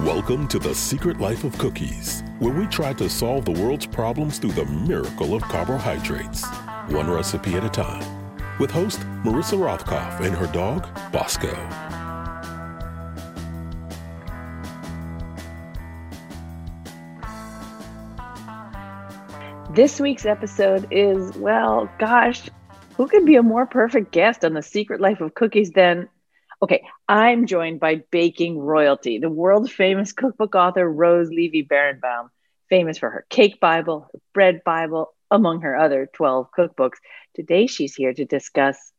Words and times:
Welcome 0.00 0.48
to 0.48 0.58
The 0.58 0.74
Secret 0.74 1.20
Life 1.20 1.44
of 1.44 1.58
Cookies, 1.58 2.22
where 2.38 2.54
we 2.54 2.66
try 2.68 2.94
to 2.94 3.06
solve 3.06 3.44
the 3.44 3.52
world's 3.52 3.84
problems 3.84 4.38
through 4.38 4.52
the 4.52 4.64
miracle 4.64 5.34
of 5.34 5.42
carbohydrates, 5.42 6.42
one 6.88 7.10
recipe 7.10 7.52
at 7.56 7.64
a 7.64 7.68
time. 7.68 8.02
With 8.58 8.70
host 8.70 9.00
Marissa 9.24 9.58
Rothkopf 9.58 10.20
and 10.24 10.34
her 10.34 10.46
dog, 10.46 10.88
Bosco. 11.12 11.54
This 19.74 20.00
week's 20.00 20.24
episode 20.24 20.88
is, 20.90 21.36
well, 21.36 21.90
gosh, 21.98 22.48
who 22.96 23.06
could 23.06 23.26
be 23.26 23.36
a 23.36 23.42
more 23.42 23.66
perfect 23.66 24.12
guest 24.12 24.46
on 24.46 24.54
the 24.54 24.62
secret 24.62 24.98
life 24.98 25.20
of 25.20 25.34
cookies 25.34 25.72
than 25.72 26.08
Okay, 26.60 26.82
I'm 27.08 27.46
joined 27.46 27.78
by 27.78 28.02
baking 28.10 28.58
royalty, 28.58 29.18
the 29.18 29.30
world 29.30 29.70
famous 29.70 30.12
cookbook 30.12 30.56
author 30.56 30.90
Rose 30.90 31.30
Levy 31.30 31.64
Beranbaum, 31.64 32.30
famous 32.68 32.98
for 32.98 33.08
her 33.10 33.24
cake 33.30 33.60
Bible, 33.60 34.08
her 34.12 34.20
bread 34.34 34.62
Bible, 34.64 35.14
among 35.30 35.60
her 35.60 35.76
other 35.76 36.08
12 36.12 36.48
cookbooks. 36.56 36.96
Today 37.34 37.68
she's 37.68 37.94
here 37.94 38.12
to 38.12 38.24
discuss 38.24 38.92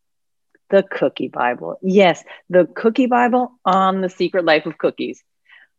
the 0.70 0.84
Cookie 0.84 1.27
Bible. 1.27 1.77
Yes, 1.81 2.23
the 2.50 2.66
Cookie 2.66 3.08
Bible 3.08 3.52
on 3.66 4.00
the 4.00 4.09
secret 4.09 4.45
life 4.45 4.66
of 4.66 4.78
cookies. 4.78 5.22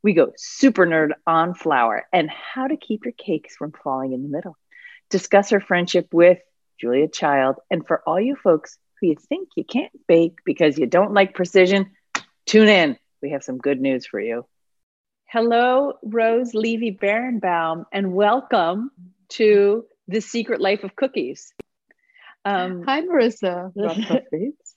We 0.02 0.12
go 0.12 0.32
super 0.36 0.86
nerd 0.86 1.12
on 1.26 1.54
flour 1.54 2.06
and 2.12 2.28
how 2.28 2.66
to 2.66 2.76
keep 2.76 3.06
your 3.06 3.14
cakes 3.16 3.56
from 3.56 3.72
falling 3.72 4.12
in 4.12 4.22
the 4.22 4.28
middle. 4.28 4.56
Discuss 5.08 5.50
her 5.50 5.60
friendship 5.60 6.08
with 6.12 6.40
Julia 6.78 7.08
Child. 7.08 7.56
And 7.70 7.86
for 7.86 8.02
all 8.06 8.20
you 8.20 8.36
folks 8.36 8.76
who 9.00 9.08
you 9.08 9.16
think 9.16 9.48
you 9.56 9.64
can't 9.64 9.92
bake 10.06 10.38
because 10.44 10.78
you 10.78 10.86
don't 10.86 11.12
like 11.12 11.34
precision, 11.34 11.90
tune 12.46 12.68
in. 12.68 12.96
We 13.22 13.30
have 13.30 13.42
some 13.42 13.58
good 13.58 13.80
news 13.80 14.06
for 14.06 14.20
you. 14.20 14.46
Hello, 15.26 15.94
Rose 16.02 16.54
Levy 16.54 16.92
Beranbaum, 16.92 17.84
and 17.92 18.12
welcome 18.12 18.90
to 19.30 19.84
The 20.08 20.20
Secret 20.20 20.60
Life 20.60 20.84
of 20.84 20.96
Cookies. 20.96 21.52
Um, 22.44 22.82
Hi, 22.84 23.02
Marissa. 23.02 23.70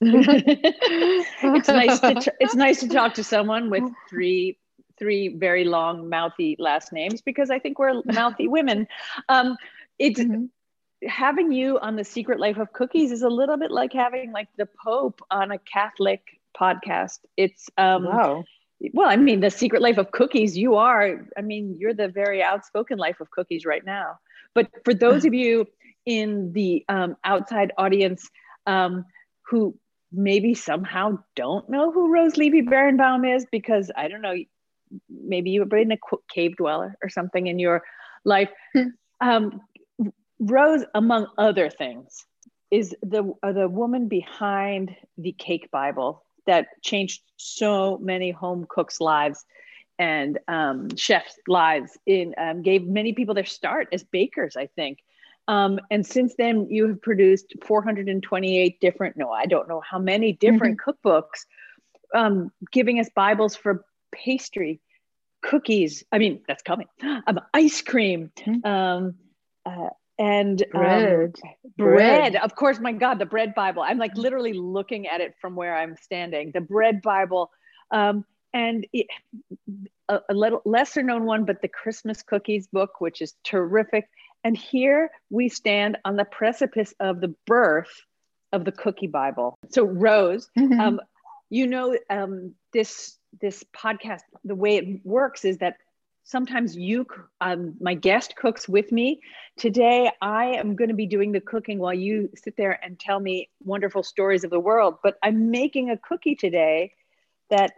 it's 0.00 1.68
nice 1.68 2.00
to 2.00 2.34
it's 2.38 2.54
nice 2.54 2.80
to 2.80 2.88
talk 2.88 3.14
to 3.14 3.24
someone 3.24 3.70
with 3.70 3.84
three 4.08 4.58
three 4.98 5.28
very 5.28 5.64
long 5.64 6.08
mouthy 6.08 6.56
last 6.58 6.92
names 6.92 7.22
because 7.22 7.50
I 7.50 7.58
think 7.58 7.78
we're 7.78 8.02
mouthy 8.04 8.48
women. 8.48 8.86
Um, 9.28 9.56
it's 9.98 10.20
mm-hmm 10.20 10.44
having 11.08 11.52
you 11.52 11.78
on 11.78 11.96
the 11.96 12.04
secret 12.04 12.40
life 12.40 12.58
of 12.58 12.72
cookies 12.72 13.12
is 13.12 13.22
a 13.22 13.28
little 13.28 13.56
bit 13.56 13.70
like 13.70 13.92
having 13.92 14.32
like 14.32 14.48
the 14.56 14.68
pope 14.84 15.20
on 15.30 15.50
a 15.50 15.58
catholic 15.58 16.22
podcast. 16.58 17.18
It's 17.36 17.68
um 17.78 18.04
wow. 18.04 18.44
well 18.92 19.08
i 19.08 19.16
mean 19.16 19.40
the 19.40 19.50
secret 19.50 19.82
life 19.82 19.98
of 19.98 20.10
cookies 20.12 20.56
you 20.56 20.76
are 20.76 21.26
i 21.36 21.40
mean 21.40 21.76
you're 21.78 21.94
the 21.94 22.08
very 22.08 22.42
outspoken 22.42 22.98
life 22.98 23.20
of 23.20 23.30
cookies 23.30 23.64
right 23.64 23.84
now. 23.84 24.18
But 24.54 24.70
for 24.84 24.94
those 24.94 25.24
of 25.28 25.34
you 25.34 25.66
in 26.06 26.52
the 26.52 26.84
um, 26.88 27.16
outside 27.24 27.72
audience 27.78 28.30
um, 28.66 29.06
who 29.42 29.76
maybe 30.12 30.54
somehow 30.54 31.18
don't 31.34 31.68
know 31.68 31.90
who 31.90 32.12
rose 32.12 32.36
levy 32.36 32.62
beranbaum 32.62 33.36
is 33.36 33.44
because 33.50 33.90
i 33.96 34.06
don't 34.06 34.22
know 34.22 34.36
maybe 35.08 35.50
you've 35.50 35.68
been 35.68 35.90
a 35.90 35.98
cave 36.32 36.56
dweller 36.56 36.96
or 37.02 37.08
something 37.08 37.48
in 37.48 37.58
your 37.58 37.82
life 38.24 38.50
hmm. 38.74 38.88
um, 39.20 39.60
Rose, 40.38 40.84
among 40.94 41.26
other 41.38 41.70
things, 41.70 42.24
is 42.70 42.94
the 43.02 43.32
uh, 43.42 43.52
the 43.52 43.68
woman 43.68 44.08
behind 44.08 44.94
the 45.16 45.32
Cake 45.32 45.70
Bible 45.70 46.24
that 46.46 46.66
changed 46.82 47.22
so 47.36 47.98
many 47.98 48.30
home 48.30 48.66
cooks' 48.68 49.00
lives 49.00 49.44
and 49.98 50.38
um, 50.48 50.94
chefs' 50.96 51.38
lives. 51.46 51.96
In 52.06 52.34
um, 52.36 52.62
gave 52.62 52.86
many 52.86 53.12
people 53.12 53.34
their 53.34 53.44
start 53.44 53.88
as 53.92 54.02
bakers, 54.04 54.56
I 54.56 54.66
think. 54.66 54.98
Um, 55.46 55.78
and 55.90 56.06
since 56.06 56.34
then, 56.36 56.68
you 56.70 56.88
have 56.88 57.02
produced 57.02 57.54
428 57.64 58.80
different, 58.80 59.16
no, 59.16 59.30
I 59.30 59.46
don't 59.46 59.68
know 59.68 59.80
how 59.80 59.98
many 59.98 60.32
different 60.32 60.78
mm-hmm. 60.78 61.08
cookbooks, 61.08 61.44
um, 62.14 62.50
giving 62.72 62.98
us 62.98 63.10
Bibles 63.14 63.54
for 63.54 63.84
pastry, 64.10 64.80
cookies. 65.42 66.02
I 66.10 66.18
mean, 66.18 66.40
that's 66.48 66.62
coming. 66.62 66.86
Um, 67.26 67.40
ice 67.52 67.82
cream. 67.82 68.30
Mm-hmm. 68.38 68.66
Um, 68.66 69.14
uh, 69.66 69.90
and 70.18 70.62
um, 70.74 70.80
bread. 70.80 71.34
Um, 71.44 71.70
bread. 71.76 72.36
Of 72.36 72.54
course, 72.54 72.78
my 72.80 72.92
God, 72.92 73.18
the 73.18 73.26
bread 73.26 73.54
Bible. 73.54 73.82
I'm 73.82 73.98
like 73.98 74.16
literally 74.16 74.52
looking 74.52 75.06
at 75.06 75.20
it 75.20 75.34
from 75.40 75.56
where 75.56 75.76
I'm 75.76 75.96
standing. 75.96 76.50
The 76.52 76.60
bread 76.60 77.02
Bible. 77.02 77.50
Um, 77.90 78.24
and 78.52 78.86
it, 78.92 79.06
a, 80.08 80.20
a 80.28 80.34
little 80.34 80.62
lesser 80.64 81.02
known 81.02 81.24
one, 81.24 81.44
but 81.44 81.62
the 81.62 81.68
Christmas 81.68 82.22
cookies 82.22 82.66
book, 82.68 83.00
which 83.00 83.20
is 83.20 83.34
terrific. 83.44 84.08
And 84.44 84.56
here 84.56 85.10
we 85.30 85.48
stand 85.48 85.98
on 86.04 86.16
the 86.16 86.24
precipice 86.24 86.94
of 87.00 87.20
the 87.20 87.34
birth 87.46 88.02
of 88.52 88.64
the 88.64 88.72
cookie 88.72 89.06
Bible. 89.06 89.58
So, 89.70 89.84
Rose, 89.84 90.48
mm-hmm. 90.56 90.80
um, 90.80 91.00
you 91.50 91.66
know, 91.66 91.96
um, 92.10 92.54
this 92.72 93.18
this 93.40 93.64
podcast, 93.76 94.20
the 94.44 94.54
way 94.54 94.76
it 94.76 95.04
works 95.04 95.44
is 95.44 95.58
that 95.58 95.76
sometimes 96.24 96.76
you 96.76 97.06
um, 97.40 97.74
my 97.80 97.94
guest 97.94 98.34
cooks 98.36 98.68
with 98.68 98.90
me. 98.90 99.20
Today 99.56 100.10
i 100.20 100.46
am 100.46 100.74
going 100.74 100.88
to 100.88 100.94
be 100.94 101.06
doing 101.06 101.30
the 101.30 101.40
cooking 101.40 101.78
while 101.78 101.94
you 101.94 102.28
sit 102.34 102.56
there 102.56 102.78
and 102.82 102.98
tell 102.98 103.20
me 103.20 103.48
wonderful 103.62 104.02
stories 104.02 104.42
of 104.42 104.50
the 104.50 104.58
world 104.58 104.96
but 105.00 105.16
i'm 105.22 105.52
making 105.52 105.90
a 105.90 105.96
cookie 105.96 106.34
today 106.34 106.92
that 107.50 107.72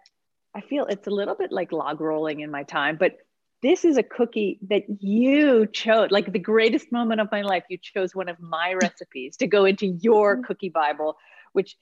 i 0.55 0.62
feel 0.62 0.87
it's 0.87 1.07
a 1.07 1.11
little 1.11 1.34
bit 1.34 1.53
like 1.53 1.73
log 1.73 2.01
rolling 2.01 2.41
in 2.41 2.51
my 2.51 2.62
time 2.62 2.97
but 2.99 3.19
this 3.62 3.84
is 3.84 3.97
a 3.97 4.03
cookie 4.03 4.59
that 4.69 4.84
you 5.03 5.67
chose 5.67 6.11
like 6.11 6.33
the 6.33 6.39
greatest 6.39 6.93
moment 6.93 7.21
of 7.21 7.28
my 7.33 7.43
life. 7.43 7.65
You 7.69 7.78
chose 7.78 8.15
one 8.15 8.28
of 8.28 8.39
my 8.39 8.75
recipes 8.75 9.37
to 9.39 9.47
go 9.47 9.65
into 9.65 9.87
your 9.87 10.43
cookie 10.47 10.69
bible 10.69 11.17
which 11.53 11.77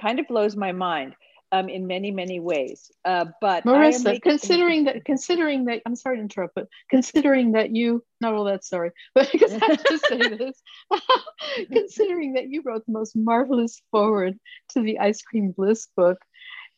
kind 0.00 0.20
of 0.20 0.28
blows 0.28 0.54
my 0.54 0.72
mind 0.72 1.14
um, 1.54 1.68
in 1.68 1.86
many 1.86 2.10
many 2.10 2.40
ways. 2.40 2.90
Uh, 3.04 3.26
but 3.40 3.64
Marissa, 3.64 4.20
considering 4.20 4.84
that, 4.84 5.04
considering 5.04 5.66
that, 5.66 5.82
I'm 5.86 5.94
sorry 5.94 6.16
to 6.16 6.22
interrupt, 6.22 6.54
but 6.56 6.66
considering 6.90 7.52
that 7.52 7.70
you, 7.70 8.04
not 8.20 8.34
all 8.34 8.44
that 8.44 8.64
sorry, 8.64 8.90
but 9.14 9.30
because 9.30 9.52
I 9.52 9.64
have 9.64 9.84
to 9.84 9.98
say 9.98 10.18
this, 10.36 10.60
considering 11.72 12.34
that 12.34 12.48
you 12.48 12.62
wrote 12.64 12.84
the 12.86 12.92
most 12.92 13.14
marvelous 13.14 13.80
forward 13.92 14.38
to 14.70 14.80
the 14.80 14.98
Ice 14.98 15.22
Cream 15.22 15.52
Bliss 15.52 15.86
book, 15.96 16.18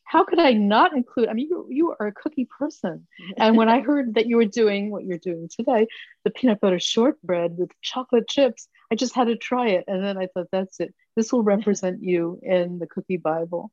how 0.04 0.24
could 0.24 0.38
I 0.38 0.52
not 0.52 0.94
include? 0.94 1.28
I 1.28 1.32
mean, 1.32 1.48
you, 1.48 1.66
you 1.70 1.96
are 1.98 2.08
a 2.08 2.12
cookie 2.12 2.48
person. 2.58 3.06
And 3.38 3.56
when 3.56 3.68
I 3.70 3.80
heard 3.88 4.14
that 4.14 4.26
you 4.26 4.36
were 4.36 4.44
doing 4.44 4.90
what 4.90 5.04
you're 5.04 5.18
doing 5.18 5.48
today, 5.48 5.88
the 6.24 6.30
peanut 6.30 6.60
butter 6.60 6.78
shortbread 6.78 7.56
with 7.56 7.70
chocolate 7.80 8.28
chips, 8.28 8.68
I 8.92 8.94
just 8.94 9.14
had 9.14 9.28
to 9.28 9.36
try 9.36 9.68
it. 9.68 9.84
And 9.88 10.04
then 10.04 10.18
I 10.18 10.28
thought, 10.28 10.48
that's 10.52 10.80
it. 10.80 10.94
This 11.16 11.32
will 11.32 11.42
represent 11.42 12.02
you 12.02 12.38
in 12.42 12.78
the 12.78 12.86
cookie 12.86 13.16
Bible. 13.16 13.72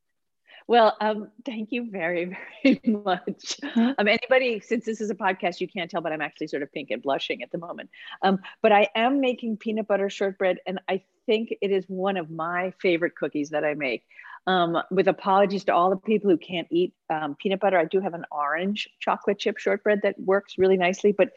Well, 0.67 0.95
um, 1.01 1.29
thank 1.45 1.71
you 1.71 1.89
very, 1.91 2.37
very 2.63 2.81
much. 2.85 3.59
Um, 3.75 4.07
anybody, 4.07 4.59
since 4.59 4.85
this 4.85 5.01
is 5.01 5.09
a 5.09 5.15
podcast, 5.15 5.59
you 5.59 5.67
can't 5.67 5.89
tell, 5.89 6.01
but 6.01 6.11
I'm 6.11 6.21
actually 6.21 6.47
sort 6.47 6.63
of 6.63 6.71
pink 6.71 6.89
and 6.91 7.01
blushing 7.01 7.43
at 7.43 7.51
the 7.51 7.57
moment. 7.57 7.89
Um, 8.21 8.39
but 8.61 8.71
I 8.71 8.89
am 8.95 9.19
making 9.19 9.57
peanut 9.57 9.87
butter 9.87 10.09
shortbread, 10.09 10.59
and 10.65 10.79
I 10.87 11.03
think 11.25 11.53
it 11.61 11.71
is 11.71 11.85
one 11.87 12.17
of 12.17 12.29
my 12.29 12.73
favorite 12.81 13.15
cookies 13.15 13.49
that 13.49 13.63
I 13.63 13.73
make. 13.73 14.03
Um, 14.45 14.77
with 14.91 15.07
apologies 15.07 15.63
to 15.65 15.73
all 15.73 15.89
the 15.89 15.95
people 15.95 16.29
who 16.29 16.37
can't 16.37 16.67
eat 16.69 16.93
um, 17.09 17.35
peanut 17.35 17.61
butter, 17.61 17.77
I 17.77 17.85
do 17.85 18.01
have 18.01 18.13
an 18.13 18.25
orange 18.29 18.89
chocolate 18.99 19.39
chip 19.39 19.57
shortbread 19.57 20.01
that 20.03 20.19
works 20.19 20.57
really 20.57 20.75
nicely. 20.75 21.13
But 21.13 21.29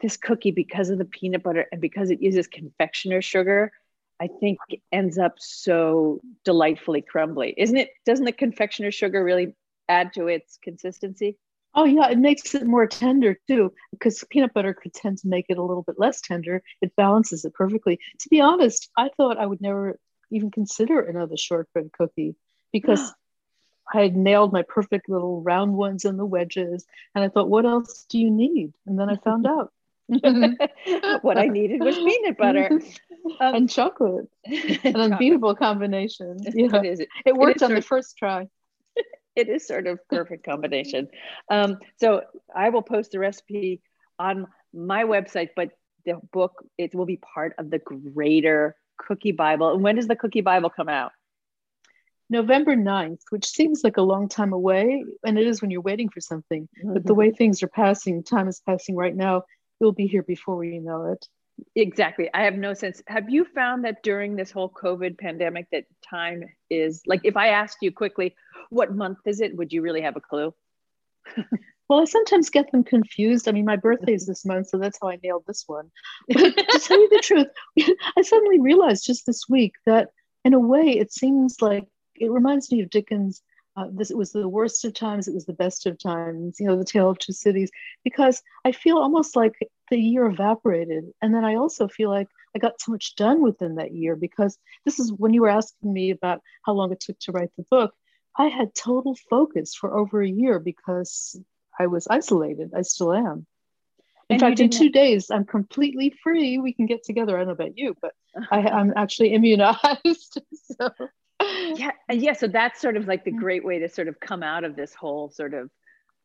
this 0.00 0.16
cookie, 0.16 0.50
because 0.50 0.90
of 0.90 0.98
the 0.98 1.04
peanut 1.04 1.42
butter 1.42 1.66
and 1.72 1.80
because 1.80 2.10
it 2.10 2.22
uses 2.22 2.46
confectioner 2.46 3.22
sugar, 3.22 3.72
I 4.20 4.28
think 4.40 4.58
ends 4.92 5.18
up 5.18 5.34
so 5.38 6.20
delightfully 6.44 7.02
crumbly. 7.02 7.54
Isn't 7.56 7.78
it? 7.78 7.90
Doesn't 8.04 8.26
the 8.26 8.32
confectioner 8.32 8.90
sugar 8.90 9.24
really 9.24 9.54
add 9.88 10.12
to 10.14 10.28
its 10.28 10.58
consistency? 10.62 11.38
Oh 11.74 11.84
yeah, 11.84 12.10
it 12.10 12.18
makes 12.18 12.54
it 12.54 12.66
more 12.66 12.86
tender 12.86 13.38
too, 13.46 13.72
because 13.92 14.24
peanut 14.28 14.52
butter 14.52 14.74
could 14.74 14.92
tend 14.92 15.18
to 15.18 15.28
make 15.28 15.46
it 15.48 15.56
a 15.56 15.62
little 15.62 15.82
bit 15.82 15.98
less 15.98 16.20
tender. 16.20 16.62
It 16.82 16.94
balances 16.96 17.44
it 17.44 17.54
perfectly. 17.54 17.98
To 18.20 18.28
be 18.28 18.40
honest, 18.40 18.90
I 18.98 19.08
thought 19.16 19.38
I 19.38 19.46
would 19.46 19.60
never 19.60 19.98
even 20.30 20.50
consider 20.50 21.00
another 21.00 21.36
shortbread 21.36 21.90
cookie 21.92 22.34
because 22.72 23.12
I 23.94 24.02
had 24.02 24.16
nailed 24.16 24.52
my 24.52 24.62
perfect 24.62 25.08
little 25.08 25.42
round 25.42 25.74
ones 25.74 26.04
and 26.04 26.18
the 26.18 26.26
wedges, 26.26 26.84
and 27.14 27.24
I 27.24 27.28
thought, 27.28 27.48
what 27.48 27.64
else 27.64 28.04
do 28.08 28.18
you 28.18 28.30
need? 28.30 28.72
And 28.86 28.98
then 28.98 29.08
I 29.08 29.16
found 29.16 29.46
out. 29.46 29.72
what 31.22 31.38
I 31.38 31.46
needed 31.46 31.80
was 31.80 31.96
peanut 31.96 32.36
butter 32.36 32.80
um, 33.40 33.54
and 33.54 33.70
chocolate. 33.70 34.26
An 34.44 34.96
unbeatable 34.96 35.54
combination. 35.54 36.36
Yeah. 36.40 36.76
It, 36.76 36.86
is, 36.86 37.00
it 37.24 37.34
worked 37.34 37.62
it 37.62 37.64
on 37.64 37.74
the 37.74 37.82
first 37.82 38.16
try. 38.16 38.48
it 39.36 39.48
is 39.48 39.66
sort 39.66 39.86
of 39.86 40.00
perfect 40.08 40.44
combination. 40.44 41.08
Um, 41.50 41.78
so 41.98 42.22
I 42.54 42.70
will 42.70 42.82
post 42.82 43.12
the 43.12 43.18
recipe 43.18 43.82
on 44.18 44.46
my 44.74 45.04
website, 45.04 45.50
but 45.54 45.70
the 46.04 46.20
book 46.32 46.64
it 46.78 46.94
will 46.94 47.06
be 47.06 47.18
part 47.18 47.54
of 47.58 47.70
the 47.70 47.78
greater 47.78 48.76
Cookie 48.98 49.32
Bible. 49.32 49.72
And 49.72 49.82
when 49.82 49.96
does 49.96 50.08
the 50.08 50.16
Cookie 50.16 50.40
Bible 50.40 50.70
come 50.70 50.88
out? 50.88 51.12
November 52.30 52.76
9th, 52.76 53.22
which 53.30 53.44
seems 53.44 53.82
like 53.82 53.96
a 53.96 54.02
long 54.02 54.28
time 54.28 54.52
away, 54.52 55.04
and 55.26 55.36
it 55.36 55.46
is 55.48 55.60
when 55.60 55.72
you're 55.72 55.80
waiting 55.80 56.08
for 56.08 56.20
something. 56.20 56.68
Mm-hmm. 56.78 56.94
But 56.94 57.04
the 57.04 57.14
way 57.14 57.32
things 57.32 57.62
are 57.62 57.68
passing, 57.68 58.22
time 58.22 58.46
is 58.46 58.62
passing 58.64 58.94
right 58.94 59.14
now, 59.14 59.42
it'll 59.80 59.92
be 59.92 60.06
here 60.06 60.22
before 60.22 60.56
we 60.56 60.78
know 60.78 61.12
it. 61.12 61.28
Exactly. 61.74 62.30
I 62.32 62.44
have 62.44 62.54
no 62.54 62.74
sense. 62.74 63.02
Have 63.06 63.28
you 63.28 63.44
found 63.44 63.84
that 63.84 64.02
during 64.02 64.36
this 64.36 64.50
whole 64.50 64.70
COVID 64.70 65.18
pandemic 65.18 65.66
that 65.72 65.84
time 66.08 66.44
is 66.68 67.02
like 67.06 67.20
if 67.24 67.36
I 67.36 67.48
asked 67.48 67.78
you 67.82 67.92
quickly, 67.92 68.34
what 68.70 68.94
month 68.94 69.18
is 69.26 69.40
it? 69.40 69.56
Would 69.56 69.72
you 69.72 69.82
really 69.82 70.00
have 70.02 70.16
a 70.16 70.20
clue? 70.20 70.54
well, 71.88 72.00
I 72.00 72.04
sometimes 72.04 72.50
get 72.50 72.72
them 72.72 72.84
confused. 72.84 73.48
I 73.48 73.52
mean, 73.52 73.64
my 73.64 73.76
birthday 73.76 74.14
is 74.14 74.26
this 74.26 74.44
month, 74.44 74.68
so 74.68 74.78
that's 74.78 74.98
how 75.00 75.08
I 75.10 75.18
nailed 75.22 75.44
this 75.46 75.64
one. 75.66 75.90
But 76.28 76.56
to 76.56 76.78
tell 76.78 76.98
you 76.98 77.08
the 77.10 77.18
truth, 77.22 77.48
I 78.16 78.22
suddenly 78.22 78.60
realized 78.60 79.04
just 79.04 79.26
this 79.26 79.48
week 79.48 79.74
that 79.86 80.10
in 80.44 80.54
a 80.54 80.60
way 80.60 80.98
it 80.98 81.12
seems 81.12 81.60
like 81.60 81.86
it 82.14 82.30
reminds 82.30 82.70
me 82.72 82.80
of 82.82 82.90
Dickens. 82.90 83.42
Uh, 83.76 83.86
this 83.92 84.10
was 84.10 84.32
the 84.32 84.48
worst 84.48 84.84
of 84.84 84.92
times, 84.92 85.28
it 85.28 85.34
was 85.34 85.46
the 85.46 85.52
best 85.52 85.86
of 85.86 85.98
times, 85.98 86.58
you 86.58 86.66
know, 86.66 86.76
the 86.76 86.84
tale 86.84 87.10
of 87.10 87.18
two 87.18 87.32
cities, 87.32 87.70
because 88.04 88.42
I 88.64 88.72
feel 88.72 88.98
almost 88.98 89.36
like 89.36 89.54
the 89.90 89.98
year 89.98 90.26
evaporated. 90.26 91.04
And 91.22 91.34
then 91.34 91.44
I 91.44 91.54
also 91.54 91.88
feel 91.88 92.10
like 92.10 92.28
I 92.54 92.58
got 92.58 92.80
so 92.80 92.92
much 92.92 93.14
done 93.14 93.42
within 93.42 93.76
that 93.76 93.92
year 93.92 94.16
because 94.16 94.58
this 94.84 94.98
is 94.98 95.12
when 95.12 95.32
you 95.32 95.42
were 95.42 95.48
asking 95.48 95.92
me 95.92 96.10
about 96.10 96.40
how 96.64 96.72
long 96.72 96.92
it 96.92 97.00
took 97.00 97.18
to 97.20 97.32
write 97.32 97.50
the 97.56 97.64
book. 97.70 97.94
I 98.36 98.46
had 98.46 98.74
total 98.74 99.16
focus 99.28 99.74
for 99.74 99.96
over 99.96 100.22
a 100.22 100.28
year 100.28 100.58
because 100.58 101.40
I 101.78 101.86
was 101.86 102.06
isolated. 102.08 102.72
I 102.76 102.82
still 102.82 103.12
am. 103.12 103.46
In 104.28 104.34
and 104.34 104.40
fact, 104.40 104.60
in 104.60 104.70
two 104.70 104.90
days, 104.90 105.30
I'm 105.30 105.44
completely 105.44 106.14
free. 106.22 106.58
We 106.58 106.72
can 106.72 106.86
get 106.86 107.02
together. 107.02 107.36
I 107.36 107.40
don't 107.40 107.48
know 107.48 107.52
about 107.52 107.76
you, 107.76 107.96
but 108.00 108.12
I, 108.50 108.60
am 108.60 108.92
actually 108.94 109.34
immunized. 109.34 110.40
so 110.78 110.90
yeah 111.76 111.90
yeah 112.10 112.32
so 112.32 112.46
that's 112.46 112.80
sort 112.80 112.96
of 112.96 113.06
like 113.06 113.24
the 113.24 113.32
mm. 113.32 113.38
great 113.38 113.64
way 113.64 113.78
to 113.78 113.88
sort 113.88 114.08
of 114.08 114.18
come 114.20 114.42
out 114.42 114.64
of 114.64 114.76
this 114.76 114.94
whole 114.94 115.30
sort 115.30 115.54
of 115.54 115.70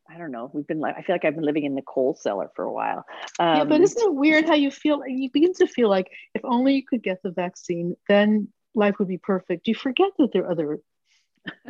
I 0.08 0.18
don't 0.18 0.32
know. 0.32 0.52
We've 0.54 0.68
been 0.68 0.80
like, 0.80 0.96
I 0.98 1.02
feel 1.02 1.16
like 1.16 1.26
I've 1.26 1.36
been 1.36 1.44
living 1.44 1.66
in 1.66 1.74
the 1.74 1.82
coal 1.82 2.14
cellar 2.14 2.52
for 2.56 2.64
a 2.64 2.72
while. 2.72 3.06
Um, 3.40 3.58
yeah, 3.58 3.64
but 3.64 3.78
um, 3.78 3.82
isn't 3.82 4.04
it 4.04 4.14
weird 4.14 4.46
how 4.46 4.54
you 4.54 4.70
feel? 4.70 5.02
You 5.08 5.32
begin 5.32 5.54
to 5.56 5.68
feel 5.68 5.90
like 5.90 6.12
if 6.36 6.46
only 6.46 6.76
you 6.76 6.84
could 6.86 7.02
get 7.02 7.24
the 7.24 7.32
vaccine, 7.32 7.96
then 8.08 8.50
life 8.76 9.00
would 9.00 9.08
be 9.08 9.18
perfect. 9.18 9.68
You 9.68 9.74
forget 9.74 10.12
that 10.20 10.32
there 10.32 10.44
are 10.44 10.52
other 10.52 10.80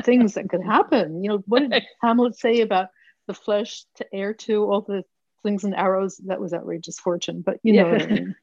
things 0.03 0.33
that 0.33 0.49
could 0.49 0.63
happen. 0.63 1.23
You 1.23 1.29
know, 1.29 1.43
what 1.45 1.69
did 1.69 1.83
Hamlet 2.01 2.37
say 2.37 2.59
about 2.61 2.89
the 3.27 3.33
flesh 3.33 3.85
to 3.95 4.05
air 4.13 4.33
to 4.33 4.69
all 4.69 4.81
the 4.81 5.03
slings 5.41 5.63
and 5.63 5.73
arrows? 5.73 6.19
That 6.25 6.41
was 6.41 6.53
outrageous 6.53 6.99
fortune, 6.99 7.41
but 7.41 7.59
you 7.63 7.73
know. 7.73 7.93
Yeah. 7.93 8.03
I 8.03 8.05
mean. 8.07 8.35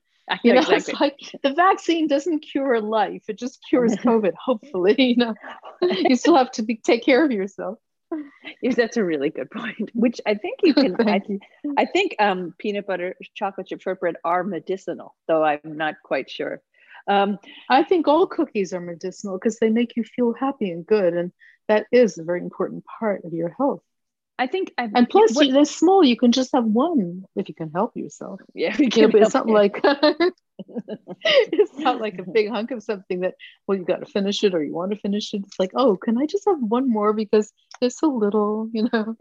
You 0.43 0.53
know, 0.53 0.61
exactly. 0.61 0.77
it's 0.77 1.01
like 1.01 1.43
the 1.43 1.53
vaccine 1.53 2.07
doesn't 2.07 2.41
cure 2.41 2.81
life; 2.81 3.25
it 3.29 3.39
just 3.39 3.61
cures 3.69 3.93
COVID. 3.97 4.35
Hopefully, 4.35 4.95
you 4.99 5.17
know, 5.17 5.35
you 5.83 6.17
still 6.17 6.37
have 6.37 6.51
to 6.53 6.63
be, 6.63 6.77
take 6.77 7.05
care 7.05 7.25
of 7.25 7.31
yourself. 7.31 7.79
Yes, 8.61 8.77
that's 8.77 8.99
a 8.99 9.05
really 9.05 9.31
good 9.31 9.51
point. 9.51 9.91
Which 9.95 10.21
I 10.27 10.35
think 10.35 10.61
you 10.63 10.75
can. 10.75 10.97
I, 11.09 11.21
I, 11.79 11.87
think 11.87 12.15
um, 12.19 12.55
peanut 12.59 12.87
butter, 12.87 13.15
chocolate 13.35 13.69
chip 13.69 13.81
shortbread 13.81 14.17
are 14.23 14.45
medicinal, 14.45 15.15
though 15.29 15.43
I'm 15.43 15.61
not 15.65 15.95
quite 16.05 16.31
sure. 16.31 16.61
Um, 17.09 17.39
I 17.71 17.83
think 17.83 18.07
all 18.07 18.27
cookies 18.27 18.75
are 18.75 18.81
medicinal 18.81 19.39
because 19.39 19.59
they 19.59 19.71
make 19.71 19.97
you 19.97 20.05
feel 20.05 20.35
happy 20.35 20.71
and 20.71 20.87
good, 20.87 21.15
and 21.15 21.33
that 21.69 21.87
is 21.91 22.19
a 22.19 22.23
very 22.23 22.41
important 22.41 22.85
part 22.85 23.25
of 23.25 23.33
your 23.33 23.55
health. 23.57 23.83
I 24.39 24.47
think, 24.47 24.73
I've, 24.79 24.91
and 24.95 25.09
plus 25.09 25.35
what, 25.35 25.51
they're 25.53 25.65
small. 25.65 26.03
You 26.03 26.17
can 26.17 26.33
just 26.33 26.51
have 26.55 26.65
one 26.65 27.25
if 27.37 27.49
you 27.49 27.55
can 27.55 27.71
help 27.71 27.97
yourself. 27.97 28.41
Yeah, 28.55 28.77
you 28.79 28.89
can. 28.89 29.15
it's 29.17 29.35
not 29.35 29.47
like 29.47 29.81
it's 31.25 31.79
not 31.79 32.01
like 32.01 32.19
a 32.19 32.31
big 32.31 32.49
hunk 32.49 32.71
of 32.71 32.83
something 32.83 33.21
that 33.21 33.35
well 33.67 33.79
you 33.79 33.85
got 33.85 34.01
to 34.01 34.07
finish 34.07 34.43
it 34.45 34.55
or 34.55 34.63
you 34.63 34.73
want 34.73 34.93
to 34.93 34.99
finish 34.99 35.33
it. 35.35 35.43
It's 35.47 35.59
like 35.59 35.73
oh, 35.75 35.97
can 35.97 36.19
I 36.19 36.27
just 36.27 36.45
have 36.47 36.61
one 36.61 36.91
more 36.91 37.13
because 37.13 37.53
there's 37.81 37.99
so 37.99 38.09
little, 38.09 38.69
you 38.73 38.89
know? 38.93 39.17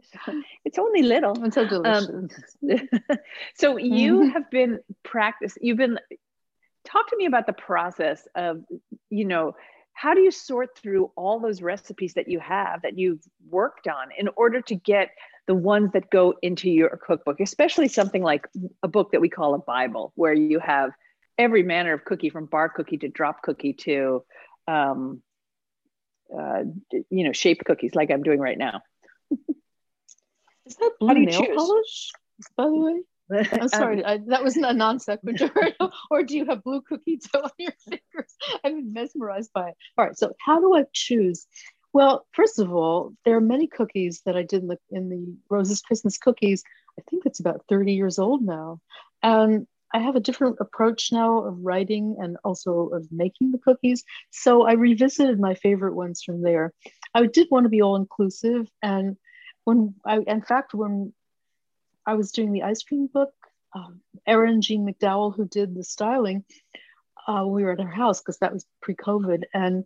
It's 0.65 0.79
only 0.79 1.03
little. 1.03 1.43
It's 1.45 1.55
so 1.55 1.67
delicious. 1.67 2.09
Um, 2.09 2.29
so 3.55 3.77
you 3.77 4.19
mm-hmm. 4.19 4.29
have 4.29 4.49
been 4.49 4.79
practice. 5.03 5.57
You've 5.61 5.77
been 5.77 5.99
talk 6.85 7.09
to 7.09 7.17
me 7.17 7.25
about 7.25 7.45
the 7.45 7.53
process 7.53 8.27
of 8.35 8.63
you 9.09 9.25
know 9.25 9.55
how 9.93 10.13
do 10.13 10.21
you 10.21 10.31
sort 10.31 10.77
through 10.77 11.11
all 11.15 11.39
those 11.39 11.61
recipes 11.61 12.13
that 12.13 12.27
you 12.27 12.39
have 12.39 12.81
that 12.81 12.97
you've 12.97 13.21
worked 13.49 13.88
on 13.88 14.09
in 14.17 14.29
order 14.35 14.61
to 14.61 14.75
get 14.75 15.09
the 15.47 15.55
ones 15.55 15.91
that 15.93 16.09
go 16.09 16.33
into 16.41 16.69
your 16.69 16.89
cookbook 17.05 17.39
especially 17.39 17.88
something 17.88 18.23
like 18.23 18.47
a 18.83 18.88
book 18.88 19.11
that 19.11 19.21
we 19.21 19.29
call 19.29 19.53
a 19.53 19.59
bible 19.59 20.11
where 20.15 20.33
you 20.33 20.59
have 20.59 20.91
every 21.38 21.63
manner 21.63 21.93
of 21.93 22.05
cookie 22.05 22.29
from 22.29 22.45
bar 22.45 22.69
cookie 22.69 22.97
to 22.97 23.07
drop 23.07 23.41
cookie 23.41 23.73
to 23.73 24.23
um, 24.67 25.21
uh, 26.35 26.63
you 27.09 27.25
know 27.25 27.33
shaped 27.33 27.65
cookies 27.65 27.95
like 27.95 28.11
i'm 28.11 28.23
doing 28.23 28.39
right 28.39 28.57
now 28.57 28.81
is 30.65 30.75
that 30.75 30.91
blue 30.99 31.13
nail 31.13 31.43
choose? 31.43 31.55
polish 31.55 32.11
by 32.55 32.65
the 32.65 32.75
way 32.75 33.01
I'm 33.31 33.67
sorry, 33.69 34.03
um, 34.03 34.11
I, 34.11 34.19
that 34.27 34.43
was 34.43 34.57
a 34.57 34.73
non 34.73 34.99
sequitur. 34.99 35.51
or 36.11 36.23
do 36.23 36.37
you 36.37 36.45
have 36.45 36.63
blue 36.63 36.81
cookie 36.81 37.19
dough 37.31 37.41
on 37.43 37.51
your 37.57 37.73
fingers? 37.79 38.35
I'm 38.63 38.93
mesmerized 38.93 39.51
by 39.53 39.69
it. 39.69 39.75
All 39.97 40.05
right, 40.05 40.17
so 40.17 40.33
how 40.39 40.59
do 40.59 40.75
I 40.75 40.85
choose? 40.93 41.47
Well, 41.93 42.25
first 42.31 42.59
of 42.59 42.73
all, 42.73 43.13
there 43.25 43.35
are 43.35 43.41
many 43.41 43.67
cookies 43.67 44.21
that 44.25 44.37
I 44.37 44.43
did 44.43 44.61
in 44.61 44.67
the, 44.69 44.77
in 44.91 45.09
the 45.09 45.35
Rose's 45.49 45.81
Christmas 45.81 46.17
cookies. 46.17 46.63
I 46.97 47.03
think 47.09 47.25
it's 47.25 47.39
about 47.39 47.65
30 47.67 47.93
years 47.93 48.17
old 48.17 48.43
now. 48.43 48.79
And 49.21 49.67
I 49.93 49.99
have 49.99 50.15
a 50.15 50.21
different 50.21 50.57
approach 50.61 51.11
now 51.11 51.39
of 51.39 51.57
writing 51.59 52.15
and 52.19 52.37
also 52.45 52.89
of 52.93 53.11
making 53.11 53.51
the 53.51 53.57
cookies. 53.57 54.05
So 54.29 54.65
I 54.65 54.73
revisited 54.73 55.39
my 55.39 55.55
favorite 55.55 55.95
ones 55.95 56.23
from 56.23 56.41
there. 56.41 56.73
I 57.13 57.25
did 57.25 57.49
want 57.51 57.65
to 57.65 57.69
be 57.69 57.81
all 57.81 57.97
inclusive. 57.97 58.69
And 58.81 59.17
when 59.65 59.95
I, 60.05 60.19
in 60.19 60.41
fact, 60.41 60.73
when 60.73 61.13
I 62.06 62.15
was 62.15 62.31
doing 62.31 62.51
the 62.51 62.63
ice 62.63 62.83
cream 62.83 63.07
book. 63.07 63.33
Um, 63.74 64.01
Erin 64.27 64.62
Jeanne 64.62 64.86
McDowell, 64.86 65.36
who 65.36 65.45
did 65.45 65.75
the 65.75 65.83
styling, 65.83 66.44
uh, 67.27 67.45
we 67.48 67.63
were 67.63 67.71
at 67.71 67.81
her 67.81 67.89
house 67.89 68.19
because 68.19 68.38
that 68.39 68.53
was 68.53 68.65
pre-COVID, 68.81 69.44
and 69.53 69.86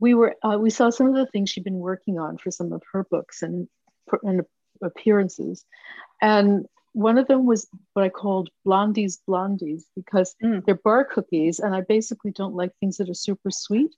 we 0.00 0.14
were 0.14 0.34
uh, 0.42 0.58
we 0.58 0.70
saw 0.70 0.90
some 0.90 1.08
of 1.08 1.14
the 1.14 1.26
things 1.26 1.50
she'd 1.50 1.64
been 1.64 1.78
working 1.78 2.18
on 2.18 2.38
for 2.38 2.50
some 2.50 2.72
of 2.72 2.82
her 2.92 3.04
books 3.04 3.42
and, 3.42 3.68
and 4.22 4.42
appearances, 4.82 5.64
and 6.20 6.66
one 6.92 7.18
of 7.18 7.28
them 7.28 7.44
was 7.44 7.68
what 7.92 8.04
I 8.04 8.08
called 8.08 8.48
blondies 8.66 9.18
blondies 9.28 9.82
because 9.94 10.34
mm. 10.42 10.64
they're 10.64 10.76
bar 10.76 11.04
cookies, 11.04 11.58
and 11.58 11.74
I 11.74 11.82
basically 11.82 12.30
don't 12.30 12.54
like 12.54 12.72
things 12.80 12.96
that 12.96 13.10
are 13.10 13.14
super 13.14 13.50
sweet. 13.50 13.94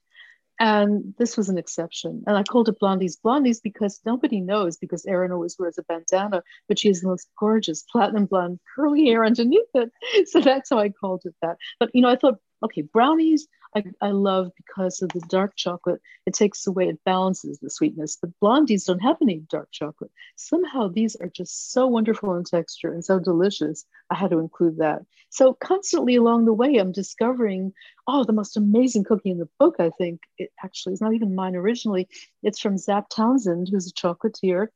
And 0.59 1.13
this 1.17 1.37
was 1.37 1.47
an 1.47 1.57
exception. 1.57 2.23
And 2.27 2.37
I 2.37 2.43
called 2.43 2.67
it 2.67 2.79
Blondies 2.81 3.17
Blondies 3.23 3.61
because 3.63 4.01
nobody 4.05 4.41
knows 4.41 4.75
because 4.77 5.05
Erin 5.05 5.31
always 5.31 5.55
wears 5.57 5.77
a 5.77 5.83
bandana, 5.83 6.43
but 6.67 6.77
she 6.77 6.89
has 6.89 6.99
the 6.99 7.07
most 7.07 7.29
gorgeous 7.39 7.83
platinum 7.89 8.25
blonde 8.25 8.59
curly 8.75 9.05
hair 9.05 9.25
underneath 9.25 9.69
it. 9.73 9.91
So 10.27 10.41
that's 10.41 10.69
how 10.69 10.79
I 10.79 10.89
called 10.89 11.21
it 11.25 11.35
that. 11.41 11.57
But 11.79 11.91
you 11.93 12.01
know, 12.01 12.09
I 12.09 12.17
thought 12.17 12.39
okay, 12.63 12.81
brownies 12.81 13.47
I, 13.75 13.83
I 14.01 14.09
love 14.09 14.51
because 14.55 15.01
of 15.01 15.09
the 15.09 15.21
dark 15.29 15.55
chocolate. 15.55 16.01
It 16.25 16.33
takes 16.33 16.65
away, 16.65 16.89
it 16.89 17.03
balances 17.05 17.59
the 17.59 17.69
sweetness. 17.69 18.17
But 18.19 18.31
blondies 18.41 18.85
don't 18.85 18.99
have 18.99 19.17
any 19.21 19.43
dark 19.49 19.69
chocolate. 19.71 20.11
Somehow 20.35 20.87
these 20.87 21.15
are 21.15 21.29
just 21.29 21.71
so 21.71 21.85
wonderful 21.87 22.35
in 22.35 22.43
texture 22.43 22.91
and 22.91 23.05
so 23.05 23.19
delicious. 23.19 23.85
I 24.09 24.15
had 24.15 24.31
to 24.31 24.39
include 24.39 24.77
that. 24.77 25.03
So 25.29 25.53
constantly 25.53 26.15
along 26.15 26.45
the 26.45 26.53
way, 26.53 26.77
I'm 26.77 26.91
discovering, 26.91 27.73
oh, 28.07 28.23
the 28.23 28.33
most 28.33 28.57
amazing 28.57 29.03
cookie 29.03 29.29
in 29.29 29.37
the 29.37 29.49
book, 29.59 29.75
I 29.79 29.91
think. 29.97 30.21
It 30.37 30.51
actually 30.63 30.93
is 30.93 31.01
not 31.01 31.13
even 31.13 31.35
mine 31.35 31.55
originally. 31.55 32.07
It's 32.41 32.59
from 32.59 32.77
Zap 32.77 33.09
Townsend, 33.09 33.69
who's 33.69 33.87
a 33.87 33.93
chocolatier. 33.93 34.67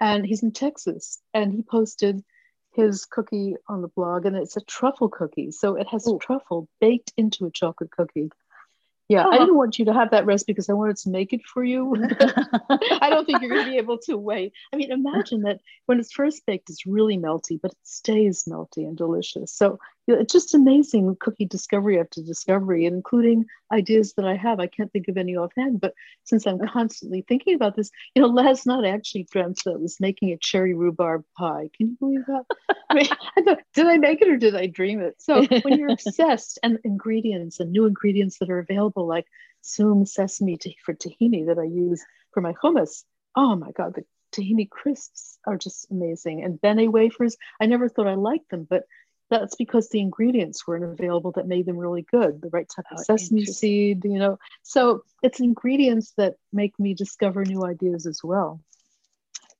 And 0.00 0.24
he's 0.24 0.44
in 0.44 0.52
Texas. 0.52 1.20
And 1.34 1.52
he 1.52 1.62
posted 1.62 2.22
his 2.72 3.04
cookie 3.04 3.56
on 3.68 3.82
the 3.82 3.88
blog, 3.88 4.26
and 4.26 4.36
it's 4.36 4.56
a 4.56 4.60
truffle 4.62 5.08
cookie. 5.08 5.50
So 5.50 5.76
it 5.76 5.88
has 5.88 6.06
Ooh. 6.06 6.18
truffle 6.20 6.68
baked 6.80 7.12
into 7.16 7.46
a 7.46 7.50
chocolate 7.50 7.90
cookie. 7.90 8.30
Yeah, 9.08 9.24
oh. 9.26 9.30
I 9.30 9.38
didn't 9.38 9.56
want 9.56 9.78
you 9.78 9.86
to 9.86 9.94
have 9.94 10.10
that 10.10 10.26
recipe 10.26 10.52
because 10.52 10.68
I 10.68 10.74
wanted 10.74 10.98
to 10.98 11.08
make 11.08 11.32
it 11.32 11.40
for 11.46 11.64
you. 11.64 11.94
I 13.00 13.08
don't 13.08 13.24
think 13.24 13.40
you're 13.40 13.50
going 13.50 13.64
to 13.64 13.70
be 13.70 13.78
able 13.78 13.98
to 14.00 14.18
wait. 14.18 14.52
I 14.72 14.76
mean, 14.76 14.92
imagine 14.92 15.42
that 15.42 15.60
when 15.86 15.98
it's 15.98 16.12
first 16.12 16.44
baked, 16.46 16.68
it's 16.68 16.86
really 16.86 17.16
melty, 17.16 17.58
but 17.60 17.72
it 17.72 17.78
stays 17.84 18.44
melty 18.44 18.86
and 18.86 18.98
delicious. 18.98 19.50
So 19.50 19.78
you 20.08 20.14
know, 20.14 20.20
it's 20.22 20.32
just 20.32 20.54
amazing 20.54 21.14
cookie 21.20 21.44
discovery 21.44 22.00
after 22.00 22.22
discovery, 22.22 22.86
including 22.86 23.44
ideas 23.70 24.14
that 24.14 24.24
I 24.24 24.36
have. 24.36 24.58
I 24.58 24.66
can't 24.66 24.90
think 24.90 25.06
of 25.08 25.18
any 25.18 25.36
offhand, 25.36 25.82
but 25.82 25.92
since 26.24 26.46
I'm 26.46 26.58
constantly 26.66 27.26
thinking 27.28 27.54
about 27.54 27.76
this, 27.76 27.90
you 28.14 28.22
know, 28.22 28.28
last 28.28 28.66
night 28.66 28.86
I 28.86 28.88
actually 28.88 29.28
dreamt 29.30 29.58
that 29.66 29.72
I 29.72 29.76
was 29.76 30.00
making 30.00 30.32
a 30.32 30.38
cherry 30.38 30.72
rhubarb 30.72 31.24
pie. 31.36 31.68
Can 31.76 31.88
you 31.88 31.96
believe 32.00 32.24
that? 32.26 32.44
I 32.88 32.94
mean, 32.94 33.06
I 33.36 33.42
thought, 33.42 33.58
did 33.74 33.86
I 33.86 33.98
make 33.98 34.22
it 34.22 34.30
or 34.30 34.38
did 34.38 34.56
I 34.56 34.66
dream 34.66 35.00
it? 35.00 35.16
So 35.18 35.44
when 35.60 35.78
you're 35.78 35.92
obsessed 35.92 36.58
and 36.62 36.78
ingredients 36.84 37.60
and 37.60 37.70
new 37.70 37.84
ingredients 37.84 38.38
that 38.38 38.48
are 38.48 38.60
available, 38.60 39.06
like 39.06 39.26
Soom 39.60 40.06
sesame 40.06 40.56
t- 40.56 40.78
for 40.86 40.94
tahini 40.94 41.48
that 41.48 41.58
I 41.58 41.64
use 41.64 42.02
for 42.32 42.40
my 42.40 42.54
hummus, 42.54 43.04
oh 43.36 43.56
my 43.56 43.72
God, 43.72 43.94
the 43.94 44.04
tahini 44.32 44.70
crisps 44.70 45.38
are 45.46 45.58
just 45.58 45.90
amazing. 45.90 46.42
And 46.42 46.58
benne 46.58 46.90
wafers, 46.90 47.36
I 47.60 47.66
never 47.66 47.90
thought 47.90 48.06
I 48.06 48.14
liked 48.14 48.50
them, 48.50 48.66
but 48.68 48.84
that's 49.30 49.56
because 49.56 49.88
the 49.88 50.00
ingredients 50.00 50.66
weren't 50.66 50.84
available 50.84 51.32
that 51.32 51.46
made 51.46 51.66
them 51.66 51.76
really 51.76 52.02
good 52.02 52.40
the 52.40 52.48
right 52.50 52.68
type 52.68 52.86
of 52.90 52.98
oh, 53.00 53.02
sesame 53.02 53.44
seed 53.44 54.04
you 54.04 54.18
know. 54.18 54.38
So 54.62 55.04
it's 55.22 55.40
ingredients 55.40 56.12
that 56.16 56.36
make 56.52 56.78
me 56.78 56.94
discover 56.94 57.44
new 57.44 57.64
ideas 57.64 58.06
as 58.06 58.22
well. 58.22 58.60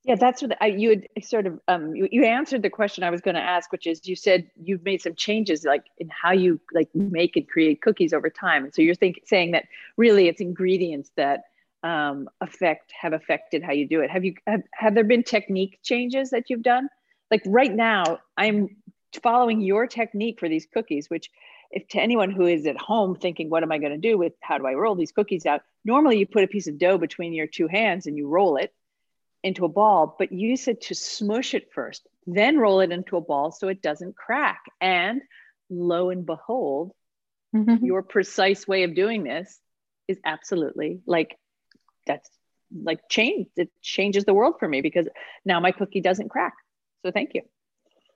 Yeah 0.05 0.15
that's 0.15 0.41
what 0.41 0.57
I, 0.61 0.67
you 0.67 0.91
had 0.91 1.25
sort 1.25 1.47
of 1.47 1.61
um, 1.69 1.95
you, 1.95 2.09
you 2.11 2.25
answered 2.25 2.63
the 2.63 2.71
question 2.71 3.05
i 3.05 3.11
was 3.11 3.21
going 3.21 3.35
to 3.35 3.43
ask 3.43 3.71
which 3.73 3.87
is 3.87 4.07
you 4.07 4.17
said 4.17 4.51
you've 4.63 4.85
made 4.85 5.03
some 5.03 5.15
changes 5.15 5.65
like 5.65 5.85
in 5.99 6.09
how 6.09 6.33
you 6.33 6.61
like 6.73 6.89
make 6.95 7.37
and 7.37 7.49
create 7.49 7.83
cookies 7.83 8.13
over 8.13 8.31
time. 8.31 8.65
And 8.65 8.75
so 8.75 8.81
you're 8.83 8.95
think, 8.95 9.21
saying 9.27 9.51
that 9.53 9.65
really 9.97 10.29
it's 10.29 10.41
ingredients 10.41 11.11
that 11.17 11.43
um, 11.83 12.29
affect 12.41 12.93
have 13.01 13.13
affected 13.13 13.63
how 13.63 13.73
you 13.73 13.87
do 13.87 14.01
it. 14.01 14.11
Have 14.11 14.25
you 14.25 14.35
have, 14.47 14.63
have 14.73 14.95
there 14.95 15.05
been 15.05 15.23
technique 15.23 15.79
changes 15.83 16.31
that 16.31 16.49
you've 16.49 16.63
done? 16.63 16.89
Like 17.31 17.43
right 17.47 17.75
now 17.75 18.19
i'm 18.39 18.77
following 19.23 19.61
your 19.61 19.87
technique 19.87 20.41
for 20.41 20.49
these 20.49 20.67
cookies, 20.73 21.09
which 21.09 21.31
if 21.71 21.87
to 21.89 22.01
anyone 22.01 22.31
who 22.31 22.47
is 22.47 22.67
at 22.67 22.81
home 22.81 23.15
thinking, 23.15 23.51
what 23.51 23.63
am 23.63 23.73
I 23.73 23.79
going 23.79 23.93
to 23.93 23.99
do 23.99 24.17
with 24.17 24.33
how 24.41 24.59
do 24.59 24.67
I 24.67 24.75
roll 24.75 24.95
these 24.95 25.13
cookies 25.13 25.47
out? 25.47 25.63
Normally 25.85 26.19
you 26.19 26.27
put 26.27 26.45
a 26.45 26.49
piece 26.49 26.67
of 26.67 26.79
dough 26.79 26.99
between 26.99 27.33
your 27.33 27.47
two 27.47 27.69
hands 27.69 28.07
and 28.07 28.17
you 28.17 28.29
roll 28.29 28.57
it 28.57 28.73
into 29.43 29.65
a 29.65 29.69
ball, 29.69 30.17
but 30.19 30.33
you 30.33 30.57
said 30.57 30.81
to 30.83 30.95
smush 30.95 31.55
it 31.55 31.73
first, 31.73 32.07
then 32.27 32.59
roll 32.59 32.81
it 32.81 32.91
into 32.91 33.17
a 33.17 33.21
ball 33.21 33.51
so 33.51 33.69
it 33.69 33.83
doesn't 33.83 34.17
crack. 34.17 34.63
And 34.81 35.21
lo 35.71 36.11
and 36.11 36.25
behold, 36.25 36.93
mm-hmm. 37.55 37.85
your 37.85 38.03
precise 38.03 38.67
way 38.67 38.85
of 38.85 38.95
doing 38.95 39.25
this 39.25 39.61
is 40.09 40.19
absolutely 40.25 41.01
like 41.07 41.37
that's 42.07 42.29
like 42.83 43.01
change. 43.09 43.49
It 43.57 43.71
changes 43.83 44.25
the 44.25 44.35
world 44.35 44.57
for 44.59 44.69
me 44.69 44.81
because 44.81 45.07
now 45.45 45.61
my 45.61 45.73
cookie 45.73 46.01
doesn't 46.01 46.31
crack. 46.31 46.55
So 47.05 47.13
thank 47.13 47.35
you. 47.35 47.43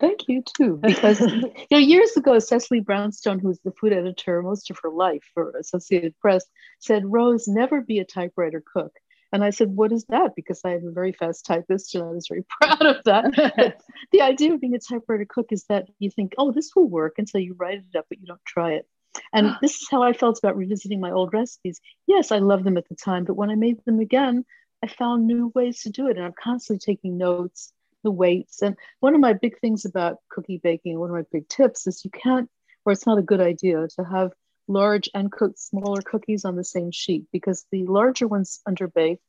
Thank 0.03 0.27
you 0.27 0.43
too, 0.57 0.79
because 0.83 1.21
you 1.21 1.53
know 1.71 1.79
years 1.79 2.17
ago, 2.17 2.41
Cecily 2.41 2.81
Brownstone, 2.81 3.39
who's 3.39 3.61
the 3.61 3.71
food 3.71 3.93
editor 3.93 4.43
most 4.43 4.69
of 4.69 4.79
her 4.83 4.91
life 4.91 5.23
for 5.33 5.53
Associated 5.57 6.19
Press, 6.19 6.45
said, 6.81 7.05
"Rose, 7.07 7.47
never 7.47 7.81
be 7.81 8.01
a 8.01 8.05
typewriter 8.05 8.65
cook." 8.75 8.93
And 9.33 9.45
I 9.45 9.51
said, 9.51 9.77
"What 9.77 9.93
is 9.93 10.05
that?" 10.07 10.35
Because 10.35 10.61
I 10.65 10.71
am 10.75 10.89
a 10.89 10.91
very 10.91 11.13
fast 11.13 11.47
typist, 11.47 11.95
and 11.95 12.03
I 12.03 12.09
was 12.09 12.27
very 12.27 12.45
proud 12.61 12.85
of 12.85 12.97
that. 13.05 13.81
the 14.11 14.23
idea 14.23 14.53
of 14.53 14.61
being 14.61 14.75
a 14.75 14.81
typewriter 14.81 15.25
cook 15.25 15.53
is 15.53 15.63
that 15.69 15.87
you 16.01 16.11
think, 16.11 16.35
"Oh, 16.37 16.51
this 16.51 16.73
will 16.75 16.89
work," 16.89 17.15
until 17.19 17.41
you 17.41 17.55
write 17.55 17.79
it 17.79 17.97
up, 17.97 18.07
but 18.09 18.19
you 18.19 18.27
don't 18.27 18.45
try 18.45 18.73
it. 18.73 18.89
And 19.33 19.55
this 19.63 19.83
is 19.83 19.89
how 19.89 20.03
I 20.03 20.15
felt 20.15 20.37
about 20.37 20.57
revisiting 20.57 20.99
my 20.99 21.13
old 21.13 21.33
recipes. 21.33 21.81
Yes, 22.09 22.33
I 22.33 22.39
loved 22.39 22.65
them 22.65 22.77
at 22.77 22.89
the 22.89 22.97
time, 22.97 23.23
but 23.25 23.35
when 23.35 23.51
I 23.51 23.55
made 23.55 23.79
them 23.85 24.01
again, 24.01 24.45
I 24.83 24.89
found 24.89 25.29
new 25.29 25.53
ways 25.55 25.83
to 25.83 25.91
do 25.91 26.09
it, 26.09 26.17
and 26.17 26.27
I'm 26.27 26.35
constantly 26.37 26.81
taking 26.81 27.17
notes 27.19 27.73
the 28.03 28.11
weights. 28.11 28.63
And 28.63 28.77
one 29.01 29.15
of 29.15 29.21
my 29.21 29.33
big 29.33 29.59
things 29.61 29.85
about 29.85 30.19
cookie 30.31 30.61
baking, 30.63 30.99
one 30.99 31.11
of 31.11 31.17
my 31.17 31.25
big 31.31 31.49
tips 31.49 31.87
is 31.87 32.05
you 32.05 32.11
can't, 32.11 32.49
or 32.85 32.93
it's 32.93 33.07
not 33.07 33.19
a 33.19 33.23
good 33.23 33.41
idea 33.41 33.87
to 33.97 34.05
have 34.05 34.33
large 34.69 35.09
and 35.15 35.31
cooked 35.31 35.59
smaller 35.59 36.03
cookies 36.03 36.45
on 36.45 36.57
the 36.57 36.65
same 36.65 36.91
sheet 36.91 37.25
because 37.33 37.67
the 37.71 37.85
larger 37.85 38.27
ones 38.27 38.61
underbake 38.67 39.21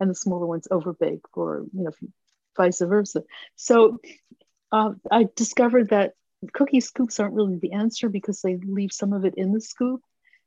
and 0.00 0.10
the 0.10 0.14
smaller 0.14 0.46
ones 0.46 0.68
overbake, 0.70 1.22
or 1.34 1.64
you 1.72 1.84
know, 1.84 1.92
vice 2.56 2.80
versa. 2.80 3.22
So 3.56 3.98
uh, 4.72 4.92
I 5.10 5.28
discovered 5.36 5.90
that 5.90 6.14
cookie 6.52 6.80
scoops 6.80 7.20
aren't 7.20 7.34
really 7.34 7.58
the 7.58 7.72
answer 7.72 8.08
because 8.08 8.40
they 8.40 8.56
leave 8.56 8.92
some 8.92 9.12
of 9.12 9.24
it 9.24 9.34
in 9.36 9.52
the 9.52 9.60
scoop. 9.60 10.00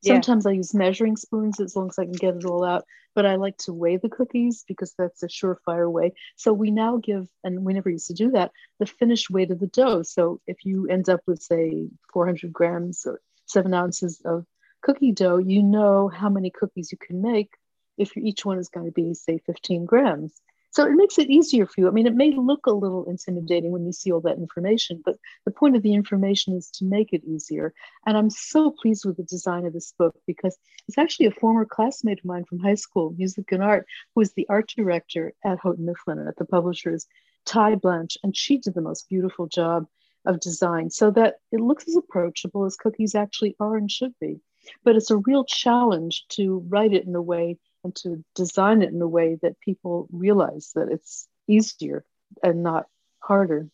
Sometimes 0.04 0.46
yeah. 0.46 0.52
I 0.52 0.56
use 0.56 0.74
measuring 0.74 1.18
spoons 1.18 1.60
as 1.60 1.76
long 1.76 1.90
as 1.90 1.98
I 1.98 2.06
can 2.06 2.14
get 2.14 2.36
it 2.36 2.46
all 2.46 2.64
out, 2.64 2.86
but 3.16 3.26
I 3.26 3.36
like 3.36 3.58
to 3.60 3.74
weigh 3.74 3.98
the 3.98 4.10
cookies 4.10 4.64
because 4.68 4.94
that's 4.98 5.24
a 5.24 5.28
surefire 5.28 5.92
way. 5.92 6.14
So 6.36 6.54
we 6.54 6.70
now 6.72 6.98
give, 6.98 7.28
and 7.44 7.66
we 7.66 7.74
never 7.74 7.90
used 7.90 8.08
to 8.08 8.14
do 8.14 8.32
that, 8.32 8.52
the 8.80 8.86
finished 8.86 9.30
weight 9.30 9.52
of 9.52 9.60
the 9.60 9.68
dough. 9.68 10.04
So 10.04 10.40
if 10.46 10.66
you 10.66 10.88
end 10.88 11.10
up 11.10 11.22
with, 11.26 11.42
say, 11.42 11.88
400 12.14 12.54
grams 12.54 13.06
or 13.06 13.20
seven 13.48 13.74
ounces 13.74 14.22
of 14.24 14.46
cookie 14.82 15.12
dough, 15.12 15.38
you 15.38 15.64
know 15.64 16.08
how 16.08 16.30
many 16.30 16.52
cookies 16.52 16.92
you 16.92 16.98
can 16.98 17.22
make 17.22 17.50
if 17.98 18.16
each 18.16 18.46
one 18.46 18.60
is 18.60 18.70
going 18.70 18.86
to 18.86 18.92
be, 18.92 19.16
say, 19.16 19.40
15 19.40 19.86
grams. 19.86 20.34
So 20.72 20.86
it 20.86 20.92
makes 20.92 21.18
it 21.18 21.30
easier 21.30 21.66
for 21.66 21.82
you. 21.82 21.88
I 21.88 21.92
mean, 21.92 22.08
it 22.08 22.16
may 22.16 22.32
look 22.32 22.68
a 22.68 22.72
little 22.72 23.06
intimidating 23.06 23.72
when 23.72 23.86
you 23.86 23.92
see 23.92 24.12
all 24.12 24.22
that 24.22 24.38
information, 24.38 25.02
but 25.04 25.16
the 25.46 25.52
point 25.52 25.76
of 25.76 25.82
the 25.82 25.94
information 25.94 26.54
is 26.56 26.70
to 26.72 26.86
make 26.86 27.14
it 27.14 27.24
easier. 27.26 27.74
And 28.06 28.18
I'm 28.18 28.30
so 28.30 28.72
pleased 28.72 29.06
with 29.06 29.18
the 29.18 29.24
design 29.24 29.66
of 29.66 29.74
this 29.74 29.94
book 29.98 30.16
because 30.28 30.58
it's 30.88 30.98
actually 30.98 31.28
a 31.28 31.32
former 31.32 31.66
classmate 31.66 32.20
of 32.20 32.26
mine 32.26 32.46
from 32.46 32.60
high 32.60 32.76
school, 32.76 33.16
music 33.18 33.52
and 33.52 33.64
art, 33.64 33.88
who 34.14 34.22
was 34.22 34.34
the 34.34 34.48
art 34.50 34.72
director 34.76 35.34
at 35.44 35.60
Houghton 35.60 35.86
Mifflin 35.86 36.28
at 36.28 36.36
the 36.38 36.46
publishers, 36.46 37.08
Tai 37.46 37.76
Blanche, 37.76 38.18
and 38.24 38.36
she 38.36 38.58
did 38.58 38.74
the 38.74 38.82
most 38.82 39.10
beautiful 39.10 39.48
job 39.48 39.88
of 40.26 40.40
design 40.42 40.90
so 40.90 41.10
that 41.12 41.36
it 41.52 41.62
looks 41.62 41.88
as 41.88 41.96
approachable 41.96 42.66
as 42.66 42.76
cookies 42.76 43.16
actually 43.16 43.56
are 43.60 43.78
and 43.78 43.90
should 43.90 44.14
be. 44.20 44.42
But 44.84 44.98
it's 44.98 45.12
a 45.12 45.18
real 45.18 45.46
challenge 45.46 46.26
to 46.30 46.66
write 46.68 46.94
it 46.94 47.06
in 47.06 47.16
a 47.16 47.22
way 47.22 47.58
and 47.88 47.96
to 47.96 48.24
design 48.36 48.82
it 48.82 48.92
in 48.92 49.02
a 49.02 49.08
way 49.08 49.38
that 49.42 49.60
people 49.62 50.08
realize 50.12 50.72
that 50.76 50.90
it's 50.90 51.28
easier 51.48 52.04
and 52.44 52.62
not 52.62 52.86
harder. 53.20 53.70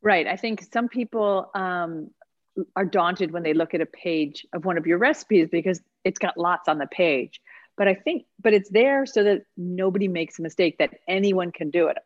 Right. 0.00 0.26
I 0.26 0.36
think 0.36 0.62
some 0.72 0.88
people 0.88 1.50
um, 1.54 2.10
are 2.76 2.84
daunted 2.84 3.32
when 3.32 3.42
they 3.42 3.54
look 3.54 3.74
at 3.74 3.80
a 3.80 3.86
page 3.86 4.46
of 4.52 4.64
one 4.64 4.78
of 4.78 4.86
your 4.86 4.98
recipes 4.98 5.48
because 5.50 5.80
it's 6.04 6.18
got 6.18 6.38
lots 6.38 6.68
on 6.68 6.78
the 6.78 6.86
page. 6.86 7.40
But 7.76 7.88
I 7.88 7.94
think, 7.94 8.26
but 8.40 8.52
it's 8.54 8.70
there 8.70 9.06
so 9.06 9.24
that 9.24 9.42
nobody 9.56 10.06
makes 10.06 10.38
a 10.38 10.42
mistake, 10.42 10.78
that 10.78 10.90
anyone 11.08 11.50
can 11.50 11.70
do 11.70 11.88
it. 11.88 11.98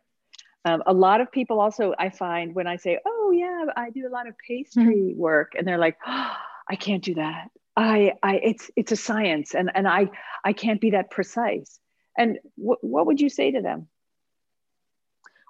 Um, 0.64 0.82
a 0.86 0.92
lot 0.92 1.20
of 1.20 1.30
people 1.30 1.60
also, 1.60 1.94
I 1.98 2.08
find 2.08 2.54
when 2.54 2.66
I 2.66 2.76
say, 2.76 2.98
oh, 3.04 3.30
yeah, 3.30 3.66
I 3.76 3.90
do 3.90 4.08
a 4.08 4.10
lot 4.10 4.26
of 4.26 4.34
pastry 4.38 4.84
mm-hmm. 4.84 5.18
work, 5.18 5.52
and 5.56 5.66
they're 5.66 5.78
like, 5.78 5.96
oh, 6.06 6.32
I 6.68 6.76
can't 6.76 7.04
do 7.04 7.14
that. 7.14 7.50
I, 7.76 8.12
I, 8.22 8.36
it's, 8.36 8.70
it's 8.74 8.92
a 8.92 8.96
science, 8.96 9.54
and 9.54 9.70
and 9.74 9.86
I, 9.86 10.08
I 10.44 10.52
can't 10.54 10.80
be 10.80 10.90
that 10.90 11.10
precise. 11.10 11.78
And 12.16 12.38
w- 12.56 12.78
what 12.80 13.06
would 13.06 13.20
you 13.20 13.28
say 13.28 13.50
to 13.50 13.60
them? 13.60 13.88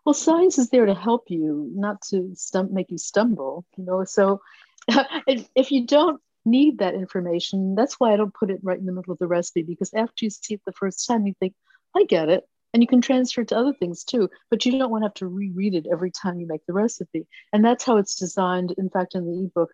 Well, 0.05 0.15
science 0.15 0.57
is 0.57 0.71
there 0.71 0.87
to 0.87 0.95
help 0.95 1.25
you, 1.31 1.69
not 1.75 2.01
to 2.11 2.31
stump, 2.35 2.71
make 2.71 2.91
you 2.91 2.99
stumble. 2.99 3.65
You 3.77 3.85
know, 3.85 4.05
so 4.05 4.41
if, 4.89 5.49
if 5.57 5.73
you 5.73 5.85
don't 5.85 6.21
need 6.45 6.79
that 6.79 6.95
information, 6.95 7.75
that's 7.75 7.99
why 7.99 8.13
I 8.13 8.17
don't 8.17 8.33
put 8.33 8.51
it 8.51 8.61
right 8.63 8.79
in 8.79 8.87
the 8.87 8.93
middle 8.93 9.13
of 9.13 9.19
the 9.19 9.27
recipe. 9.27 9.63
Because 9.63 9.93
after 9.95 10.25
you 10.25 10.31
see 10.31 10.55
it 10.55 10.63
the 10.65 10.73
first 10.73 11.07
time, 11.07 11.27
you 11.27 11.35
think, 11.41 11.55
I 11.97 12.05
get 12.05 12.29
it, 12.29 12.45
and 12.73 12.83
you 12.83 12.87
can 12.87 13.01
transfer 13.01 13.41
it 13.41 13.49
to 13.49 13.59
other 13.59 13.73
things 13.73 14.05
too. 14.05 14.31
But 14.49 14.65
you 14.65 14.79
don't 14.79 14.91
want 14.91 15.03
to 15.03 15.07
have 15.07 15.15
to 15.15 15.27
reread 15.27 15.75
it 15.75 15.89
every 15.91 16.13
time 16.13 16.39
you 16.39 16.47
make 16.47 16.65
the 16.67 16.73
recipe. 16.73 17.27
And 17.53 17.65
that's 17.65 17.85
how 17.85 17.97
it's 17.97 18.15
designed. 18.15 18.75
In 18.79 18.89
fact, 18.91 19.17
in 19.17 19.25
the 19.27 19.45
ebook, 19.45 19.73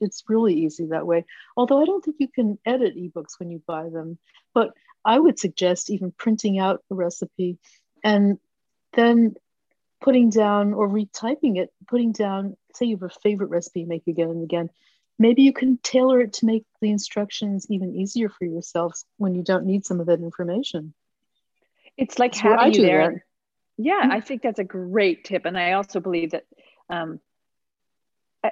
it's 0.00 0.24
really 0.28 0.54
easy 0.54 0.86
that 0.86 1.06
way. 1.06 1.24
Although 1.56 1.80
I 1.80 1.84
don't 1.84 2.04
think 2.04 2.16
you 2.18 2.28
can 2.28 2.58
edit 2.64 2.96
ebooks 2.96 3.38
when 3.38 3.50
you 3.50 3.62
buy 3.66 3.88
them, 3.88 4.18
but 4.52 4.72
I 5.04 5.18
would 5.18 5.38
suggest 5.38 5.90
even 5.90 6.12
printing 6.12 6.58
out 6.58 6.82
a 6.90 6.94
recipe 6.94 7.58
and 8.02 8.38
then 8.94 9.34
putting 10.00 10.30
down 10.30 10.74
or 10.74 10.88
retyping 10.88 11.58
it, 11.58 11.72
putting 11.88 12.12
down, 12.12 12.56
say 12.74 12.86
you 12.86 12.96
have 12.96 13.10
a 13.10 13.20
favorite 13.22 13.50
recipe 13.50 13.80
you 13.80 13.86
make 13.86 14.06
again 14.06 14.30
and 14.30 14.42
again. 14.42 14.70
Maybe 15.18 15.42
you 15.42 15.52
can 15.52 15.78
tailor 15.82 16.20
it 16.20 16.34
to 16.34 16.46
make 16.46 16.64
the 16.80 16.90
instructions 16.90 17.66
even 17.70 17.94
easier 17.94 18.28
for 18.28 18.44
yourselves 18.44 19.04
when 19.16 19.34
you 19.34 19.42
don't 19.42 19.64
need 19.64 19.86
some 19.86 20.00
of 20.00 20.06
that 20.06 20.20
information. 20.20 20.92
It's 21.96 22.18
like 22.18 22.34
having 22.34 22.74
you 22.74 22.82
there. 22.82 23.10
That. 23.12 23.20
Yeah, 23.76 24.02
mm-hmm. 24.02 24.12
I 24.12 24.20
think 24.20 24.42
that's 24.42 24.58
a 24.58 24.64
great 24.64 25.24
tip. 25.24 25.44
And 25.44 25.56
I 25.56 25.72
also 25.72 26.00
believe 26.00 26.32
that 26.32 26.44
um, 26.90 27.20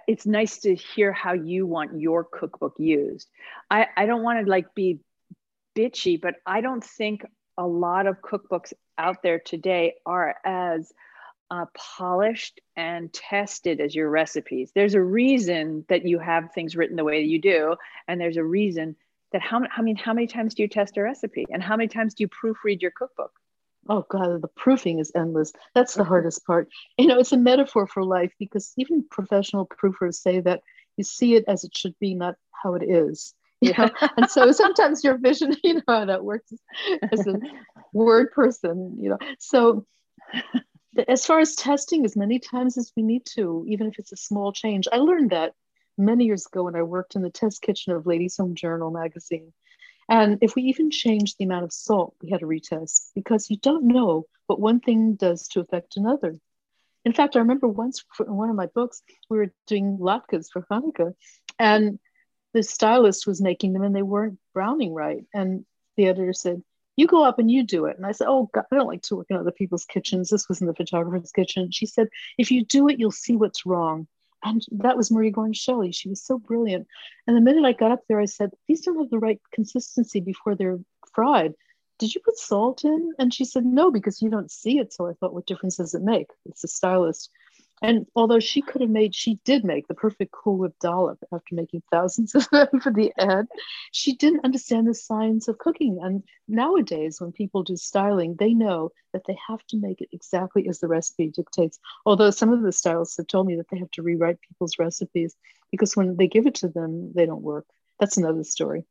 it's 0.06 0.26
nice 0.26 0.58
to 0.58 0.75
hear 0.75 1.12
how 1.12 1.32
you 1.32 1.66
want 1.66 2.00
your 2.00 2.25
cookbook 2.25 2.75
used. 2.78 3.28
I, 3.70 3.88
I 3.96 4.06
don't 4.06 4.22
want 4.22 4.44
to 4.44 4.50
like 4.50 4.75
be 4.75 5.00
bitchy, 5.76 6.20
but 6.20 6.37
I 6.46 6.61
don't 6.61 6.84
think 6.84 7.25
a 7.58 7.66
lot 7.66 8.06
of 8.06 8.20
cookbooks 8.20 8.72
out 8.99 9.22
there 9.22 9.38
today 9.38 9.94
are 10.06 10.34
as 10.44 10.92
uh, 11.50 11.66
polished 11.75 12.61
and 12.76 13.12
tested 13.12 13.80
as 13.80 13.94
your 13.94 14.08
recipes. 14.08 14.72
There's 14.75 14.94
a 14.94 15.02
reason 15.02 15.84
that 15.88 16.06
you 16.06 16.18
have 16.18 16.52
things 16.52 16.76
written 16.76 16.96
the 16.96 17.04
way 17.04 17.20
that 17.22 17.28
you 17.28 17.40
do, 17.40 17.76
and 18.08 18.20
there's 18.20 18.38
a 18.38 18.44
reason 18.44 18.96
that 19.32 19.42
how 19.42 19.62
I 19.76 19.82
mean, 19.82 19.96
how 19.96 20.14
many 20.14 20.26
times 20.26 20.54
do 20.54 20.62
you 20.62 20.68
test 20.68 20.96
a 20.96 21.02
recipe, 21.02 21.44
and 21.50 21.62
how 21.62 21.76
many 21.76 21.88
times 21.88 22.14
do 22.14 22.25
you 22.25 22.28
proofread 22.28 22.80
your 22.80 22.90
cookbook? 22.90 23.32
Oh 23.88 24.04
god 24.08 24.42
the 24.42 24.48
proofing 24.48 24.98
is 24.98 25.12
endless. 25.14 25.52
That's 25.74 25.94
the 25.94 26.04
hardest 26.04 26.44
part. 26.46 26.68
You 26.98 27.06
know 27.06 27.18
it's 27.18 27.32
a 27.32 27.36
metaphor 27.36 27.86
for 27.86 28.04
life 28.04 28.32
because 28.38 28.72
even 28.76 29.04
professional 29.10 29.66
proofers 29.66 30.14
say 30.14 30.40
that 30.40 30.62
you 30.96 31.04
see 31.04 31.34
it 31.34 31.44
as 31.48 31.64
it 31.64 31.76
should 31.76 31.98
be 31.98 32.14
not 32.14 32.34
how 32.62 32.74
it 32.74 32.82
is 32.82 33.34
you 33.60 33.72
know? 33.78 33.88
And 34.16 34.28
so 34.28 34.50
sometimes 34.52 35.04
your 35.04 35.16
vision 35.18 35.56
you 35.64 35.74
know 35.74 35.82
how 35.88 36.04
that 36.04 36.24
works 36.24 36.52
as 37.10 37.26
a 37.26 37.38
word 37.92 38.32
person 38.32 38.96
you 39.00 39.10
know? 39.10 39.18
So 39.38 39.86
as 41.08 41.24
far 41.24 41.40
as 41.40 41.54
testing 41.54 42.04
as 42.04 42.16
many 42.16 42.38
times 42.38 42.76
as 42.76 42.92
we 42.96 43.02
need 43.02 43.24
to 43.34 43.64
even 43.68 43.86
if 43.86 43.98
it's 43.98 44.12
a 44.12 44.16
small 44.16 44.52
change. 44.52 44.86
I 44.92 44.96
learned 44.96 45.30
that 45.30 45.54
many 45.98 46.24
years 46.24 46.46
ago 46.46 46.64
when 46.64 46.74
i 46.74 46.82
worked 46.82 47.16
in 47.16 47.22
the 47.22 47.30
test 47.30 47.60
kitchen 47.62 47.92
of 47.92 48.06
ladies 48.06 48.36
home 48.38 48.54
journal 48.54 48.90
magazine 48.90 49.52
and 50.12 50.37
if 50.42 50.54
we 50.54 50.64
even 50.64 50.90
changed 50.90 51.38
the 51.38 51.47
amount 51.47 51.64
of 51.64 51.73
salt, 51.73 52.14
we 52.21 52.28
had 52.28 52.40
to 52.40 52.47
retest 52.47 53.12
because 53.14 53.49
you 53.49 53.57
don't 53.57 53.85
know 53.85 54.26
what 54.47 54.61
one 54.61 54.78
thing 54.78 55.14
does 55.14 55.49
to 55.49 55.61
affect 55.61 55.97
another. 55.97 56.38
In 57.07 57.14
fact, 57.14 57.35
I 57.35 57.38
remember 57.38 57.66
once 57.66 58.04
for 58.14 58.26
one 58.26 58.50
of 58.50 58.54
my 58.54 58.66
books, 58.66 59.02
we 59.31 59.38
were 59.38 59.54
doing 59.66 59.97
latkes 59.97 60.49
for 60.52 60.66
Hanukkah, 60.71 61.14
and 61.59 61.99
the 62.52 62.62
stylist 62.62 63.26
was 63.26 63.40
making 63.40 63.73
them 63.73 63.85
and 63.85 63.97
they 63.97 64.02
weren't 64.02 64.38
browning 64.52 64.92
right. 64.92 65.25
And 65.33 65.64
the 65.97 66.09
editor 66.09 66.35
said, 66.35 66.62
You 66.95 67.07
go 67.07 67.25
up 67.25 67.38
and 67.38 67.50
you 67.50 67.62
do 67.62 67.87
it. 67.87 67.97
And 67.97 68.04
I 68.04 68.12
said, 68.12 68.26
Oh, 68.28 68.50
God, 68.52 68.64
I 68.71 68.76
don't 68.76 68.88
like 68.88 69.00
to 69.04 69.16
work 69.16 69.28
in 69.31 69.38
other 69.38 69.50
people's 69.50 69.87
kitchens. 69.87 70.28
This 70.28 70.47
was 70.47 70.61
in 70.61 70.66
the 70.66 70.75
photographer's 70.75 71.33
kitchen. 71.33 71.71
She 71.71 71.87
said, 71.87 72.09
If 72.37 72.50
you 72.50 72.66
do 72.66 72.87
it, 72.90 72.99
you'll 72.99 73.12
see 73.12 73.37
what's 73.37 73.64
wrong. 73.64 74.07
And 74.44 74.64
that 74.72 74.96
was 74.96 75.11
Maria 75.11 75.32
Guarnaschelli. 75.32 75.94
She 75.94 76.08
was 76.08 76.25
so 76.25 76.38
brilliant. 76.38 76.87
And 77.26 77.37
the 77.37 77.40
minute 77.40 77.64
I 77.64 77.72
got 77.72 77.92
up 77.92 78.00
there, 78.08 78.20
I 78.20 78.26
said, 78.26 78.50
These 78.66 78.82
don't 78.82 78.99
have 78.99 79.11
the 79.11 79.18
right 79.18 79.40
consistency 79.52 80.20
before 80.20 80.54
they're 80.54 80.80
fried. 81.14 81.54
Did 81.99 82.14
you 82.14 82.20
put 82.25 82.37
salt 82.38 82.84
in? 82.84 83.12
And 83.18 83.32
she 83.32 83.44
said, 83.44 83.64
No, 83.64 83.90
because 83.90 84.20
you 84.20 84.30
don't 84.30 84.50
see 84.50 84.78
it. 84.78 84.92
So 84.92 85.06
I 85.06 85.12
thought, 85.12 85.34
What 85.34 85.46
difference 85.46 85.76
does 85.76 85.94
it 85.94 86.02
make? 86.02 86.28
It's 86.46 86.64
a 86.64 86.68
stylist. 86.68 87.30
And 87.82 88.06
although 88.14 88.38
she 88.38 88.62
could 88.62 88.80
have 88.80 88.90
made, 88.90 89.12
she 89.14 89.40
did 89.44 89.64
make 89.64 89.88
the 89.88 89.94
perfect 89.94 90.30
Cool 90.30 90.56
Whip 90.56 90.74
dollop 90.80 91.18
after 91.32 91.54
making 91.54 91.82
thousands 91.90 92.34
of 92.36 92.48
them 92.50 92.80
for 92.80 92.92
the 92.92 93.12
ad. 93.18 93.46
She 93.90 94.14
didn't 94.14 94.44
understand 94.44 94.86
the 94.86 94.94
science 94.94 95.48
of 95.48 95.58
cooking. 95.58 95.98
And 96.00 96.22
nowadays, 96.46 97.20
when 97.20 97.32
people 97.32 97.64
do 97.64 97.76
styling, 97.76 98.36
they 98.38 98.54
know 98.54 98.92
that 99.12 99.22
they 99.26 99.36
have 99.48 99.66
to 99.66 99.76
make 99.78 100.00
it 100.00 100.08
exactly 100.12 100.68
as 100.68 100.78
the 100.78 100.86
recipe 100.86 101.28
dictates. 101.28 101.80
Although 102.06 102.30
some 102.30 102.52
of 102.52 102.62
the 102.62 102.72
stylists 102.72 103.16
have 103.16 103.26
told 103.26 103.48
me 103.48 103.56
that 103.56 103.66
they 103.70 103.78
have 103.78 103.90
to 103.92 104.02
rewrite 104.02 104.40
people's 104.40 104.78
recipes 104.78 105.34
because 105.70 105.96
when 105.96 106.16
they 106.16 106.28
give 106.28 106.46
it 106.46 106.54
to 106.56 106.68
them, 106.68 107.12
they 107.14 107.26
don't 107.26 107.42
work. 107.42 107.66
That's 107.98 108.16
another 108.16 108.44
story. 108.44 108.84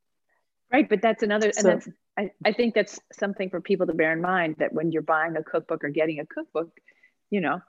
Right, 0.72 0.88
but 0.88 1.02
that's 1.02 1.24
another, 1.24 1.52
so, 1.54 1.70
and 1.70 1.82
that's 1.82 1.90
I, 2.18 2.32
I 2.46 2.54
think 2.54 2.76
that's 2.76 3.00
something 3.14 3.50
for 3.50 3.62
people 3.62 3.88
to 3.88 3.94
bear 3.94 4.14
in 4.14 4.22
mind 4.22 4.58
that 4.60 4.74
when 4.74 4.92
you're 4.92 5.02
buying 5.02 5.36
a 5.38 5.44
cookbook 5.44 5.84
or 5.84 5.90
getting 5.90 6.20
a 6.20 6.26
cookbook, 6.26 6.70
you 7.30 7.42
know, 7.42 7.62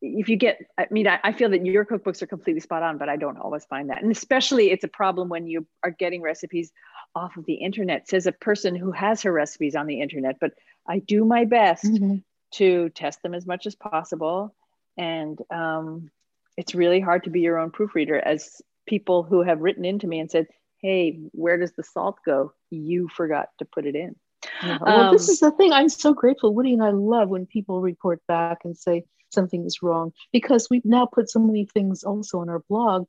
if 0.00 0.28
you 0.28 0.36
get 0.36 0.58
i 0.78 0.86
mean 0.90 1.06
I, 1.06 1.18
I, 1.22 1.32
feel 1.32 1.50
that 1.50 1.64
your 1.64 1.84
cookbooks 1.84 2.22
are 2.22 2.26
completely 2.26 2.60
spot 2.60 2.82
on 2.82 2.98
but 2.98 3.08
i 3.08 3.16
don't 3.16 3.38
always 3.38 3.64
find 3.64 3.90
that. 3.90 4.02
And 4.02 4.12
especially 4.12 4.70
it's 4.70 4.84
a 4.84 4.88
problem 4.88 5.28
when 5.28 5.46
you 5.46 5.66
are 5.82 5.90
getting 5.90 6.22
recipes 6.22 6.72
off 7.14 7.36
of 7.36 7.44
the 7.44 7.54
internet. 7.54 8.08
Says 8.08 8.26
a 8.26 8.32
person 8.32 8.74
who 8.74 8.90
has 8.92 9.22
her 9.22 9.32
recipes 9.32 9.74
on 9.74 9.86
the 9.86 10.00
internet 10.00 10.36
but 10.40 10.52
i 10.88 10.98
do 10.98 11.24
my 11.24 11.44
best 11.44 11.84
mm-hmm. 11.84 12.16
to 12.54 12.88
test 12.90 13.22
them 13.22 13.34
as 13.34 13.46
much 13.46 13.66
as 13.66 13.74
possible. 13.74 14.54
And 14.96 15.38
um, 15.50 16.10
it's 16.56 16.74
really 16.74 17.00
hard 17.00 17.24
to 17.24 17.30
be 17.30 17.40
your 17.40 17.58
own 17.58 17.70
proofreader 17.70 18.18
as 18.18 18.60
people 18.86 19.22
who 19.22 19.42
have 19.42 19.60
written 19.60 19.84
into 19.84 20.06
me 20.06 20.20
and 20.20 20.30
said 20.30 20.46
hey 20.80 21.20
where 21.32 21.58
does 21.58 21.72
the 21.72 21.84
salt 21.84 22.18
go? 22.26 22.52
You 22.70 23.08
forgot 23.08 23.48
to 23.58 23.64
put 23.64 23.86
it 23.86 23.94
in. 23.94 24.16
Yeah. 24.62 24.78
well 24.80 25.00
um, 25.00 25.12
this 25.12 25.28
is 25.28 25.40
the 25.40 25.52
thing. 25.52 25.72
I'm 25.72 25.88
so 25.88 26.12
grateful 26.12 26.54
woody 26.54 26.72
and 26.72 26.82
i 26.82 26.90
love 26.90 27.28
when 27.28 27.46
people 27.46 27.80
report 27.80 28.20
back 28.26 28.58
and 28.64 28.76
say 28.76 29.04
something 29.32 29.64
is 29.64 29.82
wrong 29.82 30.12
because 30.32 30.68
we've 30.70 30.84
now 30.84 31.06
put 31.06 31.30
so 31.30 31.40
many 31.40 31.66
things 31.66 32.04
also 32.04 32.40
on 32.40 32.48
our 32.48 32.60
blog 32.68 33.06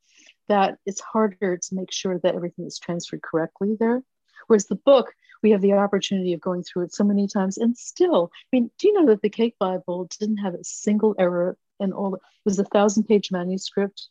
that 0.48 0.78
it's 0.86 1.02
harder 1.02 1.58
to 1.58 1.76
make 1.76 1.92
sure 1.92 2.20
that 2.20 2.36
everything 2.36 2.66
is 2.66 2.80
transferred 2.80 3.22
correctly 3.22 3.76
there. 3.80 4.02
Whereas 4.48 4.66
the 4.66 4.76
book, 4.76 5.14
we 5.42 5.52
have 5.52 5.62
the 5.62 5.74
opportunity 5.74 6.34
of 6.34 6.42
going 6.42 6.64
through 6.64 6.84
it 6.84 6.94
so 6.94 7.04
many 7.04 7.28
times 7.28 7.58
and 7.58 7.78
still, 7.78 8.32
I 8.34 8.48
mean, 8.52 8.72
do 8.78 8.88
you 8.88 8.94
know 8.94 9.06
that 9.08 9.22
the 9.22 9.30
Cake 9.30 9.56
Bible 9.60 10.10
didn't 10.20 10.38
have 10.38 10.54
a 10.54 10.64
single 10.64 11.16
error 11.18 11.58
in 11.80 11.92
all, 11.92 12.16
it 12.16 12.22
was 12.46 12.60
a 12.60 12.66
thousand 12.66 13.04
page 13.06 13.32
manuscript. 13.32 14.10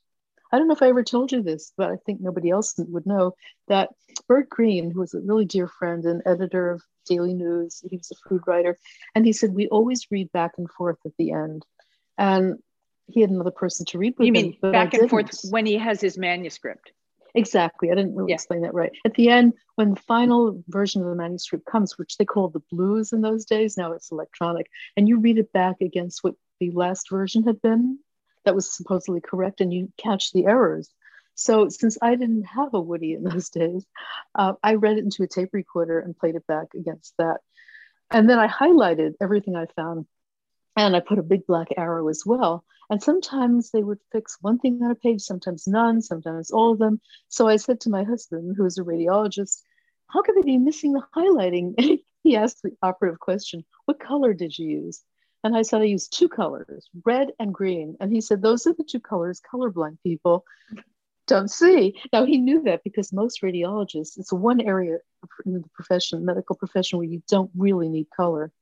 I 0.53 0.59
don't 0.59 0.69
know 0.69 0.75
if 0.75 0.83
I 0.83 0.89
ever 0.89 1.03
told 1.03 1.33
you 1.33 1.43
this, 1.43 1.73
but 1.77 1.91
I 1.91 1.97
think 2.05 2.21
nobody 2.21 2.51
else 2.51 2.75
would 2.77 3.07
know 3.07 3.35
that 3.69 3.91
Bert 4.29 4.51
Greene, 4.51 4.91
who 4.91 5.01
was 5.01 5.15
a 5.15 5.21
really 5.21 5.47
dear 5.47 5.67
friend 5.67 6.05
and 6.05 6.23
editor 6.27 6.71
of 6.71 6.83
Daily 7.07 7.33
News, 7.33 7.83
he 7.89 7.97
was 7.97 8.13
a 8.13 8.29
food 8.29 8.43
writer, 8.47 8.79
and 9.15 9.25
he 9.25 9.33
said, 9.33 9.55
We 9.55 9.69
always 9.69 10.11
read 10.11 10.31
back 10.33 10.53
and 10.59 10.71
forth 10.71 10.99
at 11.07 11.13
the 11.17 11.33
end 11.33 11.65
and 12.19 12.59
he 13.07 13.21
had 13.21 13.31
another 13.31 13.51
person 13.51 13.87
to 13.87 13.99
read 13.99 14.15
with 14.19 14.27
you 14.27 14.33
him. 14.35 14.57
mean 14.61 14.73
back 14.73 14.95
and 14.95 15.09
forth 15.09 15.41
when 15.51 15.67
he 15.67 15.77
has 15.79 16.01
his 16.01 16.17
manuscript? 16.17 16.93
Exactly. 17.35 17.91
I 17.91 17.95
didn't 17.95 18.15
really 18.15 18.31
yeah. 18.31 18.35
explain 18.35 18.63
that 18.63 18.75
right. 18.75 18.93
At 19.07 19.15
the 19.15 19.31
end, 19.31 19.55
when 19.77 19.95
the 19.95 20.01
final 20.01 20.63
version 20.69 21.03
of 21.03 21.09
the 21.09 21.15
manuscript 21.15 21.65
comes, 21.65 21.97
which 21.97 22.17
they 22.19 22.25
called 22.25 22.53
the 22.53 22.63
blues 22.71 23.13
in 23.13 23.23
those 23.23 23.45
days, 23.47 23.77
now 23.77 23.93
it's 23.93 24.13
electronic, 24.13 24.67
and 24.97 25.09
you 25.09 25.19
read 25.19 25.39
it 25.39 25.53
back 25.53 25.81
against 25.81 26.23
what 26.23 26.35
the 26.61 26.71
last 26.71 27.09
version 27.09 27.45
had 27.45 27.61
been, 27.63 27.99
that 28.45 28.55
was 28.55 28.71
supposedly 28.71 29.21
correct, 29.21 29.61
and 29.61 29.73
you 29.73 29.91
catch 29.97 30.33
the 30.33 30.47
errors. 30.47 30.93
So, 31.35 31.71
since 31.71 31.97
I 32.03 32.15
didn't 32.17 32.45
have 32.45 32.75
a 32.75 32.81
Woody 32.81 33.15
in 33.15 33.25
those 33.25 33.49
days, 33.61 33.87
uh, 34.35 34.55
I 34.63 34.75
read 34.75 34.99
it 34.99 35.05
into 35.05 35.23
a 35.23 35.29
tape 35.29 35.51
recorder 35.53 36.01
and 36.01 36.17
played 36.17 36.35
it 36.35 36.47
back 36.47 36.75
against 36.75 37.15
that. 37.19 37.39
And 38.11 38.29
then 38.29 38.39
I 38.39 38.47
highlighted 38.47 39.15
everything 39.21 39.57
I 39.57 39.67
found 39.75 40.07
and 40.77 40.97
I 40.97 41.01
put 41.01 41.19
a 41.19 41.23
big 41.23 41.47
black 41.47 41.69
arrow 41.77 42.09
as 42.09 42.25
well. 42.25 42.65
And 42.91 43.03
sometimes 43.03 43.71
they 43.71 43.83
would 43.83 44.01
fix 44.11 44.37
one 44.41 44.59
thing 44.59 44.83
on 44.83 44.91
a 44.91 44.95
page, 44.95 45.23
sometimes 45.23 45.67
none, 45.67 46.03
sometimes 46.03 46.51
all 46.51 46.73
of 46.73 46.79
them. 46.79 47.01
So 47.29 47.49
I 47.49 47.57
said 47.57 47.81
to 47.81 47.91
my 47.91 48.05
husband, 48.05 48.55
who 48.57 48.67
is 48.67 48.79
a 48.79 48.83
radiologist, 48.83 49.63
how 50.09 50.23
could 50.23 50.37
they 50.37 50.43
be 50.43 50.59
missing 50.59 50.93
the 50.93 51.03
highlighting? 51.15 52.01
he 52.23 52.37
asked 52.37 52.63
the 52.63 52.73
operative 52.83 53.19
question, 53.19 53.65
what 53.87 54.01
color 54.01 54.35
did 54.35 54.59
you 54.59 54.69
use? 54.69 55.03
And 55.45 55.57
I 55.57 55.63
said, 55.63 55.81
I 55.81 55.87
used 55.87 56.17
two 56.17 56.29
colors, 56.29 56.89
red 57.05 57.33
and 57.41 57.53
green. 57.53 57.97
And 57.99 58.13
he 58.13 58.21
said, 58.21 58.43
those 58.43 58.67
are 58.67 58.75
the 58.75 58.85
two 58.85 59.01
colors 59.01 59.41
colorblind 59.41 59.99
people 60.03 60.45
don't 61.27 61.51
see. 61.51 62.01
Now 62.13 62.27
he 62.27 62.39
knew 62.39 62.63
that 62.65 62.85
because 62.85 63.13
most 63.13 63.43
radiologists, 63.43 64.19
it's 64.19 64.33
one 64.33 64.61
area 64.61 64.99
in 65.47 65.55
the 65.55 65.65
profession, 65.75 66.25
medical 66.25 66.57
profession, 66.57 66.99
where 66.99 67.09
you 67.09 67.23
don't 67.29 67.51
really 67.57 67.89
need 67.89 68.09
color. 68.15 68.53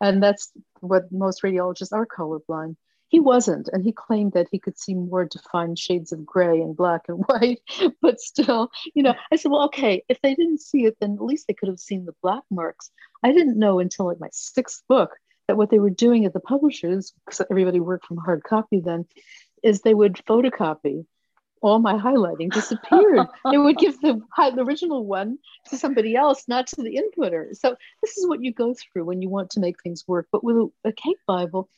And 0.00 0.22
that's 0.22 0.50
what 0.80 1.10
most 1.10 1.42
radiologists 1.42 1.92
are 1.92 2.06
colorblind. 2.06 2.76
He 3.08 3.20
wasn't, 3.20 3.70
and 3.72 3.82
he 3.82 3.92
claimed 3.92 4.32
that 4.32 4.48
he 4.52 4.58
could 4.58 4.78
see 4.78 4.92
more 4.92 5.24
defined 5.24 5.78
shades 5.78 6.12
of 6.12 6.26
gray 6.26 6.60
and 6.60 6.76
black 6.76 7.08
and 7.08 7.18
white. 7.26 7.60
But 8.02 8.20
still, 8.20 8.70
you 8.94 9.02
know, 9.02 9.14
I 9.32 9.36
said, 9.36 9.50
well, 9.50 9.64
okay, 9.64 10.04
if 10.08 10.20
they 10.20 10.34
didn't 10.34 10.60
see 10.60 10.84
it, 10.84 10.96
then 11.00 11.14
at 11.14 11.24
least 11.24 11.46
they 11.48 11.54
could 11.54 11.68
have 11.68 11.80
seen 11.80 12.04
the 12.04 12.14
black 12.22 12.42
marks. 12.50 12.90
I 13.22 13.32
didn't 13.32 13.58
know 13.58 13.78
until 13.78 14.06
like 14.06 14.20
my 14.20 14.28
sixth 14.32 14.82
book 14.88 15.16
that 15.46 15.56
what 15.56 15.70
they 15.70 15.78
were 15.78 15.90
doing 15.90 16.26
at 16.26 16.34
the 16.34 16.40
publishers, 16.40 17.14
because 17.24 17.46
everybody 17.50 17.80
worked 17.80 18.04
from 18.04 18.18
hard 18.18 18.44
copy 18.44 18.80
then, 18.80 19.06
is 19.62 19.80
they 19.80 19.94
would 19.94 20.14
photocopy 20.28 21.06
all 21.62 21.78
my 21.78 21.94
highlighting 21.94 22.52
disappeared. 22.52 23.26
it 23.46 23.58
would 23.58 23.78
give 23.78 24.00
the, 24.00 24.20
the 24.36 24.62
original 24.62 25.04
one 25.04 25.38
to 25.70 25.76
somebody 25.76 26.16
else, 26.16 26.44
not 26.48 26.66
to 26.68 26.82
the 26.82 27.00
inputter. 27.00 27.56
So 27.56 27.76
this 28.02 28.16
is 28.16 28.26
what 28.26 28.42
you 28.42 28.52
go 28.52 28.74
through 28.74 29.04
when 29.04 29.22
you 29.22 29.28
want 29.28 29.50
to 29.50 29.60
make 29.60 29.82
things 29.82 30.04
work. 30.06 30.28
But 30.32 30.44
with 30.44 30.56
a, 30.56 30.70
a 30.84 30.92
cake 30.92 31.18
Bible, 31.26 31.68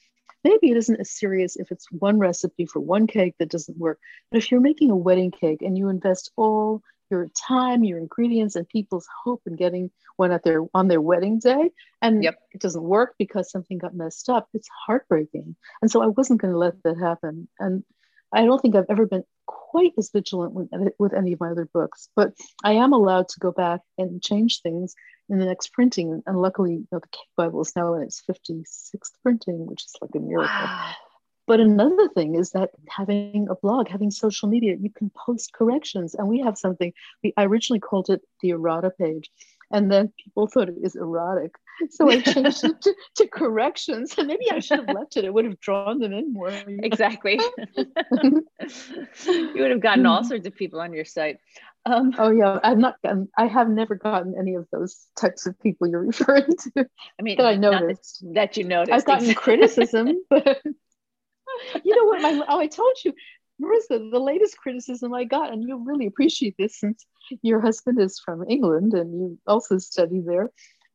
maybe 0.44 0.70
it 0.70 0.76
isn't 0.76 1.00
as 1.00 1.10
serious 1.10 1.56
if 1.56 1.70
it's 1.70 1.90
one 1.90 2.18
recipe 2.18 2.66
for 2.66 2.80
one 2.80 3.06
cake 3.06 3.34
that 3.38 3.50
doesn't 3.50 3.78
work. 3.78 3.98
But 4.30 4.38
if 4.38 4.50
you're 4.50 4.60
making 4.60 4.90
a 4.90 4.96
wedding 4.96 5.30
cake 5.30 5.62
and 5.62 5.76
you 5.76 5.88
invest 5.88 6.30
all 6.36 6.82
your 7.10 7.28
time, 7.36 7.82
your 7.84 7.98
ingredients, 7.98 8.56
and 8.56 8.68
people's 8.68 9.08
hope 9.24 9.42
in 9.46 9.56
getting 9.56 9.90
one 10.16 10.30
at 10.30 10.44
their 10.44 10.62
on 10.74 10.86
their 10.88 11.00
wedding 11.00 11.40
day, 11.40 11.70
and 12.00 12.22
yep. 12.22 12.36
it 12.52 12.60
doesn't 12.60 12.82
work 12.82 13.14
because 13.18 13.50
something 13.50 13.78
got 13.78 13.94
messed 13.94 14.28
up, 14.28 14.48
it's 14.54 14.68
heartbreaking. 14.86 15.56
And 15.82 15.90
so 15.90 16.02
I 16.02 16.06
wasn't 16.06 16.40
going 16.40 16.52
to 16.52 16.58
let 16.58 16.80
that 16.84 16.98
happen. 16.98 17.48
And 17.58 17.84
I 18.32 18.44
don't 18.44 18.60
think 18.60 18.76
I've 18.76 18.86
ever 18.88 19.06
been 19.06 19.24
quite 19.70 19.92
as 19.98 20.11
vigilant 20.12 20.52
with, 20.52 20.68
with 20.98 21.14
any 21.14 21.33
of 21.33 21.40
my 21.40 21.50
other 21.50 21.68
books, 21.72 22.09
but 22.16 22.33
I 22.64 22.72
am 22.72 22.92
allowed 22.92 23.28
to 23.28 23.40
go 23.40 23.52
back 23.52 23.80
and 23.98 24.20
change 24.20 24.62
things 24.62 24.94
in 25.28 25.38
the 25.38 25.46
next 25.46 25.72
printing. 25.72 26.22
And 26.26 26.42
luckily, 26.42 26.72
you 26.72 26.88
know, 26.90 26.98
the 26.98 27.09
Cake 27.12 27.35
Bible 27.37 27.61
is 27.61 27.76
now 27.76 27.94
in 27.94 28.02
its 28.02 28.22
56th 28.28 29.12
printing, 29.22 29.66
which 29.66 29.85
is 29.85 29.94
like 30.02 30.11
a 30.16 30.18
miracle. 30.18 30.48
Wow. 30.48 30.92
But 31.46 31.61
another 31.61 32.09
thing 32.09 32.35
is 32.35 32.50
that 32.50 32.70
having 32.88 33.46
a 33.48 33.54
blog, 33.54 33.88
having 33.88 34.11
social 34.11 34.48
media, 34.48 34.76
you 34.78 34.90
can 34.90 35.11
post 35.11 35.52
corrections. 35.52 36.14
And 36.14 36.28
we 36.28 36.40
have 36.40 36.59
something, 36.59 36.92
we, 37.22 37.33
I 37.37 37.44
originally 37.44 37.80
called 37.80 38.11
it 38.11 38.22
the 38.40 38.50
errata 38.50 38.90
page 38.90 39.30
and 39.70 39.90
then 39.90 40.12
people 40.22 40.46
thought 40.46 40.68
it 40.68 40.80
was 40.80 40.96
erotic. 40.96 41.54
So 41.90 42.10
I 42.10 42.20
changed 42.20 42.64
it 42.64 42.80
to, 42.82 42.94
to, 43.16 43.26
corrections. 43.28 44.14
And 44.18 44.26
maybe 44.28 44.50
I 44.50 44.58
should 44.58 44.80
have 44.80 44.94
left 44.94 45.16
it. 45.16 45.24
It 45.24 45.32
would 45.32 45.44
have 45.44 45.60
drawn 45.60 45.98
them 45.98 46.12
in 46.12 46.32
more. 46.32 46.52
Exactly. 46.66 47.40
you 47.76 48.44
would 49.56 49.70
have 49.70 49.80
gotten 49.80 50.06
all 50.06 50.24
sorts 50.24 50.46
of 50.46 50.54
people 50.54 50.80
on 50.80 50.92
your 50.92 51.04
site. 51.04 51.38
Um, 51.86 52.14
oh 52.18 52.30
yeah, 52.30 52.58
I've 52.62 52.78
not 52.78 52.96
gotten. 53.02 53.28
I 53.38 53.46
have 53.46 53.68
never 53.70 53.94
gotten 53.94 54.34
any 54.38 54.54
of 54.54 54.66
those 54.70 55.06
types 55.18 55.46
of 55.46 55.58
people 55.60 55.88
you're 55.88 56.04
referring 56.04 56.54
to. 56.74 56.86
I 57.18 57.22
mean, 57.22 57.38
that 57.38 57.46
I 57.46 57.56
noticed 57.56 58.20
that, 58.22 58.34
that 58.34 58.56
you 58.58 58.64
noticed. 58.64 58.92
I've 58.92 59.06
gotten 59.06 59.32
criticism, 59.32 60.20
but 60.28 60.60
you 61.82 61.96
know 61.96 62.04
what? 62.04 62.20
My 62.20 62.44
oh, 62.48 62.60
I 62.60 62.66
told 62.66 62.96
you 63.02 63.14
Marissa, 63.60 64.10
the 64.10 64.18
latest 64.18 64.58
criticism 64.58 65.12
I 65.12 65.24
got, 65.24 65.52
and 65.52 65.66
you'll 65.66 65.84
really 65.84 66.06
appreciate 66.06 66.56
this 66.58 66.78
since 66.78 67.04
your 67.42 67.60
husband 67.60 68.00
is 68.00 68.18
from 68.18 68.44
England 68.48 68.94
and 68.94 69.12
you 69.12 69.38
also 69.46 69.78
study 69.78 70.20
there, 70.20 70.50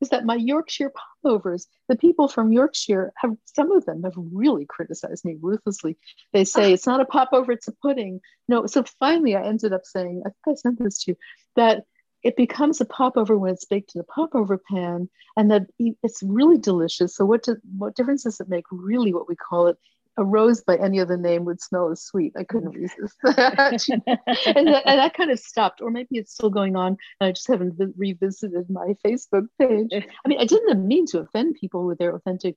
is 0.05 0.09
that 0.09 0.25
my 0.25 0.35
Yorkshire 0.35 0.91
popovers, 1.23 1.67
the 1.89 1.95
people 1.95 2.27
from 2.27 2.53
Yorkshire 2.53 3.11
have 3.17 3.35
some 3.45 3.71
of 3.71 3.85
them 3.85 4.03
have 4.03 4.13
really 4.15 4.65
criticized 4.65 5.25
me 5.25 5.37
ruthlessly. 5.41 5.97
They 6.31 6.45
say 6.45 6.71
it's 6.71 6.85
not 6.85 7.01
a 7.01 7.05
popover, 7.05 7.51
it's 7.51 7.67
a 7.67 7.71
pudding. 7.71 8.21
No, 8.47 8.67
so 8.67 8.83
finally 8.99 9.35
I 9.35 9.43
ended 9.43 9.73
up 9.73 9.81
saying, 9.83 10.21
I 10.25 10.29
think 10.29 10.45
I 10.47 10.53
sent 10.55 10.79
this 10.79 11.03
to 11.03 11.11
you, 11.11 11.17
that 11.55 11.83
it 12.23 12.35
becomes 12.35 12.81
a 12.81 12.85
popover 12.85 13.37
when 13.37 13.53
it's 13.53 13.65
baked 13.65 13.93
in 13.95 14.01
a 14.01 14.03
popover 14.03 14.57
pan 14.57 15.09
and 15.37 15.51
that 15.51 15.63
it's 15.77 16.23
really 16.23 16.57
delicious. 16.57 17.15
So 17.15 17.25
what 17.25 17.43
do, 17.43 17.57
what 17.77 17.95
difference 17.95 18.23
does 18.23 18.39
it 18.39 18.49
make 18.49 18.65
really 18.71 19.13
what 19.13 19.29
we 19.29 19.35
call 19.35 19.67
it 19.67 19.77
a 20.17 20.23
rose 20.23 20.62
by 20.62 20.78
any 20.78 20.99
other 20.99 21.17
name 21.17 21.45
would 21.45 21.62
smell 21.62 21.91
as 21.91 22.01
sweet. 22.01 22.34
I 22.38 22.43
couldn't 22.43 22.71
resist 22.71 23.15
that. 23.23 23.84
and, 23.89 24.67
that, 24.67 24.84
and 24.86 24.99
that 24.99 25.13
kind 25.13 25.32
of 25.32 25.39
stopped, 25.39 25.82
or 25.82 25.91
maybe 25.91 26.17
it's 26.17 26.34
still 26.34 26.49
going 26.49 26.75
on, 26.75 26.97
and 27.19 27.28
I 27.28 27.32
just 27.32 27.47
haven't 27.47 27.80
revisited 27.97 28.69
my 28.69 28.95
Facebook 29.06 29.47
page. 29.60 29.91
I 29.93 30.28
mean, 30.28 30.39
I 30.39 30.45
didn't 30.45 30.88
mean 30.88 31.06
to 31.08 31.19
offend 31.19 31.56
people 31.60 31.86
with 31.86 31.97
their 31.97 32.15
authentic 32.15 32.56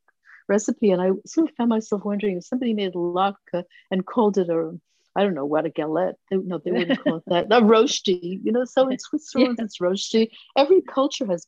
recipe, 0.49 0.91
and 0.91 1.03
I 1.03 1.11
sort 1.27 1.51
of 1.51 1.57
found 1.57 1.71
myself 1.71 2.05
wondering 2.05 2.37
if 2.37 2.45
somebody 2.45 2.75
made 2.75 2.95
latke 2.95 3.65
and 3.91 4.07
called 4.07 4.39
it 4.39 4.49
a 4.49 4.79
I 5.17 5.25
don't 5.25 5.35
know 5.35 5.47
what 5.47 5.67
a 5.67 5.71
galette. 5.71 6.15
They, 6.31 6.37
no, 6.37 6.59
they 6.59 6.71
wouldn't 6.71 7.03
call 7.03 7.17
it 7.17 7.23
that. 7.27 7.47
A 7.51 7.65
rosti, 7.65 8.41
you 8.45 8.53
know. 8.53 8.65
So 8.65 8.89
in 8.89 8.99
Switzerland, 9.01 9.57
yeah. 9.59 9.65
it's 9.65 9.81
rosti. 9.81 10.31
Every 10.57 10.81
culture 10.81 11.27
has 11.27 11.45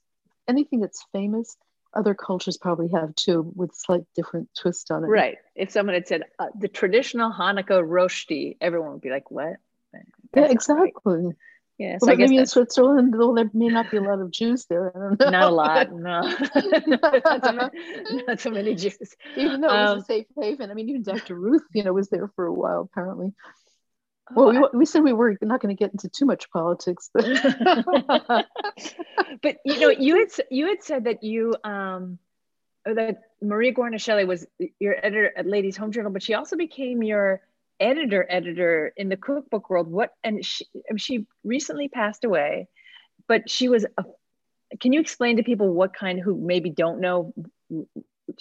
anything 0.49 0.81
that's 0.81 1.05
famous 1.12 1.57
other 1.94 2.14
cultures 2.14 2.57
probably 2.57 2.88
have 2.88 3.14
too, 3.14 3.53
with 3.55 3.74
slight 3.74 4.03
different 4.14 4.48
twist 4.59 4.90
on 4.90 5.05
it. 5.05 5.09
Right. 5.09 5.38
If 5.55 5.70
someone 5.70 5.94
had 5.94 6.07
said 6.07 6.22
uh, 6.38 6.46
the 6.59 6.68
traditional 6.68 7.33
Hanukkah 7.33 7.83
roshti, 7.83 8.57
everyone 8.61 8.92
would 8.92 9.00
be 9.00 9.11
like, 9.11 9.31
"What?" 9.31 9.57
That's 9.92 10.07
yeah, 10.35 10.46
exactly. 10.50 10.90
Right. 11.05 11.35
Yeah, 11.79 11.96
so 11.96 12.09
well, 12.09 12.16
maybe 12.16 12.37
in 12.37 12.44
Switzerland, 12.44 13.14
though 13.14 13.35
there 13.35 13.48
may 13.55 13.68
not 13.68 13.90
be 13.90 13.96
a 13.96 14.03
lot 14.03 14.20
of 14.20 14.31
Jews 14.31 14.66
there. 14.66 15.16
Not 15.18 15.33
a 15.33 15.48
lot, 15.48 15.90
no. 15.92 16.20
not, 16.20 17.42
so 17.42 17.53
many, 17.53 17.70
not, 18.26 18.38
so 18.38 18.50
many, 18.50 18.74
Jews. 18.74 19.16
Even 19.35 19.62
though 19.62 19.68
it 19.68 19.81
was 19.81 19.92
um, 19.92 19.98
a 20.00 20.05
safe 20.05 20.26
haven. 20.37 20.70
I 20.70 20.74
mean, 20.74 20.90
even 20.90 21.03
Dr. 21.03 21.37
Ruth, 21.37 21.64
you 21.72 21.83
know, 21.83 21.94
was 21.94 22.11
there 22.11 22.29
for 22.37 22.44
a 22.44 22.53
while, 22.53 22.83
apparently. 22.92 23.33
Well, 24.34 24.52
we, 24.52 24.78
we 24.78 24.86
said 24.86 25.02
we 25.02 25.12
were 25.12 25.36
not 25.42 25.60
going 25.60 25.74
to 25.74 25.78
get 25.78 25.92
into 25.92 26.08
too 26.08 26.24
much 26.24 26.50
politics, 26.50 27.10
but 27.12 27.24
but 29.42 29.56
you 29.64 29.80
know, 29.80 29.90
you 29.90 30.18
had 30.18 30.28
you 30.50 30.68
had 30.68 30.82
said 30.82 31.04
that 31.04 31.22
you 31.22 31.54
um 31.64 32.18
that 32.84 33.18
Maria 33.42 33.72
Guarnaschelli 33.72 34.26
was 34.26 34.46
your 34.78 34.96
editor 35.04 35.32
at 35.36 35.46
Ladies 35.46 35.76
Home 35.76 35.92
Journal, 35.92 36.12
but 36.12 36.22
she 36.22 36.34
also 36.34 36.56
became 36.56 37.02
your 37.02 37.40
editor 37.78 38.26
editor 38.28 38.92
in 38.96 39.08
the 39.08 39.16
cookbook 39.16 39.70
world. 39.70 39.88
What 39.88 40.14
and 40.22 40.44
she 40.44 40.66
she 40.96 41.26
recently 41.44 41.88
passed 41.88 42.24
away, 42.24 42.68
but 43.28 43.48
she 43.50 43.68
was 43.68 43.84
a. 43.96 44.04
Can 44.78 44.92
you 44.92 45.00
explain 45.00 45.36
to 45.38 45.42
people 45.42 45.72
what 45.72 45.92
kind 45.94 46.20
who 46.20 46.36
maybe 46.38 46.70
don't 46.70 47.00
know 47.00 47.34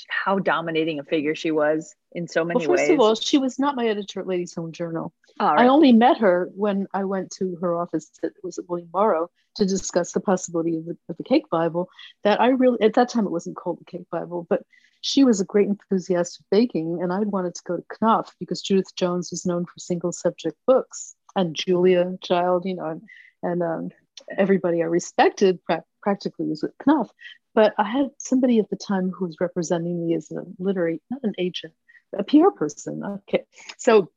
how 0.10 0.40
dominating 0.40 1.00
a 1.00 1.04
figure 1.04 1.36
she 1.36 1.52
was 1.52 1.96
in 2.12 2.28
so 2.28 2.44
many 2.44 2.60
well, 2.60 2.70
first 2.70 2.82
ways. 2.82 2.88
First 2.88 2.94
of 2.94 3.00
all, 3.00 3.16
she 3.16 3.38
was 3.38 3.60
not 3.60 3.76
my 3.76 3.88
editor 3.88 4.20
at 4.20 4.28
Ladies 4.28 4.56
Home 4.56 4.72
Journal. 4.72 5.14
Right. 5.40 5.60
I 5.60 5.68
only 5.68 5.94
met 5.94 6.18
her 6.18 6.50
when 6.56 6.88
I 6.94 7.06
went 7.06 7.32
to 7.38 7.58
her 7.62 7.76
office 7.76 8.12
that 8.22 8.34
was 8.44 8.58
at 8.58 8.68
William 8.68 8.90
Morrow 8.94 9.30
to 9.56 9.66
discuss 9.66 10.12
the 10.12 10.20
possibility 10.20 10.78
of 10.78 10.86
the, 10.86 10.98
of 11.08 11.18
the, 11.18 11.24
Cake 11.24 11.50
Bible. 11.50 11.90
That 12.24 12.42
I 12.42 12.50
really, 12.50 12.82
at 12.82 12.94
that 12.96 13.10
time, 13.10 13.26
it 13.26 13.32
wasn't 13.32 13.56
called 13.56 13.80
the 13.80 13.86
Cake 13.86 14.10
Bible, 14.12 14.46
but 14.50 14.64
she 15.02 15.24
was 15.24 15.40
a 15.40 15.46
great 15.46 15.68
enthusiast 15.68 16.40
of 16.40 16.46
baking, 16.52 17.00
and 17.02 17.14
I'd 17.14 17.28
wanted 17.28 17.56
to 17.56 17.64
go 17.66 17.78
to 17.78 17.84
Knopf 18.02 18.36
because 18.40 18.62
Judith 18.62 18.94
Jones 18.96 19.32
was 19.32 19.46
known 19.46 19.66
for 19.66 19.78
single 19.78 20.12
subject 20.12 20.58
books, 20.68 21.16
and 21.36 21.56
Julia 21.56 22.18
Child, 22.22 22.66
you 22.66 22.76
know, 22.76 22.86
and, 22.86 23.02
and 23.42 23.64
um, 23.64 23.90
everybody 24.38 24.82
I 24.82 24.88
respected 24.88 25.64
pra- 25.64 25.86
practically 26.02 26.48
was 26.48 26.64
at 26.64 26.72
Knopf. 26.86 27.12
But 27.60 27.74
I 27.78 27.84
had 27.84 28.12
somebody 28.20 28.60
at 28.60 28.70
the 28.70 28.78
time 28.78 29.12
who 29.12 29.26
was 29.26 29.36
representing 29.42 30.08
me 30.08 30.16
as 30.16 30.32
a 30.32 30.46
literary, 30.60 31.02
not 31.10 31.20
an 31.24 31.34
agent, 31.38 31.74
a 32.18 32.24
PR 32.24 32.52
person. 32.56 33.04
Okay. 33.04 33.44
So 33.78 34.12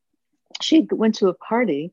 she 0.60 0.86
went 0.92 1.16
to 1.16 1.26
a 1.26 1.34
party 1.34 1.92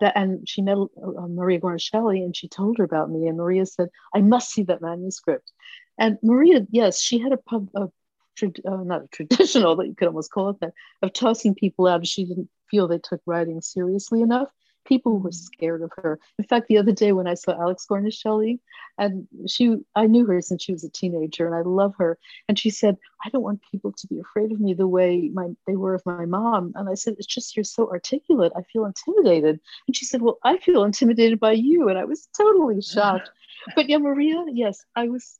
that, 0.00 0.12
and 0.14 0.46
she 0.46 0.60
met 0.60 0.76
uh, 0.76 1.26
Maria 1.26 1.58
Guarnaschelli 1.58 2.22
and 2.22 2.36
she 2.36 2.48
told 2.48 2.76
her 2.76 2.84
about 2.84 3.10
me. 3.10 3.28
And 3.28 3.38
Maria 3.38 3.64
said, 3.64 3.88
I 4.14 4.20
must 4.20 4.50
see 4.50 4.64
that 4.64 4.82
manuscript. 4.82 5.50
And 5.96 6.18
Maria, 6.22 6.66
yes, 6.70 7.00
she 7.00 7.18
had 7.18 7.32
a 7.32 7.38
pub, 7.38 7.70
a, 7.74 7.88
uh, 8.68 8.82
not 8.84 9.04
a 9.04 9.08
traditional, 9.08 9.76
but 9.78 9.86
you 9.86 9.94
could 9.94 10.08
almost 10.08 10.30
call 10.30 10.50
it 10.50 10.60
that, 10.60 10.74
of 11.00 11.14
tossing 11.14 11.54
people 11.54 11.86
out 11.86 12.02
if 12.02 12.08
she 12.08 12.26
didn't 12.26 12.50
feel 12.70 12.88
they 12.88 12.98
took 12.98 13.22
writing 13.24 13.62
seriously 13.62 14.20
enough 14.20 14.48
people 14.90 15.20
were 15.20 15.30
scared 15.30 15.82
of 15.82 15.92
her. 15.94 16.18
In 16.36 16.44
fact, 16.44 16.66
the 16.66 16.76
other 16.76 16.90
day 16.90 17.12
when 17.12 17.28
I 17.28 17.34
saw 17.34 17.52
Alex 17.52 17.86
Guarnaschelli, 17.88 18.58
and 18.98 19.28
she, 19.46 19.76
I 19.94 20.06
knew 20.08 20.26
her 20.26 20.40
since 20.42 20.64
she 20.64 20.72
was 20.72 20.82
a 20.82 20.90
teenager, 20.90 21.46
and 21.46 21.54
I 21.54 21.62
love 21.62 21.94
her. 21.98 22.18
And 22.48 22.58
she 22.58 22.70
said, 22.70 22.98
"I 23.24 23.30
don't 23.30 23.44
want 23.44 23.60
people 23.70 23.92
to 23.92 24.06
be 24.08 24.18
afraid 24.18 24.50
of 24.50 24.60
me 24.60 24.74
the 24.74 24.88
way 24.88 25.30
my 25.32 25.46
they 25.68 25.76
were 25.76 25.94
of 25.94 26.04
my 26.04 26.26
mom." 26.26 26.72
And 26.74 26.88
I 26.88 26.94
said, 26.94 27.14
"It's 27.18 27.34
just 27.36 27.56
you're 27.56 27.76
so 27.78 27.88
articulate. 27.88 28.52
I 28.56 28.62
feel 28.72 28.84
intimidated." 28.84 29.60
And 29.86 29.96
she 29.96 30.04
said, 30.04 30.22
"Well, 30.22 30.38
I 30.42 30.58
feel 30.58 30.82
intimidated 30.82 31.38
by 31.38 31.52
you." 31.52 31.88
And 31.88 31.96
I 31.96 32.04
was 32.04 32.28
totally 32.36 32.82
shocked. 32.94 33.30
but 33.76 33.88
yeah, 33.88 33.98
Maria, 33.98 34.44
yes, 34.52 34.84
I 34.96 35.08
was 35.08 35.38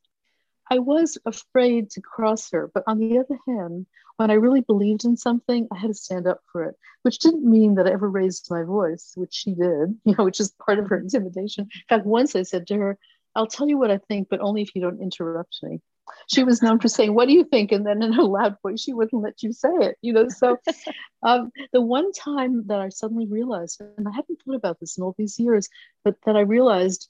I 0.70 0.78
was 0.78 1.18
afraid 1.26 1.90
to 1.90 2.00
cross 2.00 2.52
her. 2.52 2.70
But 2.72 2.84
on 2.86 3.00
the 3.00 3.18
other 3.18 3.38
hand, 3.48 3.86
when 4.20 4.30
I 4.30 4.34
really 4.34 4.60
believed 4.60 5.06
in 5.06 5.16
something, 5.16 5.66
I 5.72 5.78
had 5.78 5.86
to 5.88 5.94
stand 5.94 6.26
up 6.26 6.42
for 6.52 6.64
it, 6.64 6.74
which 7.04 7.20
didn't 7.20 7.42
mean 7.42 7.76
that 7.76 7.86
I 7.86 7.92
ever 7.92 8.06
raised 8.06 8.48
my 8.50 8.64
voice, 8.64 9.14
which 9.16 9.32
she 9.32 9.54
did, 9.54 9.98
you 10.04 10.14
know, 10.18 10.24
which 10.24 10.40
is 10.40 10.52
part 10.62 10.78
of 10.78 10.90
her 10.90 10.98
intimidation. 10.98 11.70
In 11.72 11.80
fact, 11.88 12.04
once 12.04 12.36
I 12.36 12.42
said 12.42 12.66
to 12.66 12.74
her, 12.74 12.98
I'll 13.34 13.46
tell 13.46 13.66
you 13.66 13.78
what 13.78 13.90
I 13.90 13.96
think, 13.96 14.28
but 14.28 14.40
only 14.40 14.60
if 14.60 14.74
you 14.74 14.82
don't 14.82 15.00
interrupt 15.00 15.60
me. 15.62 15.80
She 16.28 16.44
was 16.44 16.60
known 16.60 16.80
for 16.80 16.88
saying, 16.88 17.14
What 17.14 17.28
do 17.28 17.32
you 17.32 17.44
think? 17.44 17.72
And 17.72 17.86
then 17.86 18.02
in 18.02 18.12
a 18.12 18.22
loud 18.22 18.56
voice, 18.62 18.82
she 18.82 18.92
wouldn't 18.92 19.22
let 19.22 19.42
you 19.42 19.54
say 19.54 19.70
it, 19.70 19.96
you 20.02 20.12
know. 20.12 20.28
So 20.28 20.58
um, 21.22 21.50
the 21.72 21.80
one 21.80 22.12
time 22.12 22.66
that 22.66 22.78
I 22.78 22.90
suddenly 22.90 23.26
realized, 23.26 23.80
and 23.80 24.06
I 24.06 24.10
haven't 24.10 24.42
thought 24.44 24.56
about 24.56 24.80
this 24.80 24.98
in 24.98 25.02
all 25.02 25.14
these 25.16 25.38
years, 25.40 25.70
but 26.04 26.16
that 26.26 26.36
I 26.36 26.40
realized 26.40 27.08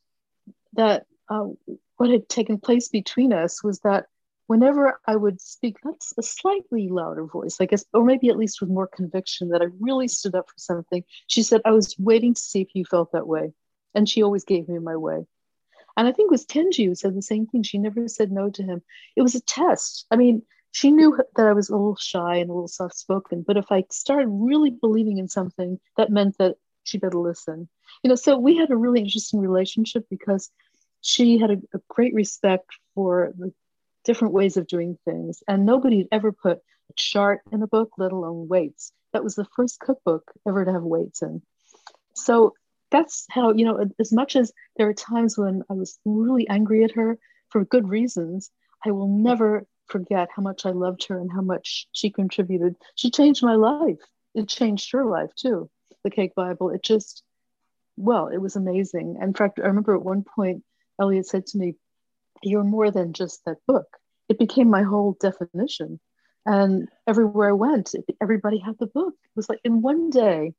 that 0.74 1.06
uh, 1.28 1.46
what 1.96 2.10
had 2.10 2.28
taken 2.28 2.60
place 2.60 2.88
between 2.88 3.32
us 3.32 3.64
was 3.64 3.80
that 3.80 4.06
whenever 4.50 4.98
I 5.06 5.14
would 5.14 5.40
speak, 5.40 5.76
that's 5.84 6.12
a 6.18 6.24
slightly 6.24 6.88
louder 6.88 7.24
voice, 7.24 7.58
I 7.60 7.66
guess, 7.66 7.84
or 7.94 8.04
maybe 8.04 8.30
at 8.30 8.36
least 8.36 8.60
with 8.60 8.68
more 8.68 8.88
conviction 8.88 9.50
that 9.50 9.62
I 9.62 9.66
really 9.78 10.08
stood 10.08 10.34
up 10.34 10.48
for 10.48 10.58
something, 10.58 11.04
she 11.28 11.44
said, 11.44 11.60
I 11.64 11.70
was 11.70 11.94
waiting 12.00 12.34
to 12.34 12.40
see 12.40 12.60
if 12.60 12.74
you 12.74 12.84
felt 12.84 13.12
that 13.12 13.28
way. 13.28 13.52
And 13.94 14.08
she 14.08 14.24
always 14.24 14.42
gave 14.42 14.68
me 14.68 14.80
my 14.80 14.96
way. 14.96 15.24
And 15.96 16.08
I 16.08 16.10
think 16.10 16.26
it 16.26 16.32
was 16.32 16.46
Tenji 16.46 16.86
who 16.86 16.96
said 16.96 17.14
the 17.14 17.22
same 17.22 17.46
thing. 17.46 17.62
She 17.62 17.78
never 17.78 18.08
said 18.08 18.32
no 18.32 18.50
to 18.50 18.62
him. 18.64 18.82
It 19.14 19.22
was 19.22 19.36
a 19.36 19.40
test. 19.40 20.06
I 20.10 20.16
mean, 20.16 20.42
she 20.72 20.90
knew 20.90 21.16
that 21.36 21.46
I 21.46 21.52
was 21.52 21.68
a 21.68 21.76
little 21.76 21.94
shy 21.94 22.38
and 22.38 22.50
a 22.50 22.52
little 22.52 22.66
soft 22.66 22.96
spoken, 22.96 23.44
but 23.46 23.56
if 23.56 23.70
I 23.70 23.84
started 23.92 24.26
really 24.30 24.70
believing 24.70 25.18
in 25.18 25.28
something, 25.28 25.78
that 25.96 26.10
meant 26.10 26.38
that 26.38 26.56
she 26.82 26.98
better 26.98 27.18
listen. 27.18 27.68
You 28.02 28.08
know, 28.08 28.16
so 28.16 28.36
we 28.36 28.56
had 28.56 28.72
a 28.72 28.76
really 28.76 28.98
interesting 28.98 29.38
relationship 29.38 30.06
because 30.10 30.50
she 31.02 31.38
had 31.38 31.52
a, 31.52 31.58
a 31.72 31.80
great 31.88 32.14
respect 32.14 32.66
for 32.96 33.32
the 33.38 33.52
different 34.10 34.34
ways 34.34 34.56
of 34.56 34.66
doing 34.66 34.98
things. 35.04 35.40
And 35.46 35.64
nobody 35.64 35.98
had 35.98 36.08
ever 36.10 36.32
put 36.32 36.58
a 36.58 36.92
chart 36.96 37.42
in 37.52 37.62
a 37.62 37.68
book, 37.68 37.92
let 37.96 38.10
alone 38.10 38.48
weights. 38.48 38.92
That 39.12 39.22
was 39.22 39.36
the 39.36 39.46
first 39.54 39.78
cookbook 39.78 40.32
ever 40.48 40.64
to 40.64 40.72
have 40.72 40.82
weights 40.82 41.22
in. 41.22 41.42
So 42.14 42.54
that's 42.90 43.24
how, 43.30 43.52
you 43.52 43.64
know, 43.64 43.86
as 44.00 44.12
much 44.12 44.34
as 44.34 44.52
there 44.76 44.88
are 44.88 44.94
times 44.94 45.38
when 45.38 45.62
I 45.70 45.74
was 45.74 46.00
really 46.04 46.48
angry 46.48 46.82
at 46.82 46.90
her 46.92 47.20
for 47.50 47.64
good 47.64 47.88
reasons, 47.88 48.50
I 48.84 48.90
will 48.90 49.06
never 49.06 49.64
forget 49.86 50.28
how 50.34 50.42
much 50.42 50.66
I 50.66 50.70
loved 50.70 51.06
her 51.06 51.20
and 51.20 51.30
how 51.30 51.42
much 51.42 51.86
she 51.92 52.10
contributed. 52.10 52.74
She 52.96 53.12
changed 53.12 53.44
my 53.44 53.54
life. 53.54 54.00
It 54.34 54.48
changed 54.48 54.90
her 54.90 55.04
life 55.04 55.30
too. 55.36 55.70
The 56.02 56.10
Cake 56.10 56.34
Bible. 56.34 56.70
It 56.70 56.82
just, 56.82 57.22
well, 57.96 58.26
it 58.26 58.38
was 58.38 58.56
amazing. 58.56 59.18
In 59.22 59.34
fact, 59.34 59.60
I 59.62 59.66
remember 59.66 59.94
at 59.94 60.02
one 60.02 60.24
point 60.24 60.64
Elliot 61.00 61.28
said 61.28 61.46
to 61.46 61.58
me, 61.58 61.76
You're 62.42 62.64
more 62.64 62.90
than 62.90 63.12
just 63.12 63.44
that 63.44 63.58
book. 63.68 63.99
It 64.30 64.38
became 64.38 64.70
my 64.70 64.82
whole 64.82 65.18
definition. 65.20 66.00
And 66.46 66.88
everywhere 67.06 67.50
I 67.50 67.52
went, 67.52 67.94
everybody 68.22 68.58
had 68.58 68.78
the 68.78 68.86
book. 68.86 69.14
It 69.24 69.36
was 69.36 69.48
like 69.48 69.60
in 69.64 69.82
one 69.82 70.08
day, 70.08 70.54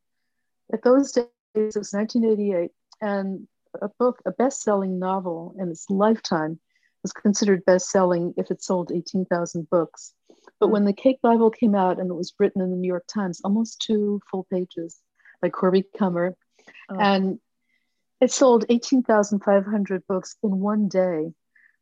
at 0.71 0.83
those 0.83 1.13
days, 1.13 1.25
it 1.55 1.77
was 1.77 1.93
1988, 1.93 2.71
and 3.01 3.47
a 3.81 3.89
book, 3.97 4.21
a 4.25 4.31
best 4.31 4.61
selling 4.61 4.99
novel 4.99 5.55
in 5.57 5.69
its 5.69 5.89
lifetime, 5.89 6.59
was 7.01 7.13
considered 7.13 7.65
best 7.65 7.89
selling 7.89 8.33
if 8.37 8.51
it 8.51 8.61
sold 8.61 8.91
18,000 8.91 9.69
books. 9.69 10.13
But 10.59 10.67
hmm. 10.67 10.73
when 10.73 10.85
the 10.85 10.93
Cake 10.93 11.21
Bible 11.21 11.49
came 11.49 11.73
out 11.73 11.99
and 11.99 12.09
it 12.09 12.15
was 12.15 12.33
written 12.39 12.61
in 12.61 12.71
the 12.71 12.77
New 12.77 12.87
York 12.87 13.05
Times, 13.07 13.41
almost 13.43 13.81
two 13.81 14.21
full 14.29 14.45
pages 14.51 14.99
by 15.41 15.49
Corby 15.49 15.85
Kummer, 15.97 16.33
oh. 16.89 16.99
and 16.99 17.39
it 18.19 18.31
sold 18.31 18.65
18,500 18.69 20.05
books 20.07 20.35
in 20.43 20.59
one 20.59 20.89
day. 20.89 21.33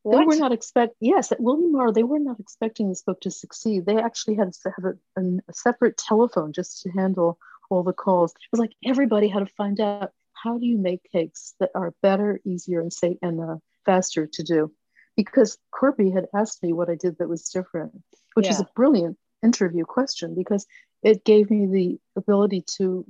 What? 0.09 0.19
They 0.19 0.25
were 0.25 0.35
not 0.35 0.51
expect 0.51 0.95
yes 0.99 1.31
at 1.31 1.39
William 1.39 1.71
Morrow 1.71 1.91
they 1.91 2.03
were 2.03 2.19
not 2.19 2.39
expecting 2.39 2.89
this 2.89 3.01
book 3.01 3.21
to 3.21 3.31
succeed. 3.31 3.85
They 3.85 3.97
actually 3.97 4.35
had 4.35 4.53
to 4.53 4.71
have 4.75 4.85
a, 4.85 5.21
a, 5.21 5.53
separate 5.53 5.97
telephone 5.97 6.53
just 6.53 6.81
to 6.81 6.89
handle 6.89 7.37
all 7.69 7.83
the 7.83 7.93
calls. 7.93 8.31
It 8.31 8.51
was 8.51 8.59
like 8.59 8.73
everybody 8.83 9.27
had 9.27 9.39
to 9.39 9.53
find 9.53 9.79
out 9.79 10.11
how 10.33 10.57
do 10.57 10.65
you 10.65 10.77
make 10.77 11.11
cakes 11.11 11.53
that 11.59 11.71
are 11.75 11.93
better, 12.01 12.39
easier, 12.43 12.81
and 12.81 12.91
safe 12.91 13.17
and 13.21 13.39
uh, 13.39 13.55
faster 13.85 14.25
to 14.25 14.43
do. 14.43 14.71
Because 15.15 15.57
Corby 15.71 16.11
had 16.11 16.27
asked 16.33 16.63
me 16.63 16.73
what 16.73 16.89
I 16.89 16.95
did 16.95 17.17
that 17.17 17.27
was 17.27 17.49
different, 17.49 17.91
which 18.33 18.45
yeah. 18.45 18.53
is 18.53 18.61
a 18.61 18.69
brilliant 18.75 19.17
interview 19.43 19.85
question 19.85 20.35
because 20.35 20.65
it 21.03 21.23
gave 21.23 21.49
me 21.49 21.67
the 21.67 21.99
ability 22.19 22.63
to 22.77 23.05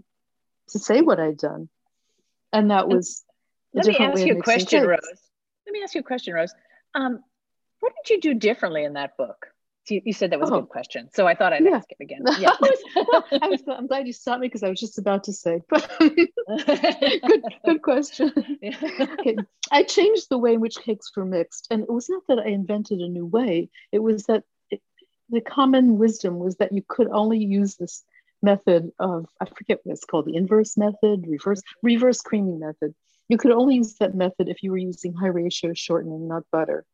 to 0.70 0.80
say 0.80 1.02
what 1.02 1.20
I'd 1.20 1.38
done 1.38 1.70
and 2.54 2.72
that 2.72 2.88
was 2.88 3.24
let 3.74 3.86
me 3.86 3.98
ask 3.98 4.26
you 4.26 4.38
a 4.38 4.42
question 4.42 4.86
rose 4.86 5.00
let 5.66 5.74
me 5.74 5.82
ask 5.84 5.96
you 5.96 6.02
a 6.02 6.04
question 6.04 6.34
rose 6.34 6.54
um, 6.96 7.20
what 7.80 7.94
did 8.04 8.14
you 8.14 8.22
do 8.22 8.34
differently 8.34 8.84
in 8.84 8.94
that 8.94 9.18
book 9.18 9.48
you, 9.90 10.02
you 10.06 10.14
said 10.14 10.32
that 10.32 10.40
was 10.40 10.52
oh. 10.52 10.56
a 10.56 10.62
good 10.62 10.70
question, 10.70 11.10
so 11.14 11.28
I 11.28 11.36
thought 11.36 11.54
I'd 11.54 11.64
yeah. 11.64 11.76
ask 11.76 11.92
it 11.92 11.98
again. 12.02 12.22
Yeah. 12.40 12.52
I 12.62 13.48
was, 13.48 13.62
I'm 13.68 13.88
glad 13.88 14.08
you 14.08 14.14
stopped 14.14 14.42
me 14.42 14.48
because 14.48 14.64
I 14.64 14.70
was 14.70 14.80
just 14.80 14.98
about 14.98 15.24
to 15.26 15.34
say. 15.34 15.62
good, 16.00 17.44
good 17.66 17.82
question. 17.82 18.32
Yeah. 18.62 18.76
Okay. 19.20 19.38
I 19.72 19.84
changed 19.84 20.28
the 20.30 20.38
way 20.38 20.54
in 20.54 20.62
which 20.62 20.78
cakes 20.78 21.12
were 21.16 21.26
mixed, 21.26 21.68
and 21.72 21.84
it 21.84 21.90
was 21.90 22.10
not 22.10 22.24
that 22.28 22.40
I 22.40 22.50
invented 22.50 23.00
a 23.00 23.08
new 23.08 23.26
way. 23.26 23.70
It 23.92 24.00
was 24.00 24.24
that 24.26 24.44
it, 24.70 24.82
the 25.30 25.42
common 25.42 25.98
wisdom 25.98 26.40
was 26.40 26.58
that 26.58 26.72
you 26.72 26.84
could 26.88 27.08
only 27.10 27.40
use 27.40 27.76
this 27.76 28.04
method 28.42 28.92
of 29.00 29.28
I 29.40 29.46
forget 29.46 29.80
what 29.84 29.94
it's 29.94 30.06
called, 30.06 30.26
the 30.26 30.36
inverse 30.36 30.78
method, 30.78 31.26
reverse 31.28 31.62
reverse 31.82 32.22
creaming 32.22 32.60
method. 32.60 32.94
You 33.30 33.38
could 33.38 33.52
only 33.52 33.76
use 33.76 33.94
that 33.96 34.16
method 34.16 34.50
if 34.50 34.64
you 34.64 34.72
were 34.72 34.78
using 34.78 35.14
high 35.14 35.28
ratio 35.28 35.74
shortening, 35.74 36.28
not 36.28 36.44
butter. 36.52 36.86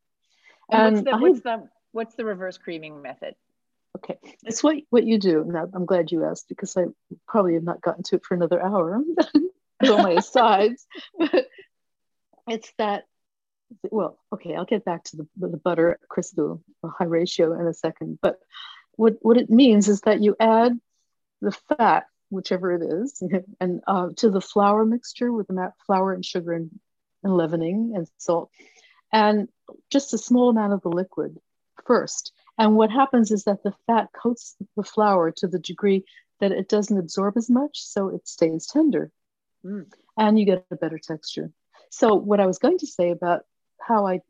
And, 0.70 0.98
and 0.98 1.06
what's, 1.06 1.06
the, 1.06 1.18
what's 1.18 1.42
the 1.42 1.70
what's 1.92 2.16
the 2.16 2.26
reverse 2.26 2.58
creaming 2.58 3.02
method? 3.02 3.36
Okay, 3.98 4.18
it's 4.44 4.62
what 4.62 4.78
what 4.90 5.06
you 5.06 5.18
do. 5.18 5.46
Now 5.48 5.68
I'm 5.74 5.86
glad 5.86 6.12
you 6.12 6.26
asked 6.26 6.50
because 6.50 6.76
I 6.76 6.86
probably 7.28 7.54
have 7.54 7.64
not 7.64 7.82
gotten 7.82 8.04
to 8.04 8.18
it 8.18 8.26
for 8.26 8.36
another 8.36 8.62
hour. 8.62 9.02
on 9.84 10.04
my 10.04 10.12
asides, 10.12 10.86
but 11.18 11.48
it's 12.48 12.72
that. 12.78 13.06
Well, 13.90 14.20
okay, 14.34 14.56
I'll 14.56 14.66
get 14.66 14.86
back 14.86 15.04
to 15.06 15.18
the, 15.18 15.28
the 15.38 15.58
butter 15.58 16.00
crystal 16.08 16.62
high 16.84 17.06
ratio 17.06 17.60
in 17.60 17.66
a 17.68 17.74
second. 17.74 18.20
But 18.22 18.40
what 18.94 19.16
what 19.22 19.38
it 19.38 19.50
means 19.50 19.88
is 19.88 20.02
that 20.02 20.22
you 20.22 20.36
add 20.40 20.80
the 21.42 21.52
fat, 21.52 22.06
whichever 22.36 22.72
it 22.74 22.82
is, 22.84 23.22
and 23.60 23.82
uh, 23.88 24.10
to 24.18 24.30
the 24.30 24.42
flour 24.42 24.86
mixture 24.86 25.32
with 25.32 25.48
the 25.48 25.72
flour 25.86 26.14
and 26.14 26.26
sugar 26.26 26.54
and, 26.54 26.72
and 27.24 27.36
leavening 27.36 27.94
and 27.96 28.08
salt, 28.18 28.50
and 29.12 29.48
just 29.92 30.14
a 30.14 30.18
small 30.18 30.50
amount 30.50 30.74
of 30.74 30.82
the 30.82 30.90
liquid 30.90 31.38
first. 31.86 32.32
And 32.58 32.76
what 32.76 32.92
happens 32.92 33.32
is 33.32 33.44
that 33.46 33.64
the 33.64 33.74
fat 33.88 34.10
coats 34.14 34.56
the 34.76 34.84
flour 34.84 35.32
to 35.38 35.48
the 35.48 35.60
degree 35.60 36.06
that 36.40 36.52
it 36.52 36.70
doesn't 36.70 36.98
absorb 36.98 37.38
as 37.38 37.50
much, 37.50 37.82
so 37.82 38.10
it 38.10 38.28
stays 38.28 38.68
tender. 38.68 39.12
Mm. 39.66 39.92
And 40.18 40.40
you 40.40 40.46
get 40.46 40.66
a 40.72 40.76
better 40.76 41.00
texture. 41.00 41.52
So, 41.90 42.16
what 42.16 42.40
I 42.40 42.46
was 42.46 42.60
going 42.60 42.78
to 42.80 42.88
say 42.88 43.12
about 43.12 43.44
how 43.80 44.06
I 44.06 44.22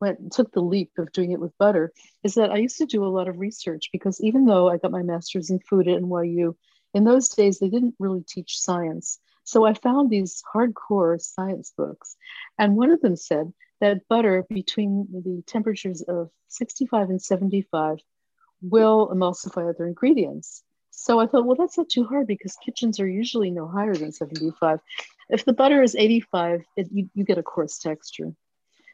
went 0.00 0.32
took 0.32 0.52
the 0.52 0.60
leap 0.60 0.90
of 0.98 1.12
doing 1.12 1.30
it 1.30 1.40
with 1.40 1.56
butter 1.58 1.92
is 2.24 2.34
that 2.34 2.50
I 2.50 2.56
used 2.56 2.78
to 2.78 2.86
do 2.86 3.04
a 3.04 3.14
lot 3.16 3.28
of 3.28 3.38
research 3.38 3.90
because 3.92 4.20
even 4.20 4.46
though 4.46 4.68
I 4.68 4.78
got 4.78 4.90
my 4.90 5.02
master's 5.02 5.50
in 5.50 5.60
food 5.60 5.88
at 5.88 6.02
NYU, 6.02 6.56
in 6.94 7.04
those 7.04 7.28
days 7.28 7.58
they 7.58 7.68
didn't 7.68 7.94
really 7.98 8.22
teach 8.22 8.60
science. 8.60 9.18
So 9.44 9.64
I 9.64 9.74
found 9.74 10.10
these 10.10 10.42
hardcore 10.54 11.20
science 11.20 11.72
books. 11.76 12.16
And 12.58 12.76
one 12.76 12.90
of 12.90 13.00
them 13.00 13.16
said 13.16 13.52
that 13.80 14.06
butter 14.08 14.44
between 14.48 15.08
the 15.12 15.42
temperatures 15.46 16.02
of 16.02 16.30
65 16.48 17.10
and 17.10 17.20
75 17.20 17.98
will 18.60 19.08
emulsify 19.08 19.68
other 19.68 19.86
ingredients. 19.86 20.62
So 20.90 21.18
I 21.18 21.26
thought, 21.26 21.46
well, 21.46 21.56
that's 21.56 21.78
not 21.78 21.88
too 21.88 22.04
hard 22.04 22.26
because 22.26 22.54
kitchens 22.64 23.00
are 23.00 23.08
usually 23.08 23.50
no 23.50 23.66
higher 23.66 23.94
than 23.94 24.12
75. 24.12 24.78
If 25.30 25.44
the 25.44 25.52
butter 25.52 25.82
is 25.82 25.96
85, 25.96 26.62
it, 26.76 26.88
you, 26.92 27.10
you 27.14 27.24
get 27.24 27.38
a 27.38 27.42
coarse 27.42 27.78
texture. 27.78 28.32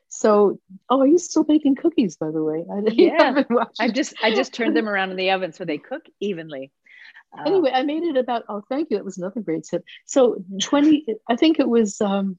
So, 0.08 0.58
oh, 0.88 1.00
are 1.00 1.06
you 1.06 1.18
still 1.18 1.44
baking 1.44 1.74
cookies, 1.74 2.16
by 2.16 2.30
the 2.30 2.42
way? 2.42 2.64
I, 2.72 2.78
yeah, 2.92 3.42
I 3.78 3.88
just 3.88 4.14
I 4.22 4.34
just 4.34 4.54
turned 4.54 4.74
them 4.74 4.88
around 4.88 5.10
in 5.10 5.16
the 5.16 5.32
oven 5.32 5.52
so 5.52 5.66
they 5.66 5.76
cook 5.76 6.06
evenly. 6.18 6.72
Uh, 7.36 7.42
anyway, 7.46 7.70
I 7.74 7.82
made 7.82 8.04
it 8.04 8.16
about. 8.16 8.44
Oh, 8.48 8.62
thank 8.68 8.90
you. 8.90 8.96
That 8.96 9.04
was 9.04 9.18
another 9.18 9.40
great 9.40 9.64
tip. 9.64 9.84
So 10.06 10.42
twenty, 10.60 11.06
I 11.28 11.36
think 11.36 11.58
it 11.58 11.68
was 11.68 12.00
um, 12.00 12.38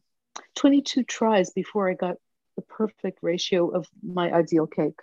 twenty-two 0.56 1.04
tries 1.04 1.52
before 1.52 1.90
I 1.90 1.94
got 1.94 2.18
the 2.56 2.64
perfect 2.64 3.20
ratio 3.22 3.70
of 3.70 3.88
my 4.02 4.32
ideal 4.32 4.68
cake. 4.68 5.00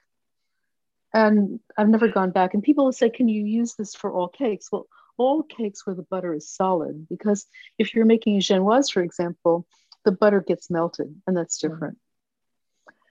And 1.14 1.60
I've 1.78 1.88
never 1.88 2.08
gone 2.08 2.30
back. 2.30 2.54
And 2.54 2.62
people 2.62 2.90
say, 2.92 3.10
"Can 3.10 3.28
you 3.28 3.44
use 3.44 3.74
this 3.74 3.94
for 3.94 4.12
all 4.12 4.28
cakes?" 4.28 4.70
Well, 4.72 4.86
all 5.18 5.42
cakes 5.42 5.86
where 5.86 5.96
the 5.96 6.02
butter 6.02 6.34
is 6.34 6.48
solid, 6.48 7.06
because 7.08 7.46
if 7.78 7.94
you're 7.94 8.04
making 8.04 8.36
a 8.36 8.40
genoise, 8.40 8.92
for 8.92 9.02
example, 9.02 9.66
the 10.04 10.12
butter 10.12 10.40
gets 10.40 10.68
melted, 10.68 11.14
and 11.26 11.36
that's 11.36 11.58
different. 11.58 11.98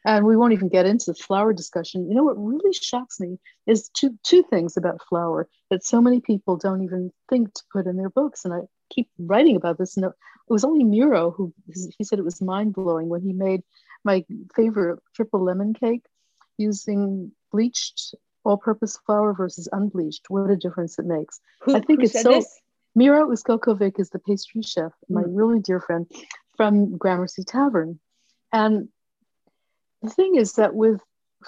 And 0.06 0.24
we 0.24 0.38
won't 0.38 0.54
even 0.54 0.70
get 0.70 0.86
into 0.86 1.06
the 1.08 1.16
flour 1.16 1.52
discussion. 1.52 2.08
You 2.08 2.16
know 2.16 2.24
what 2.24 2.38
really 2.38 2.74
shocks 2.74 3.20
me 3.20 3.40
is 3.66 3.90
two 3.90 4.18
two 4.24 4.44
things 4.44 4.78
about 4.78 5.02
flour 5.10 5.50
that 5.72 5.84
so 5.84 6.00
many 6.00 6.22
people 6.22 6.58
don't 6.58 6.84
even 6.84 7.12
think 7.28 7.54
to 7.56 7.64
put 7.74 7.88
in 7.88 7.98
their 7.98 8.12
books. 8.12 8.46
And 8.46 8.54
I 8.54 8.60
keep 8.92 9.10
writing 9.18 9.56
about 9.56 9.80
this. 9.80 9.98
And 9.98 10.06
it 10.06 10.14
was 10.48 10.64
only 10.64 10.84
Miro 10.84 11.32
who 11.32 11.52
he 11.98 12.04
said 12.04 12.20
it 12.20 12.26
was 12.26 12.40
mind 12.40 12.74
blowing 12.74 13.10
when 13.10 13.22
he 13.22 13.34
made 13.34 13.64
my 14.04 14.24
favorite 14.56 15.00
triple 15.16 15.44
lemon 15.44 15.74
cake 15.74 16.06
using 16.58 17.32
bleached 17.52 18.14
all-purpose 18.44 19.00
flour 19.08 19.34
versus 19.34 19.68
unbleached. 19.72 20.26
What 20.30 20.52
a 20.52 20.56
difference 20.56 21.00
it 21.00 21.06
makes! 21.06 21.42
Who, 21.62 21.76
I 21.76 21.80
think 21.80 22.04
it's 22.04 22.22
so. 22.22 22.32
This? 22.32 22.62
Miro 22.94 23.28
Uskokovic 23.30 24.00
is 24.00 24.12
the 24.12 24.20
pastry 24.20 24.62
chef, 24.62 24.94
my 25.10 25.24
mm. 25.24 25.30
really 25.30 25.60
dear 25.60 25.82
friend 25.82 26.10
from 26.56 26.96
Gramercy 26.96 27.44
Tavern, 27.44 28.00
and 28.54 28.88
the 30.06 30.14
thing 30.14 30.36
is 30.36 30.54
that 30.54 30.76
with 30.76 31.02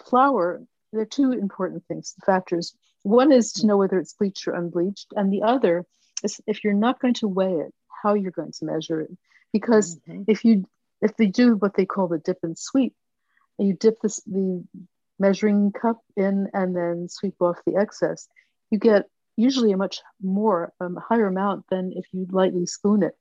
flour, 0.10 0.62
there 0.91 1.02
are 1.02 1.06
two 1.06 1.32
important 1.32 1.86
things, 1.88 2.13
factors. 2.26 2.76
One 3.04 3.32
is 3.32 3.52
to 3.54 3.67
know 3.67 3.78
whether 3.78 4.00
it's 4.00 4.13
bleached 4.13 4.48
or 4.48 4.54
unbleached, 4.54 5.13
and 5.15 5.32
the 5.32 5.43
other 5.43 5.86
is 6.24 6.41
if 6.48 6.63
you're 6.63 6.74
not 6.74 7.00
going 7.00 7.13
to 7.15 7.28
weigh 7.28 7.54
it, 7.54 7.74
how 8.04 8.13
you're 8.13 8.32
going 8.32 8.52
to 8.52 8.65
measure 8.65 9.02
it. 9.02 9.12
Because 9.54 10.00
mm-hmm. 10.08 10.24
if 10.28 10.43
you 10.43 10.65
if 11.02 11.15
they 11.15 11.28
do 11.28 11.56
what 11.56 11.76
they 11.76 11.86
call 11.86 12.08
the 12.08 12.17
dip 12.17 12.39
and 12.43 12.58
sweep, 12.58 12.96
and 13.58 13.67
you 13.67 13.74
dip 13.76 14.02
this, 14.02 14.22
the 14.22 14.63
measuring 15.20 15.72
cup 15.72 16.00
in 16.15 16.48
and 16.54 16.76
then 16.76 17.08
sweep 17.10 17.36
off 17.39 17.58
the 17.65 17.76
excess, 17.76 18.28
you 18.72 18.80
get 18.80 19.06
usually 19.36 19.72
a 19.72 19.78
much 19.78 20.02
more 20.22 20.74
um, 20.80 20.98
higher 21.08 21.28
amount 21.28 21.65
than 21.70 21.93
if 21.96 22.06
you 22.12 22.28
lightly 22.32 22.65
spoon 22.65 23.04
it. 23.04 23.15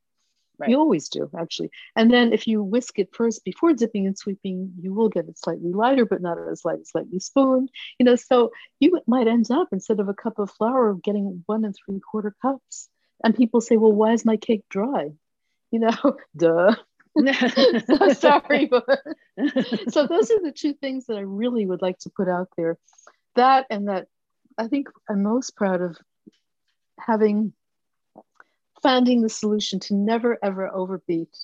Right. 0.59 0.71
You 0.71 0.79
always 0.79 1.09
do, 1.09 1.31
actually. 1.39 1.71
And 1.97 2.11
then 2.11 2.33
if 2.33 2.47
you 2.47 2.63
whisk 2.63 2.99
it 2.99 3.15
first 3.15 3.45
before 3.45 3.75
dipping 3.75 4.07
and 4.07 4.17
sweeping, 4.17 4.73
you 4.81 4.95
will 4.95 5.11
get 5.11 5.29
it 5.29 5.39
slightly 5.39 5.73
lighter, 5.73 6.07
but 6.07 6.23
not 6.23 6.39
as 6.39 6.65
light 6.65 6.81
as 6.81 6.91
lightly 6.95 7.19
spooned. 7.19 7.71
You 7.99 8.07
know, 8.07 8.17
so 8.17 8.53
you 8.81 9.01
might 9.07 9.29
end 9.29 9.51
up 9.51 9.69
instead 9.73 10.01
of 10.01 10.09
a 10.09 10.15
cup 10.15 10.39
of 10.39 10.51
flour 10.51 10.95
getting 10.95 11.43
one 11.47 11.65
and 11.65 11.75
three 11.75 12.01
quarter 12.01 12.35
cups. 12.41 12.89
And 13.23 13.37
people 13.37 13.61
say, 13.61 13.77
well, 13.77 13.93
why 13.93 14.13
is 14.13 14.25
my 14.25 14.37
cake 14.37 14.65
dry? 14.71 15.11
You 15.71 15.81
know, 15.81 16.17
duh. 16.37 16.75
so 17.87 18.13
sorry, 18.13 18.67
but 18.67 18.85
so 19.89 20.07
those 20.07 20.31
are 20.31 20.43
the 20.43 20.53
two 20.55 20.75
things 20.75 21.07
that 21.07 21.17
I 21.17 21.23
really 21.23 21.65
would 21.65 21.81
like 21.81 21.99
to 22.01 22.11
put 22.11 22.29
out 22.29 22.49
there. 22.57 22.79
That 23.37 23.67
and 23.71 23.89
that 23.89 24.07
I 24.59 24.69
think 24.69 24.89
I'm 25.09 25.23
most 25.23 25.57
proud 25.57 25.81
of 25.81 25.99
having 26.99 27.53
finding 28.87 29.21
the 29.21 29.29
solution 29.29 29.81
to 29.81 29.95
never 29.95 30.39
ever 30.45 30.73
overbeat 30.73 31.37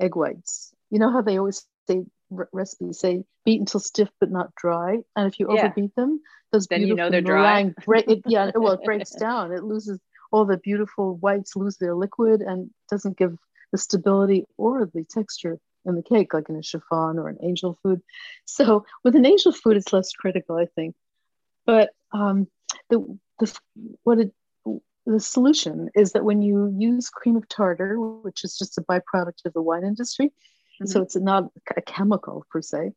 egg 0.00 0.16
whites. 0.16 0.72
You 0.90 0.98
know 1.00 1.12
how 1.12 1.20
they 1.20 1.36
always 1.36 1.66
say 1.86 2.06
recipes 2.30 2.98
say 2.98 3.24
beat 3.44 3.60
until 3.60 3.78
stiff 3.78 4.08
but 4.18 4.30
not 4.30 4.54
dry, 4.54 4.96
and 5.14 5.26
if 5.30 5.38
you 5.38 5.52
yeah. 5.52 5.66
overbeat 5.66 5.94
them, 5.96 6.22
those 6.50 6.66
then 6.68 6.80
you 6.80 6.94
know 6.94 7.10
they're 7.10 7.20
dry. 7.20 7.74
break, 7.84 8.08
it, 8.08 8.22
yeah, 8.24 8.50
well, 8.54 8.72
it 8.72 8.84
breaks 8.84 9.10
down. 9.10 9.52
It 9.52 9.64
loses 9.64 10.00
all 10.30 10.46
the 10.46 10.56
beautiful 10.56 11.16
whites 11.16 11.56
lose 11.56 11.76
their 11.76 11.94
liquid 11.94 12.40
and 12.40 12.70
doesn't 12.90 13.18
give 13.18 13.36
the 13.70 13.76
stability 13.76 14.46
or 14.56 14.86
the 14.86 15.04
texture 15.04 15.58
in 15.84 15.94
the 15.94 16.02
cake 16.02 16.32
like 16.32 16.48
in 16.48 16.56
a 16.56 16.62
chiffon 16.62 17.18
or 17.18 17.28
an 17.28 17.36
angel 17.42 17.78
food. 17.82 18.00
So 18.46 18.86
with 19.04 19.14
an 19.14 19.26
angel 19.26 19.52
food, 19.52 19.76
it's 19.76 19.92
less 19.92 20.10
critical, 20.12 20.56
I 20.56 20.68
think. 20.74 20.94
But 21.66 21.90
um, 22.12 22.48
the 22.88 23.18
the 23.40 23.54
what 24.04 24.20
it 24.20 24.32
the 25.06 25.20
solution 25.20 25.90
is 25.94 26.12
that 26.12 26.24
when 26.24 26.42
you 26.42 26.72
use 26.76 27.08
cream 27.08 27.36
of 27.36 27.48
tartar, 27.48 27.98
which 27.98 28.44
is 28.44 28.56
just 28.56 28.78
a 28.78 28.82
byproduct 28.82 29.44
of 29.44 29.52
the 29.52 29.62
wine 29.62 29.84
industry, 29.84 30.28
mm-hmm. 30.28 30.86
so 30.86 31.02
it's 31.02 31.16
not 31.16 31.50
a 31.76 31.82
chemical 31.82 32.44
per 32.50 32.62
se, 32.62 32.92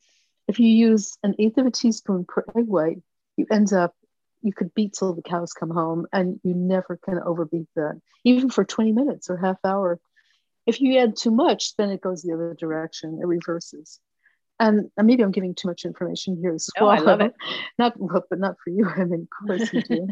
if 0.47 0.59
you 0.59 0.67
use 0.67 1.17
an 1.23 1.35
eighth 1.39 1.57
of 1.57 1.65
a 1.65 1.71
teaspoon 1.71 2.25
per 2.25 2.43
egg 2.55 2.67
white, 2.67 3.01
you 3.37 3.47
end 3.51 3.73
up, 3.73 3.95
you 4.41 4.53
could 4.53 4.73
beat 4.75 4.93
till 4.93 5.13
the 5.13 5.23
cows 5.23 5.53
come 5.53 5.71
home 5.71 6.05
and 6.13 6.39
you 6.43 6.53
never 6.53 6.97
can 6.97 7.19
overbeat 7.19 7.67
that, 7.75 7.99
even 8.23 8.49
for 8.49 8.63
20 8.63 8.91
minutes 8.91 9.29
or 9.29 9.37
half 9.37 9.57
hour. 9.63 9.99
If 10.67 10.81
you 10.81 10.99
add 10.99 11.15
too 11.15 11.31
much, 11.31 11.75
then 11.77 11.89
it 11.89 12.01
goes 12.01 12.21
the 12.21 12.33
other 12.33 12.53
direction, 12.53 13.19
it 13.21 13.25
reverses 13.25 13.99
and 14.59 14.89
maybe 14.97 15.21
I'm 15.21 15.31
giving 15.31 15.53
too 15.53 15.67
much 15.67 15.83
information 15.83 16.37
here 16.37 16.53
as 16.53 16.69
well. 16.79 16.89
Oh, 16.89 16.91
I 16.91 16.99
love 16.99 17.21
it. 17.21 17.33
Not, 17.77 17.93
but 18.29 18.39
not 18.39 18.55
for 18.63 18.69
you. 18.69 18.87
I 18.95 19.03
mean, 19.03 19.27
of 19.41 19.47
course 19.47 19.73
you 19.73 19.81
do. 19.81 20.07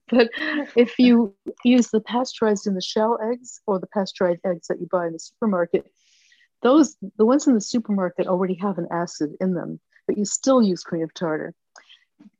but 0.10 0.30
if 0.76 0.98
you 0.98 1.34
use 1.64 1.88
the 1.88 2.00
pasteurized 2.00 2.66
in 2.66 2.74
the 2.74 2.80
shell 2.80 3.18
eggs 3.22 3.60
or 3.66 3.80
the 3.80 3.88
pasteurized 3.88 4.40
eggs 4.44 4.68
that 4.68 4.80
you 4.80 4.86
buy 4.90 5.06
in 5.06 5.12
the 5.12 5.18
supermarket, 5.18 5.86
those 6.62 6.96
the 7.18 7.26
ones 7.26 7.46
in 7.48 7.54
the 7.54 7.60
supermarket 7.60 8.28
already 8.28 8.54
have 8.54 8.78
an 8.78 8.86
acid 8.92 9.34
in 9.40 9.54
them, 9.54 9.80
but 10.06 10.16
you 10.16 10.24
still 10.24 10.62
use 10.62 10.84
cream 10.84 11.02
of 11.02 11.12
tartar. 11.12 11.52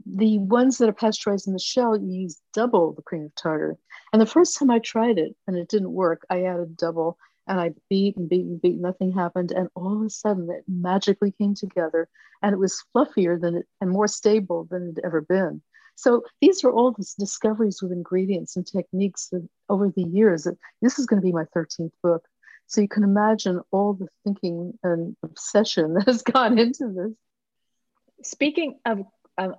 The 0.07 0.39
ones 0.39 0.79
that 0.79 0.89
are 0.89 0.93
pasteurized 0.93 1.49
in 1.49 1.53
the 1.53 1.59
shell, 1.59 1.97
you 1.99 2.23
use 2.23 2.41
double 2.53 2.93
the 2.93 3.03
cream 3.03 3.25
of 3.25 3.35
tartar. 3.35 3.77
And 4.13 4.23
the 4.23 4.27
first 4.27 4.57
time 4.57 4.71
I 4.71 4.79
tried 4.79 5.19
it 5.19 5.35
and 5.49 5.57
it 5.57 5.69
didn't 5.69 5.93
work, 5.93 6.25
I 6.31 6.45
added 6.45 6.77
double 6.77 7.19
And 7.47 7.61
I 7.61 7.73
beat 7.91 8.17
and 8.17 8.29
beat 8.29 8.47
and 8.47 8.61
beat, 8.61 8.81
nothing 8.81 9.13
happened. 9.13 9.53
And 9.53 9.69
all 9.75 9.97
of 9.97 10.07
a 10.07 10.11
sudden, 10.11 10.51
it 10.51 10.65
magically 10.67 11.33
came 11.33 11.55
together 11.55 12.09
and 12.43 12.53
it 12.53 12.59
was 12.59 12.83
fluffier 12.95 13.41
than 13.41 13.57
it 13.57 13.67
and 13.81 13.91
more 13.91 14.09
stable 14.09 14.67
than 14.71 14.83
it 14.89 14.97
had 14.97 15.05
ever 15.05 15.21
been. 15.21 15.63
So 15.97 16.25
these 16.41 16.65
are 16.65 16.73
all 16.73 16.93
these 16.93 17.15
discoveries 17.15 17.81
with 17.81 17.93
ingredients 17.93 18.57
and 18.57 18.67
techniques 18.67 19.29
that 19.29 19.47
over 19.69 19.91
the 19.95 20.03
years. 20.03 20.47
This 20.83 20.99
is 20.99 21.07
going 21.07 21.21
to 21.21 21.27
be 21.27 21.33
my 21.33 21.45
13th 21.57 21.93
book. 22.03 22.25
So 22.67 22.81
you 22.81 22.89
can 22.89 23.05
imagine 23.05 23.61
all 23.71 23.95
the 23.95 24.09
thinking 24.25 24.79
and 24.83 25.17
obsession 25.23 25.95
that 25.95 26.07
has 26.07 26.23
gone 26.23 26.59
into 26.59 26.89
this. 26.89 28.27
Speaking 28.27 28.79
of 28.85 29.03
um, 29.37 29.57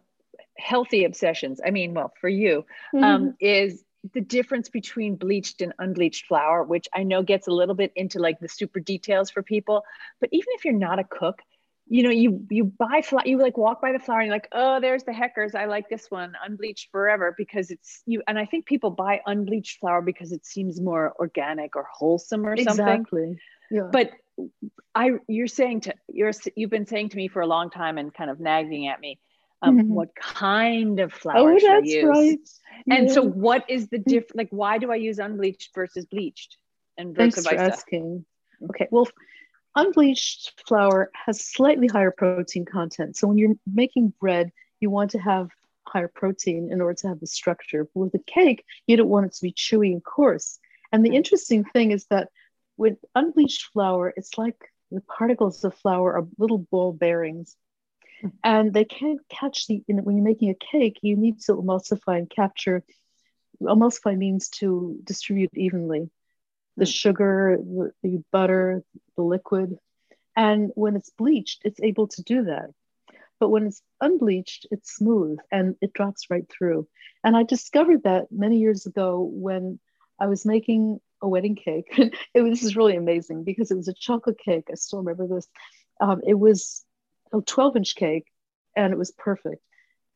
healthy 0.58 1.06
obsessions, 1.06 1.62
I 1.66 1.72
mean, 1.72 1.94
well, 1.94 2.14
for 2.20 2.30
you, 2.30 2.66
mm-hmm. 2.94 3.04
um, 3.04 3.36
is 3.40 3.84
the 4.14 4.22
difference 4.22 4.70
between 4.70 5.16
bleached 5.16 5.62
and 5.62 5.74
unbleached 5.80 6.28
flour, 6.28 6.64
which 6.64 6.88
I 6.94 7.04
know 7.04 7.24
gets 7.24 7.48
a 7.48 7.52
little 7.52 7.76
bit 7.76 7.92
into 7.96 8.20
like 8.20 8.40
the 8.40 8.50
super 8.50 8.80
details 8.80 9.30
for 9.30 9.42
people. 9.44 9.84
But 10.20 10.30
even 10.32 10.48
if 10.50 10.66
you're 10.66 10.74
not 10.74 11.00
a 11.00 11.04
cook, 11.04 11.40
you 11.88 12.02
know, 12.04 12.10
you 12.10 12.46
you 12.50 12.64
buy 12.64 13.02
flour, 13.04 13.24
you 13.26 13.38
like 13.38 13.58
walk 13.58 13.82
by 13.82 13.92
the 13.92 14.00
flour 14.00 14.20
and 14.20 14.28
you're 14.28 14.36
like, 14.36 14.48
oh, 14.52 14.80
there's 14.80 15.04
the 15.04 15.14
Heckers. 15.14 15.54
I 15.54 15.66
like 15.66 15.88
this 15.88 16.08
one, 16.10 16.34
unbleached 16.44 16.90
forever, 16.92 17.36
because 17.38 17.70
it's 17.70 18.02
you. 18.06 18.24
And 18.28 18.40
I 18.40 18.46
think 18.46 18.66
people 18.66 18.90
buy 18.90 19.22
unbleached 19.26 19.80
flour 19.80 20.02
because 20.02 20.32
it 20.32 20.46
seems 20.46 20.82
more 20.82 21.14
organic 21.20 21.76
or 21.76 21.88
wholesome 21.92 22.46
or 22.46 22.58
something. 22.58 22.88
Exactly. 22.88 23.38
Yeah. 23.70 23.90
But 23.92 24.12
I, 24.96 25.12
you're 25.28 25.48
saying 25.48 25.82
to 25.82 25.94
you're 26.10 26.32
you've 26.56 26.72
been 26.72 26.88
saying 26.88 27.10
to 27.10 27.18
me 27.18 27.28
for 27.28 27.42
a 27.42 27.48
long 27.48 27.70
time 27.70 27.98
and 27.98 28.14
kind 28.14 28.30
of 28.32 28.40
nagging 28.40 28.88
at 28.88 29.00
me 29.00 29.20
um, 29.66 29.78
mm-hmm. 29.78 29.94
what 29.94 30.16
kind 30.16 31.00
of 31.00 31.14
flour 31.14 31.58
oh, 31.62 31.72
I 31.72 31.80
use? 31.84 32.04
Right. 32.06 32.40
And 32.90 33.08
yeah. 33.08 33.14
so, 33.14 33.22
what 33.22 33.66
is 33.70 33.88
the 33.90 34.00
difference? 34.00 34.36
Like, 34.36 34.50
why 34.52 34.78
do 34.78 34.92
I 34.92 34.96
use 34.96 35.20
unbleached 35.20 35.72
versus 35.74 36.06
bleached? 36.06 36.58
And 36.98 37.16
Thanks 37.16 37.46
for 37.46 37.56
asking. 37.56 38.26
Okay, 38.70 38.88
well, 38.90 39.08
unbleached 39.76 40.54
flour 40.68 41.12
has 41.14 41.46
slightly 41.46 41.88
higher 41.88 42.12
protein 42.12 42.66
content. 42.66 43.18
So 43.18 43.28
when 43.28 43.38
you're 43.38 43.56
making 43.72 44.14
bread, 44.20 44.52
you 44.80 44.90
want 44.90 45.12
to 45.12 45.20
have 45.20 45.50
higher 45.88 46.08
protein 46.08 46.70
in 46.72 46.82
order 46.82 46.96
to 46.96 47.08
have 47.10 47.20
the 47.20 47.28
structure. 47.28 47.88
But 47.94 48.00
with 48.00 48.14
a 48.16 48.20
cake, 48.20 48.64
you 48.88 48.98
don't 48.98 49.10
want 49.10 49.26
it 49.28 49.34
to 49.34 49.42
be 49.42 49.52
chewy 49.52 49.92
and 49.92 50.04
coarse. 50.04 50.60
And 50.92 51.04
the 51.04 51.10
mm-hmm. 51.10 51.18
interesting 51.18 51.64
thing 51.66 51.92
is 51.92 52.06
that 52.10 52.30
with 52.78 52.98
unbleached 53.14 53.66
flour, 53.74 54.14
it's 54.16 54.38
like 54.38 54.58
the 54.92 55.02
particles 55.02 55.64
of 55.64 55.76
flour 55.76 56.14
are 56.14 56.28
little 56.38 56.60
ball 56.60 56.94
bearings 56.94 57.56
and 58.44 58.74
they 58.74 58.86
can't 58.86 59.20
catch 59.30 59.68
the 59.68 59.84
you 59.88 59.96
know, 59.96 60.04
when 60.04 60.18
you're 60.18 60.26
making 60.26 60.50
a 60.50 60.56
cake 60.72 61.00
you 61.02 61.16
need 61.16 61.40
to 61.42 61.54
emulsify 61.54 62.18
and 62.18 62.30
capture 62.30 62.84
emulsify 63.62 64.18
means 64.18 64.50
to 64.50 65.00
distribute 65.04 65.52
evenly. 65.56 66.10
The 66.78 66.86
hmm. 66.86 66.90
sugar 66.90 67.58
the, 67.60 67.92
the 68.04 68.24
butter 68.32 68.84
the 69.16 69.24
liquid. 69.24 69.78
And 70.36 70.72
when 70.76 70.96
it's 70.96 71.10
bleached 71.12 71.62
it's 71.66 71.80
able 71.82 72.08
to 72.10 72.24
do 72.24 72.46
that. 72.46 72.70
But 73.40 73.50
when 73.50 73.68
it's 73.68 73.82
unbleached 74.02 74.68
it's 74.72 74.96
smooth 74.96 75.40
and 75.52 75.76
it 75.82 75.94
drops 75.94 76.30
right 76.30 76.46
through. 76.50 76.88
And 77.24 77.36
i 77.36 77.44
discovered 77.44 78.04
that 78.04 78.32
many 78.32 78.60
years 78.60 78.86
ago 78.86 79.30
when 79.32 79.80
i 80.20 80.28
was 80.28 80.46
making 80.46 81.00
a 81.22 81.28
wedding 81.28 81.56
cake. 81.56 81.88
It 82.34 82.42
was, 82.42 82.52
this 82.52 82.64
is 82.64 82.76
really 82.76 82.96
amazing 82.96 83.44
because 83.44 83.72
it 83.72 83.78
was 83.78 83.88
a 83.88 83.94
chocolate 83.94 84.38
cake. 84.38 84.68
I 84.72 84.76
still 84.76 85.00
remember 85.00 85.28
this. 85.28 85.48
Um, 86.00 86.22
it 86.26 86.38
was 86.38 86.85
a 87.36 87.42
12 87.42 87.78
inch 87.78 87.96
cake 87.96 88.26
and 88.76 88.92
it 88.92 88.98
was 88.98 89.12
perfect. 89.12 89.62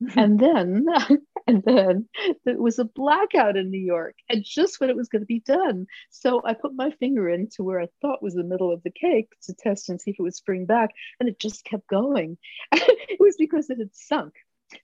and 0.16 0.40
then, 0.40 0.86
and 1.48 1.64
then 1.64 2.08
there 2.46 2.62
was 2.62 2.80
a 2.80 2.86
blackout 2.86 3.58
in 3.58 3.70
New 3.70 3.80
York, 3.80 4.16
and 4.30 4.44
just 4.46 4.80
when 4.80 4.90
it 4.90 4.96
was 4.96 5.10
going 5.10 5.22
to 5.22 5.26
be 5.26 5.42
done. 5.42 5.88
So 6.10 6.42
I 6.44 6.54
put 6.54 6.74
my 6.74 6.92
finger 6.92 7.28
into 7.30 7.64
where 7.64 7.82
I 7.82 7.88
thought 8.02 8.24
was 8.24 8.34
the 8.34 8.44
middle 8.44 8.72
of 8.72 8.82
the 8.84 8.92
cake 8.92 9.30
to 9.44 9.54
test 9.54 9.90
and 9.90 10.00
see 10.00 10.12
if 10.12 10.20
it 10.20 10.24
would 10.24 10.36
spring 10.36 10.66
back, 10.66 10.92
and 11.20 11.28
it 11.28 11.40
just 11.40 11.66
kept 11.66 11.88
going. 11.88 12.38
it 12.72 13.20
was 13.20 13.36
because 13.38 13.70
it 13.70 13.80
had 13.80 13.94
sunk. 13.94 14.34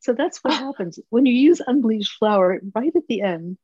So 0.02 0.14
that's 0.14 0.44
what 0.44 0.54
oh. 0.54 0.66
happens 0.66 1.00
when 1.10 1.26
you 1.26 1.34
use 1.34 1.62
unbleached 1.66 2.14
flour 2.18 2.60
right 2.74 2.94
at 2.96 3.08
the 3.08 3.22
end. 3.22 3.58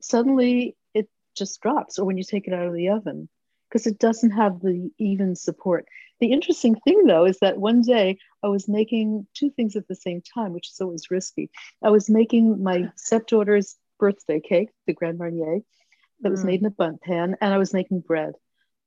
Suddenly, 0.00 0.76
it 0.92 1.08
just 1.36 1.60
drops, 1.60 1.98
or 1.98 2.04
when 2.04 2.18
you 2.18 2.24
take 2.24 2.48
it 2.48 2.54
out 2.54 2.66
of 2.66 2.74
the 2.74 2.88
oven 2.88 3.28
because 3.76 3.86
it 3.86 3.98
doesn't 3.98 4.30
have 4.30 4.60
the 4.60 4.90
even 4.98 5.36
support. 5.36 5.86
The 6.20 6.32
interesting 6.32 6.76
thing, 6.76 7.04
though, 7.04 7.26
is 7.26 7.38
that 7.40 7.58
one 7.58 7.82
day 7.82 8.16
I 8.42 8.48
was 8.48 8.68
making 8.68 9.26
two 9.34 9.50
things 9.50 9.76
at 9.76 9.86
the 9.86 9.94
same 9.94 10.22
time, 10.34 10.54
which 10.54 10.70
is 10.70 10.80
always 10.80 11.10
risky. 11.10 11.50
I 11.84 11.90
was 11.90 12.08
making 12.08 12.62
my 12.62 12.90
stepdaughter's 12.96 13.76
birthday 13.98 14.40
cake, 14.40 14.70
the 14.86 14.94
Grand 14.94 15.18
Marnier, 15.18 15.60
that 16.22 16.30
was 16.30 16.40
mm. 16.40 16.46
made 16.46 16.60
in 16.60 16.66
a 16.66 16.70
Bundt 16.70 17.02
pan, 17.02 17.36
and 17.42 17.52
I 17.52 17.58
was 17.58 17.74
making 17.74 18.00
bread. 18.00 18.32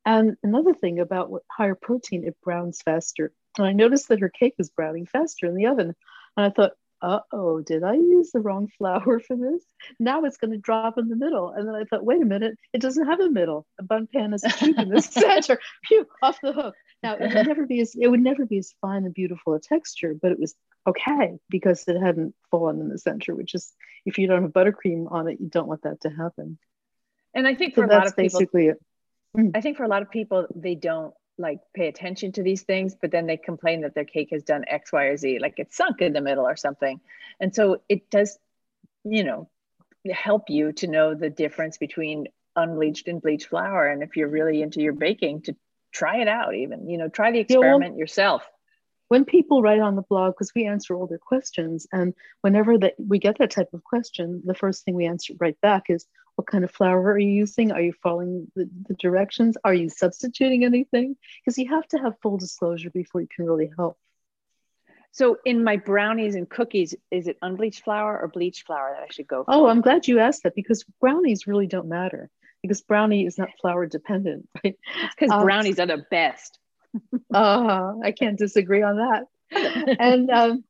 And 0.08 0.38
another 0.42 0.74
thing 0.74 1.00
about 1.00 1.30
what 1.30 1.44
higher 1.52 1.76
protein, 1.76 2.24
it 2.24 2.36
browns 2.44 2.82
faster. 2.82 3.32
And 3.60 3.68
I 3.68 3.74
noticed 3.74 4.08
that 4.08 4.22
her 4.22 4.30
cake 4.30 4.56
was 4.58 4.72
browning 4.72 5.06
faster 5.06 5.46
in 5.46 5.54
the 5.54 5.68
oven. 5.68 5.94
And 6.36 6.46
I 6.48 6.50
thought, 6.50 6.72
uh 7.02 7.20
oh, 7.32 7.62
did 7.62 7.84
I 7.84 7.94
use 7.94 8.32
the 8.32 8.40
wrong 8.40 8.70
flour 8.78 9.20
for 9.20 9.36
this? 9.36 9.64
Now 10.00 10.24
it's 10.24 10.38
going 10.38 10.52
to 10.52 10.58
drop 10.58 10.98
in 10.98 11.08
the 11.08 11.16
middle. 11.16 11.50
And 11.50 11.68
then 11.68 11.76
I 11.76 11.84
thought, 11.86 12.06
wait 12.06 12.22
a 12.22 12.26
minute, 12.26 12.58
it 12.74 12.82
doesn't 12.82 13.08
have 13.08 13.20
a 13.20 13.30
middle. 13.30 13.66
A 13.80 13.84
Bundt 13.84 14.12
pan 14.12 14.34
is 14.34 14.44
a 14.44 14.50
tube 14.50 14.78
in 14.78 14.90
the 14.90 15.02
center. 15.02 15.60
Phew, 15.88 16.06
off 16.22 16.40
the 16.42 16.54
hook. 16.54 16.76
Now 17.02 17.16
it 17.16 17.22
would 17.22 17.34
never 17.48 17.66
be 17.66 17.80
as 17.82 17.96
it 18.00 18.08
would 18.08 18.20
never 18.20 18.46
be 18.46 18.58
as 18.58 18.74
fine 18.82 19.06
and 19.06 19.14
beautiful 19.14 19.54
a 19.54 19.60
texture, 19.60 20.16
but 20.22 20.32
it 20.32 20.40
was 20.40 20.56
okay 20.88 21.38
because 21.50 21.88
it 21.88 22.00
hadn't 22.00 22.36
fallen 22.52 22.80
in 22.82 22.90
the 22.90 22.98
center, 22.98 23.36
which 23.36 23.54
is 23.54 23.74
if 24.06 24.18
you 24.18 24.28
don't 24.28 24.42
have 24.42 24.52
buttercream 24.52 25.12
on 25.12 25.28
it, 25.28 25.40
you 25.40 25.48
don't 25.48 25.68
want 25.68 25.84
that 25.84 26.02
to 26.02 26.10
happen. 26.10 26.58
And 27.34 27.48
I 27.48 27.56
think 27.56 27.76
for 27.76 27.84
a 27.84 27.88
lot 27.88 28.08
of 28.08 28.16
people, 28.16 28.40
basically 28.40 28.68
it. 28.68 28.78
Mm. 29.38 29.52
I 29.56 29.62
think 29.62 29.78
for 29.78 29.84
a 29.84 29.88
lot 29.88 30.02
of 30.02 30.10
people, 30.10 30.48
they 30.56 30.76
don't 30.76 31.14
like 31.40 31.60
pay 31.74 31.88
attention 31.88 32.34
to 32.34 32.44
these 32.44 32.64
things, 32.64 32.96
but 33.00 33.12
then 33.12 33.26
they 33.26 33.38
complain 33.38 33.82
that 33.82 33.96
their 33.96 34.06
cake 34.06 34.30
has 34.32 34.44
done 34.44 34.66
X, 34.68 34.92
Y, 34.92 35.04
or 35.06 35.18
Z, 35.18 35.40
like 35.40 35.56
it's 35.58 35.76
sunk 35.76 36.02
in 36.02 36.14
the 36.14 36.22
middle 36.22 36.46
or 36.46 36.56
something. 36.56 37.00
And 37.40 37.56
so 37.56 37.82
it 37.88 38.10
does, 38.12 38.38
you 39.04 39.24
know, 39.24 39.50
help 40.12 40.50
you 40.50 40.74
to 40.74 40.88
know 40.88 41.16
the 41.16 41.30
difference 41.30 41.78
between 41.78 42.28
unbleached 42.56 43.08
and 43.08 43.22
bleached 43.22 43.48
flour. 43.48 43.88
And 43.88 44.04
if 44.04 44.18
you're 44.18 44.28
really 44.28 44.62
into 44.62 44.82
your 44.82 44.94
baking, 44.94 45.44
to 45.44 45.56
try 45.92 46.22
it 46.22 46.28
out, 46.28 46.54
even, 46.56 46.90
you 46.90 46.98
know, 46.98 47.08
try 47.08 47.32
the 47.32 47.40
experiment 47.40 47.84
yeah, 47.84 47.90
well, 47.90 47.98
yourself. 47.98 48.48
When 49.08 49.26
people 49.26 49.64
write 49.64 49.80
on 49.80 49.96
the 49.96 50.04
blog, 50.04 50.34
because 50.34 50.52
we 50.54 50.68
answer 50.68 50.94
all 50.94 51.08
their 51.08 51.18
questions, 51.18 51.88
and 51.92 52.14
whenever 52.42 52.78
that 52.78 52.94
we 53.00 53.18
get 53.18 53.40
that 53.40 53.50
type 53.50 53.74
of 53.74 53.84
question, 53.84 54.44
the 54.46 54.54
first 54.54 54.84
thing 54.84 54.94
we 54.94 55.08
answer 55.08 55.34
right 55.40 55.60
back 55.62 55.86
is, 55.90 56.06
what 56.40 56.48
kind 56.48 56.64
of 56.64 56.72
flour 56.72 57.02
are 57.02 57.20
you 57.20 57.32
using? 57.32 57.74
Are 57.74 57.82
you 57.82 57.92
following 58.02 58.50
the, 58.56 58.70
the 58.88 58.94
directions? 58.94 59.58
Are 59.66 59.74
you 59.74 59.90
substituting 59.90 60.64
anything? 60.64 61.18
Because 61.44 61.58
you 61.58 61.68
have 61.68 61.86
to 61.90 61.98
have 61.98 62.14
full 62.22 62.38
disclosure 62.38 62.90
before 62.90 63.20
you 63.20 63.28
can 63.28 63.46
really 63.46 63.70
help. 63.76 63.98
So 65.12 65.36
in 65.44 65.66
my 65.66 65.76
brownies 65.76 66.36
and 66.36 66.50
cookies, 66.50 66.96
is 67.12 67.28
it 67.28 67.36
unbleached 67.42 67.84
flour 67.84 68.18
or 68.18 68.30
bleached 68.30 68.66
flour 68.66 68.96
that 68.96 69.04
I 69.04 69.08
should 69.12 69.28
go 69.28 69.44
for? 69.44 69.54
Oh, 69.54 69.68
I'm 69.68 69.82
glad 69.82 70.08
you 70.08 70.20
asked 70.20 70.44
that 70.44 70.56
because 70.56 70.86
brownies 71.02 71.46
really 71.46 71.68
don't 71.68 71.90
matter 71.90 72.30
because 72.62 72.80
brownie 72.84 73.26
is 73.26 73.38
not 73.38 73.50
flour 73.60 73.86
dependent, 73.86 74.48
right? 74.64 74.78
Because 75.18 75.32
um, 75.32 75.42
brownies 75.42 75.78
are 75.78 75.88
the 75.88 76.06
best. 76.10 76.58
uh, 77.34 77.96
I 78.02 78.14
can't 78.14 78.40
disagree 78.40 78.82
on 78.82 78.96
that. 78.96 79.26
and 80.00 80.30
um, 80.30 80.64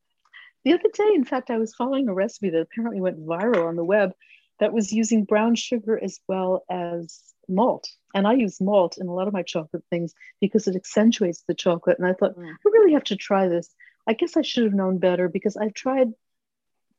the 0.66 0.74
other 0.74 0.90
day, 0.92 1.12
in 1.14 1.26
fact, 1.26 1.52
I 1.52 1.60
was 1.60 1.76
following 1.76 2.10
a 2.10 2.14
recipe 2.16 2.50
that 2.50 2.60
apparently 2.60 3.02
went 3.02 3.24
viral 3.24 3.68
on 3.68 3.76
the 3.76 3.84
web 3.84 4.14
that 4.60 4.74
was 4.74 4.92
using 4.92 5.24
brown 5.24 5.56
sugar 5.56 6.00
as 6.02 6.20
well 6.28 6.64
as 6.70 7.20
malt. 7.48 7.88
And 8.14 8.28
I 8.28 8.34
use 8.34 8.62
malt 8.62 8.98
in 8.98 9.08
a 9.08 9.14
lot 9.14 9.28
of 9.28 9.34
my 9.34 9.44
chocolate 9.44 9.84
things 9.90 10.14
because 10.42 10.68
it 10.68 10.76
accentuates 10.76 11.44
the 11.48 11.54
chocolate. 11.54 11.98
And 12.00 12.08
I 12.08 12.14
thought, 12.14 12.38
mm. 12.38 12.48
I 12.48 12.70
really 12.72 12.94
have 12.94 13.04
to 13.06 13.16
try 13.16 13.48
this. 13.48 13.74
I 14.08 14.14
guess 14.14 14.38
I 14.38 14.42
should 14.42 14.64
have 14.64 14.74
known 14.74 14.98
better 14.98 15.30
because 15.30 15.56
I've 15.58 15.74
tried 15.74 16.10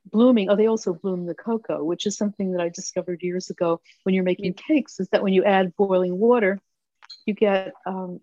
blooming. 0.07 0.49
Oh, 0.49 0.57
they 0.57 0.67
also 0.67 0.95
bloom 0.95 1.27
the 1.27 1.35
cocoa, 1.35 1.85
which 1.85 2.07
is 2.07 2.17
something 2.17 2.53
that 2.53 2.61
I 2.61 2.69
discovered 2.69 3.23
years 3.23 3.51
ago 3.51 3.81
when 4.05 4.15
you're 4.15 4.25
making 4.25 4.55
cakes, 4.55 5.01
is 5.01 5.09
that 5.09 5.23
when 5.23 5.33
you 5.33 5.45
add 5.45 5.77
boiling 5.77 6.19
water, 6.19 6.61
you 7.27 7.35
get 7.35 7.73
um, 7.87 8.21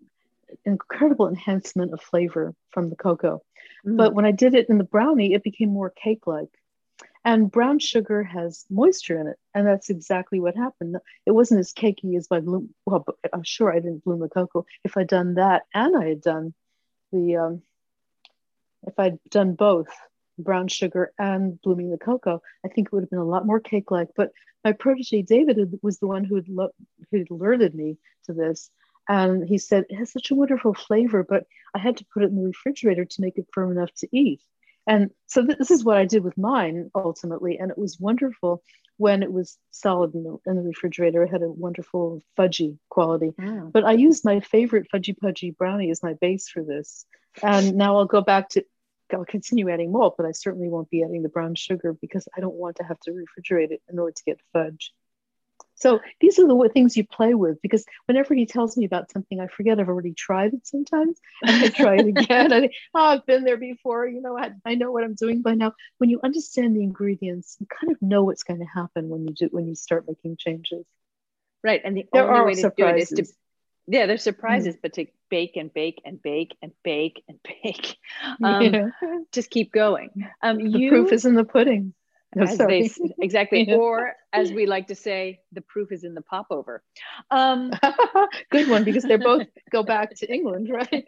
incredible 0.64 1.28
enhancement 1.28 1.92
of 1.92 2.00
flavor 2.00 2.54
from 2.70 2.90
the 2.90 2.96
cocoa. 2.96 3.42
Mm. 3.86 3.96
But 3.96 4.14
when 4.14 4.24
I 4.24 4.32
did 4.32 4.54
it 4.54 4.68
in 4.68 4.78
the 4.78 4.84
brownie, 4.84 5.34
it 5.34 5.42
became 5.42 5.70
more 5.70 5.90
cake 5.90 6.26
like. 6.26 6.50
And 7.24 7.50
brown 7.50 7.78
sugar 7.78 8.22
has 8.22 8.64
moisture 8.70 9.20
in 9.20 9.26
it. 9.26 9.36
And 9.54 9.66
that's 9.66 9.90
exactly 9.90 10.40
what 10.40 10.56
happened. 10.56 10.96
It 11.26 11.32
wasn't 11.32 11.60
as 11.60 11.72
cakey 11.72 12.16
as 12.16 12.30
my 12.30 12.40
bloom. 12.40 12.74
Well, 12.86 13.04
I'm 13.32 13.42
sure 13.42 13.70
I 13.72 13.80
didn't 13.80 14.04
bloom 14.04 14.20
the 14.20 14.28
cocoa. 14.28 14.64
If 14.84 14.96
I'd 14.96 15.08
done 15.08 15.34
that 15.34 15.64
and 15.74 15.96
I 15.96 16.08
had 16.08 16.20
done 16.20 16.54
the, 17.12 17.36
um, 17.36 17.62
if 18.86 18.98
I'd 18.98 19.18
done 19.30 19.54
both 19.54 19.88
brown 20.38 20.68
sugar 20.68 21.12
and 21.18 21.60
blooming 21.60 21.90
the 21.90 21.98
cocoa, 21.98 22.40
I 22.64 22.68
think 22.68 22.86
it 22.86 22.92
would 22.92 23.02
have 23.02 23.10
been 23.10 23.18
a 23.18 23.24
lot 23.24 23.46
more 23.46 23.60
cake 23.60 23.90
like. 23.90 24.08
But 24.16 24.30
my 24.64 24.72
protege 24.72 25.22
David 25.22 25.78
was 25.82 25.98
the 25.98 26.06
one 26.06 26.24
who 26.24 26.42
lo- 26.48 26.70
who 27.10 27.18
had 27.18 27.30
alerted 27.30 27.74
me 27.74 27.98
to 28.24 28.32
this. 28.32 28.70
And 29.08 29.48
he 29.48 29.58
said, 29.58 29.86
it 29.88 29.96
has 29.96 30.12
such 30.12 30.30
a 30.30 30.34
wonderful 30.34 30.74
flavor, 30.74 31.22
but 31.22 31.46
I 31.74 31.78
had 31.78 31.96
to 31.96 32.06
put 32.12 32.22
it 32.22 32.30
in 32.30 32.36
the 32.36 32.46
refrigerator 32.46 33.06
to 33.06 33.20
make 33.20 33.38
it 33.38 33.48
firm 33.52 33.72
enough 33.72 33.92
to 33.98 34.08
eat. 34.12 34.42
And 34.88 35.10
so 35.26 35.42
this 35.42 35.70
is 35.70 35.84
what 35.84 35.98
I 35.98 36.06
did 36.06 36.24
with 36.24 36.38
mine 36.38 36.90
ultimately. 36.94 37.58
And 37.58 37.70
it 37.70 37.76
was 37.76 38.00
wonderful 38.00 38.62
when 38.96 39.22
it 39.22 39.30
was 39.30 39.58
solid 39.70 40.14
in 40.14 40.24
the, 40.24 40.38
in 40.46 40.56
the 40.56 40.62
refrigerator. 40.62 41.22
It 41.22 41.30
had 41.30 41.42
a 41.42 41.48
wonderful 41.48 42.22
fudgy 42.38 42.78
quality. 42.88 43.32
Mm. 43.38 43.70
But 43.70 43.84
I 43.84 43.92
used 43.92 44.24
my 44.24 44.40
favorite 44.40 44.88
fudgy 44.92 45.16
pudgy 45.16 45.50
brownie 45.50 45.90
as 45.90 46.02
my 46.02 46.14
base 46.14 46.48
for 46.48 46.64
this. 46.64 47.04
And 47.42 47.76
now 47.76 47.98
I'll 47.98 48.06
go 48.06 48.22
back 48.22 48.48
to, 48.50 48.64
I'll 49.12 49.26
continue 49.26 49.68
adding 49.68 49.92
malt, 49.92 50.14
but 50.16 50.26
I 50.26 50.32
certainly 50.32 50.68
won't 50.68 50.88
be 50.88 51.04
adding 51.04 51.22
the 51.22 51.28
brown 51.28 51.54
sugar 51.54 51.92
because 51.92 52.26
I 52.34 52.40
don't 52.40 52.54
want 52.54 52.76
to 52.76 52.84
have 52.84 52.98
to 53.00 53.10
refrigerate 53.10 53.70
it 53.70 53.82
in 53.90 53.98
order 53.98 54.12
to 54.12 54.24
get 54.24 54.40
fudge. 54.54 54.94
So 55.78 56.00
these 56.20 56.38
are 56.38 56.46
the 56.46 56.70
things 56.72 56.96
you 56.96 57.06
play 57.06 57.34
with 57.34 57.62
because 57.62 57.84
whenever 58.06 58.34
he 58.34 58.46
tells 58.46 58.76
me 58.76 58.84
about 58.84 59.10
something, 59.10 59.40
I 59.40 59.46
forget 59.46 59.78
I've 59.78 59.88
already 59.88 60.12
tried 60.12 60.52
it 60.54 60.66
sometimes. 60.66 61.20
And 61.42 61.64
I 61.64 61.68
try 61.68 61.96
it 61.96 62.06
again. 62.06 62.52
I 62.52 62.60
think, 62.60 62.72
oh, 62.94 63.00
I've 63.00 63.26
been 63.26 63.44
there 63.44 63.56
before. 63.56 64.06
You 64.06 64.20
know, 64.20 64.36
I, 64.36 64.50
I 64.64 64.74
know 64.74 64.90
what 64.90 65.04
I'm 65.04 65.14
doing 65.14 65.40
by 65.40 65.54
now. 65.54 65.74
When 65.98 66.10
you 66.10 66.20
understand 66.22 66.76
the 66.76 66.82
ingredients, 66.82 67.56
you 67.60 67.66
kind 67.66 67.92
of 67.92 68.02
know 68.02 68.24
what's 68.24 68.42
going 68.42 68.60
to 68.60 68.66
happen 68.66 69.08
when 69.08 69.26
you 69.26 69.34
do 69.34 69.48
when 69.50 69.68
you 69.68 69.74
start 69.74 70.06
making 70.08 70.36
changes. 70.36 70.84
Right. 71.62 71.80
And 71.84 71.96
the 71.96 72.06
there 72.12 72.30
only 72.30 72.46
way 72.46 72.54
to 72.54 72.60
surprises. 72.60 73.08
do 73.10 73.14
it 73.14 73.20
is 73.22 73.28
to 73.28 73.34
yeah, 73.90 74.04
there's 74.04 74.22
surprises, 74.22 74.76
mm. 74.76 74.82
but 74.82 74.92
to 74.94 75.06
bake 75.30 75.56
and 75.56 75.72
bake 75.72 76.02
and 76.04 76.20
bake 76.20 76.54
and 76.60 76.72
bake 76.84 77.22
and 77.26 77.38
bake. 77.62 77.96
Um, 78.44 78.62
yeah. 78.62 78.88
Just 79.32 79.50
keep 79.50 79.72
going. 79.72 80.10
Um, 80.42 80.58
the 80.58 80.78
you, 80.78 80.90
proof 80.90 81.12
is 81.12 81.24
in 81.24 81.34
the 81.34 81.44
pudding 81.44 81.94
as 82.36 82.58
they 82.58 82.90
exactly 83.20 83.72
or 83.72 84.14
as 84.32 84.52
we 84.52 84.66
like 84.66 84.88
to 84.88 84.94
say 84.94 85.40
the 85.52 85.60
proof 85.62 85.92
is 85.92 86.04
in 86.04 86.14
the 86.14 86.22
popover. 86.22 86.82
Um 87.30 87.72
good 88.50 88.68
one 88.68 88.84
because 88.84 89.04
they 89.04 89.16
both 89.16 89.46
go 89.70 89.82
back 89.82 90.14
to 90.16 90.32
england 90.32 90.68
right? 90.68 91.06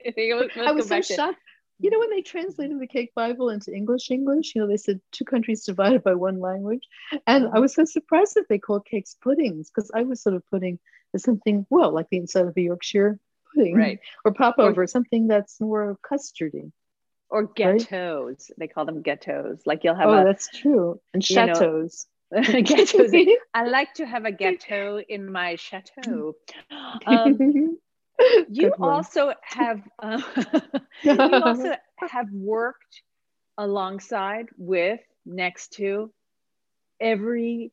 I 0.56 0.72
was 0.72 0.88
so 0.88 1.00
shocked. 1.02 1.38
You 1.78 1.90
know 1.90 1.98
when 1.98 2.10
they 2.10 2.22
translated 2.22 2.78
the 2.78 2.86
cake 2.86 3.12
bible 3.14 3.50
into 3.50 3.72
english 3.72 4.10
english 4.10 4.54
you 4.54 4.60
know 4.60 4.68
they 4.68 4.76
said 4.76 5.00
two 5.12 5.24
countries 5.24 5.64
divided 5.64 6.02
by 6.02 6.14
one 6.14 6.40
language. 6.40 6.86
And 7.26 7.48
i 7.52 7.58
was 7.58 7.74
so 7.74 7.84
surprised 7.84 8.34
that 8.34 8.48
they 8.48 8.58
called 8.58 8.86
cakes 8.86 9.16
puddings 9.22 9.70
because 9.70 9.90
i 9.94 10.02
was 10.02 10.22
sort 10.22 10.36
of 10.36 10.46
putting 10.50 10.78
something 11.16 11.66
well 11.70 11.92
like 11.92 12.08
the 12.10 12.18
inside 12.18 12.46
of 12.46 12.56
a 12.56 12.60
yorkshire 12.60 13.18
pudding 13.54 13.76
right. 13.76 13.98
or 14.24 14.32
popover 14.32 14.82
or, 14.82 14.86
something 14.86 15.26
that's 15.26 15.60
more 15.60 15.98
custardy 16.08 16.70
or 17.30 17.44
ghettos. 17.44 18.50
Right? 18.50 18.58
They 18.58 18.68
call 18.68 18.84
them 18.84 19.02
ghettos. 19.02 19.60
Like 19.66 19.84
you'll 19.84 19.94
have 19.94 20.08
oh, 20.08 20.20
a, 20.20 20.24
that's 20.24 20.48
true. 20.48 21.00
And 21.14 21.24
chateaus. 21.24 22.06
ghettos. 22.32 23.12
I 23.54 23.64
like 23.66 23.94
to 23.94 24.06
have 24.06 24.24
a 24.24 24.32
ghetto 24.32 25.00
in 25.00 25.30
my 25.30 25.56
chateau. 25.56 26.34
Um, 27.06 27.78
you 28.50 28.72
also 28.78 29.32
have 29.42 29.80
uh, 29.98 30.20
you 31.02 31.18
also 31.18 31.74
have 31.96 32.30
worked 32.30 33.02
alongside 33.56 34.46
with 34.58 35.00
next 35.24 35.74
to 35.74 36.12
every 37.00 37.72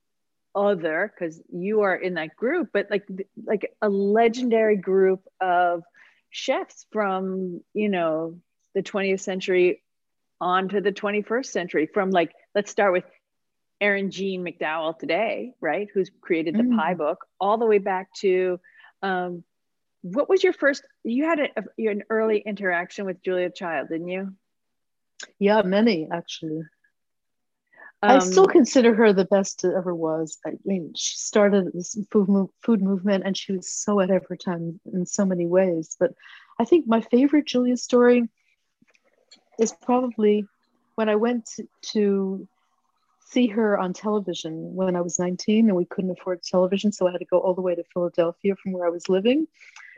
other 0.55 1.13
because 1.13 1.41
you 1.51 1.81
are 1.81 1.95
in 1.95 2.15
that 2.15 2.35
group 2.35 2.69
but 2.73 2.87
like 2.89 3.05
like 3.45 3.71
a 3.81 3.89
legendary 3.89 4.77
group 4.77 5.21
of 5.39 5.83
chefs 6.29 6.85
from 6.91 7.61
you 7.73 7.89
know 7.89 8.37
the 8.77 8.83
20th 8.83 9.21
century 9.21 9.81
on 10.39 10.69
to 10.69 10.79
the 10.79 10.91
21st 10.91 11.47
century 11.47 11.89
from 11.91 12.11
like 12.11 12.31
let's 12.53 12.69
start 12.69 12.93
with 12.93 13.05
Erin 13.81 14.11
Jeanne 14.11 14.45
McDowell 14.45 14.97
today, 14.97 15.53
right? 15.59 15.87
Who's 15.91 16.11
created 16.21 16.55
the 16.55 16.63
mm. 16.63 16.77
pie 16.77 16.93
book, 16.93 17.25
all 17.39 17.57
the 17.57 17.65
way 17.65 17.79
back 17.79 18.13
to 18.21 18.59
um, 19.01 19.43
what 20.03 20.29
was 20.29 20.43
your 20.43 20.53
first? 20.53 20.83
You 21.03 21.25
had 21.25 21.39
a, 21.39 21.47
a, 21.57 21.87
an 21.87 22.03
early 22.11 22.37
interaction 22.37 23.05
with 23.05 23.21
Julia 23.23 23.49
Child, 23.49 23.89
didn't 23.89 24.09
you? 24.09 24.33
Yeah, 25.39 25.63
many 25.63 26.07
actually. 26.11 26.61
Um, 28.03 28.11
I 28.11 28.19
still 28.19 28.45
consider 28.45 28.93
her 28.93 29.11
the 29.11 29.25
best 29.25 29.63
that 29.63 29.73
ever 29.73 29.93
was. 29.93 30.37
I 30.45 30.51
mean, 30.65 30.93
she 30.95 31.17
started 31.17 31.71
this 31.73 31.97
food, 32.11 32.29
move, 32.29 32.49
food 32.61 32.83
movement 32.83 33.23
and 33.25 33.35
she 33.35 33.53
was 33.53 33.71
so 33.71 33.99
ahead 33.99 34.15
of 34.15 34.25
her 34.27 34.35
time 34.35 34.79
in 34.93 35.07
so 35.07 35.25
many 35.25 35.47
ways. 35.47 35.97
But 35.99 36.11
I 36.59 36.65
think 36.65 36.85
my 36.87 37.01
favorite 37.01 37.47
Julia 37.47 37.75
story 37.75 38.29
is 39.59 39.73
probably 39.73 40.45
when 40.95 41.09
I 41.09 41.15
went 41.15 41.49
to, 41.93 42.47
see 43.29 43.47
her 43.47 43.77
on 43.77 43.91
television 43.91 44.73
when 44.73 44.95
I 44.95 45.01
was 45.01 45.19
19 45.19 45.67
and 45.67 45.75
we 45.75 45.83
couldn't 45.83 46.11
afford 46.11 46.41
television. 46.43 46.93
So 46.93 47.07
I 47.07 47.11
had 47.11 47.17
to 47.17 47.25
go 47.25 47.39
all 47.39 47.53
the 47.53 47.61
way 47.61 47.75
to 47.75 47.83
Philadelphia 47.93 48.55
from 48.55 48.71
where 48.71 48.87
I 48.87 48.89
was 48.89 49.09
living. 49.09 49.47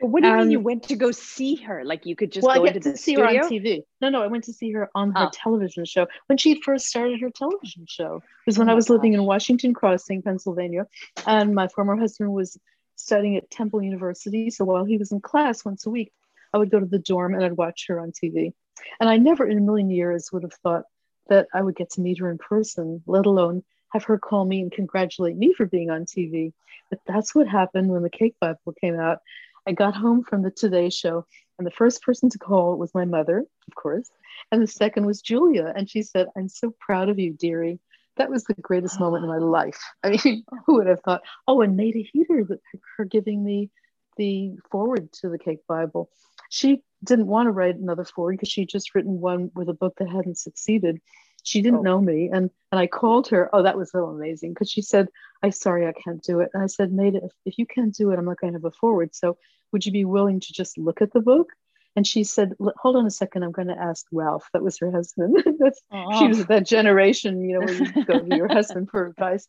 Well, 0.00 0.10
what 0.10 0.22
do 0.22 0.28
you 0.28 0.34
mean 0.34 0.42
um, 0.42 0.50
you 0.50 0.58
went 0.58 0.82
to 0.84 0.96
go 0.96 1.12
see 1.12 1.54
her? 1.56 1.84
Like 1.84 2.06
you 2.06 2.16
could 2.16 2.32
just 2.32 2.44
well, 2.44 2.56
go 2.56 2.66
I 2.66 2.72
get 2.72 2.82
to 2.82 2.96
see 2.96 3.12
studio? 3.12 3.26
her 3.26 3.44
on 3.44 3.50
TV. 3.50 3.84
No, 4.00 4.08
no, 4.08 4.22
I 4.22 4.26
went 4.26 4.44
to 4.44 4.52
see 4.52 4.72
her 4.72 4.90
on 4.96 5.12
her 5.12 5.26
oh. 5.26 5.30
television 5.32 5.84
show 5.84 6.08
when 6.26 6.38
she 6.38 6.60
first 6.62 6.86
started 6.86 7.20
her 7.20 7.30
television 7.30 7.86
show. 7.88 8.16
It 8.16 8.46
was 8.46 8.58
when 8.58 8.68
oh 8.68 8.72
I 8.72 8.74
was 8.74 8.86
gosh. 8.86 8.96
living 8.96 9.12
in 9.12 9.22
Washington 9.22 9.74
Crossing, 9.74 10.22
Pennsylvania, 10.22 10.88
and 11.24 11.54
my 11.54 11.68
former 11.68 11.96
husband 11.96 12.32
was 12.32 12.58
studying 12.96 13.36
at 13.36 13.48
Temple 13.50 13.80
University. 13.80 14.50
So 14.50 14.64
while 14.64 14.84
he 14.84 14.96
was 14.96 15.12
in 15.12 15.20
class 15.20 15.64
once 15.64 15.86
a 15.86 15.90
week, 15.90 16.12
I 16.52 16.58
would 16.58 16.70
go 16.70 16.80
to 16.80 16.86
the 16.86 16.98
dorm 16.98 17.34
and 17.34 17.44
I'd 17.44 17.56
watch 17.56 17.86
her 17.88 18.00
on 18.00 18.10
TV. 18.10 18.54
And 18.98 19.08
I 19.08 19.16
never 19.16 19.46
in 19.46 19.58
a 19.58 19.62
million 19.62 19.90
years 19.90 20.30
would 20.32 20.42
have 20.42 20.54
thought 20.54 20.84
that 21.28 21.46
I 21.54 21.62
would 21.62 21.76
get 21.76 21.90
to 21.90 22.00
meet 22.00 22.18
her 22.18 22.30
in 22.30 22.38
person, 22.38 23.02
let 23.06 23.26
alone 23.26 23.62
have 23.90 24.04
her 24.04 24.18
call 24.18 24.44
me 24.44 24.60
and 24.60 24.72
congratulate 24.72 25.36
me 25.36 25.52
for 25.52 25.66
being 25.66 25.90
on 25.90 26.04
TV. 26.04 26.52
But 26.90 27.00
that's 27.06 27.34
what 27.34 27.48
happened 27.48 27.88
when 27.88 28.02
the 28.02 28.10
Cake 28.10 28.36
Bible 28.40 28.74
came 28.80 28.98
out. 28.98 29.18
I 29.66 29.72
got 29.72 29.94
home 29.94 30.24
from 30.24 30.42
the 30.42 30.50
Today 30.50 30.90
Show, 30.90 31.26
and 31.58 31.66
the 31.66 31.70
first 31.72 32.02
person 32.02 32.30
to 32.30 32.38
call 32.38 32.76
was 32.76 32.94
my 32.94 33.04
mother, 33.04 33.38
of 33.38 33.74
course, 33.74 34.10
and 34.50 34.62
the 34.62 34.66
second 34.66 35.06
was 35.06 35.20
Julia. 35.20 35.72
And 35.76 35.88
she 35.88 36.02
said, 36.02 36.28
I'm 36.36 36.48
so 36.48 36.72
proud 36.80 37.08
of 37.08 37.18
you, 37.18 37.32
dearie. 37.32 37.78
That 38.16 38.30
was 38.30 38.44
the 38.44 38.54
greatest 38.54 38.98
moment 38.98 39.24
in 39.24 39.30
my 39.30 39.38
life. 39.38 39.80
I 40.02 40.18
mean, 40.24 40.44
who 40.66 40.76
would 40.76 40.86
have 40.86 41.02
thought? 41.02 41.22
Oh, 41.46 41.60
and 41.60 41.76
Maida 41.76 42.00
Heatter, 42.00 42.58
her 42.96 43.04
giving 43.04 43.44
me 43.44 43.70
the 44.16 44.56
foreword 44.70 45.12
to 45.14 45.28
the 45.28 45.38
Cake 45.38 45.66
Bible. 45.68 46.10
She 46.48 46.82
didn't 47.04 47.26
want 47.26 47.46
to 47.46 47.52
write 47.52 47.76
another 47.76 48.04
foreword 48.04 48.34
because 48.34 48.50
she'd 48.50 48.68
just 48.68 48.94
written 48.94 49.20
one 49.20 49.50
with 49.54 49.68
a 49.68 49.74
book 49.74 49.94
that 49.98 50.08
hadn't 50.08 50.38
succeeded. 50.38 51.00
She 51.42 51.62
didn't 51.62 51.80
oh. 51.80 51.82
know 51.82 52.00
me, 52.00 52.28
and 52.32 52.50
and 52.70 52.80
I 52.80 52.86
called 52.86 53.28
her. 53.28 53.48
Oh, 53.52 53.62
that 53.62 53.78
was 53.78 53.90
so 53.90 54.06
amazing 54.06 54.52
because 54.52 54.70
she 54.70 54.82
said, 54.82 55.08
"I'm 55.42 55.52
sorry, 55.52 55.86
I 55.86 55.92
can't 55.92 56.22
do 56.22 56.40
it." 56.40 56.50
And 56.52 56.62
I 56.62 56.66
said, 56.66 56.92
"Maida, 56.92 57.20
if, 57.24 57.32
if 57.46 57.58
you 57.58 57.66
can't 57.66 57.94
do 57.94 58.10
it, 58.10 58.18
I'm 58.18 58.26
not 58.26 58.38
going 58.38 58.52
to 58.52 58.58
have 58.58 58.64
a 58.64 58.70
foreword. 58.70 59.14
So, 59.14 59.38
would 59.72 59.86
you 59.86 59.92
be 59.92 60.04
willing 60.04 60.40
to 60.40 60.52
just 60.52 60.76
look 60.76 61.00
at 61.00 61.12
the 61.12 61.20
book?" 61.20 61.48
And 61.96 62.06
she 62.06 62.24
said, 62.24 62.52
"Hold 62.76 62.96
on 62.96 63.06
a 63.06 63.10
second, 63.10 63.42
I'm 63.42 63.52
going 63.52 63.68
to 63.68 63.78
ask 63.78 64.04
Ralph." 64.12 64.48
That 64.52 64.62
was 64.62 64.78
her 64.80 64.90
husband. 64.90 65.42
That's 65.58 65.80
she 66.18 66.28
was 66.28 66.44
that 66.46 66.66
generation, 66.66 67.40
you 67.42 67.58
know, 67.58 67.66
where 67.66 67.74
you 67.74 68.04
go 68.04 68.18
to 68.20 68.36
your 68.36 68.48
husband 68.52 68.90
for 68.90 69.06
advice. 69.06 69.48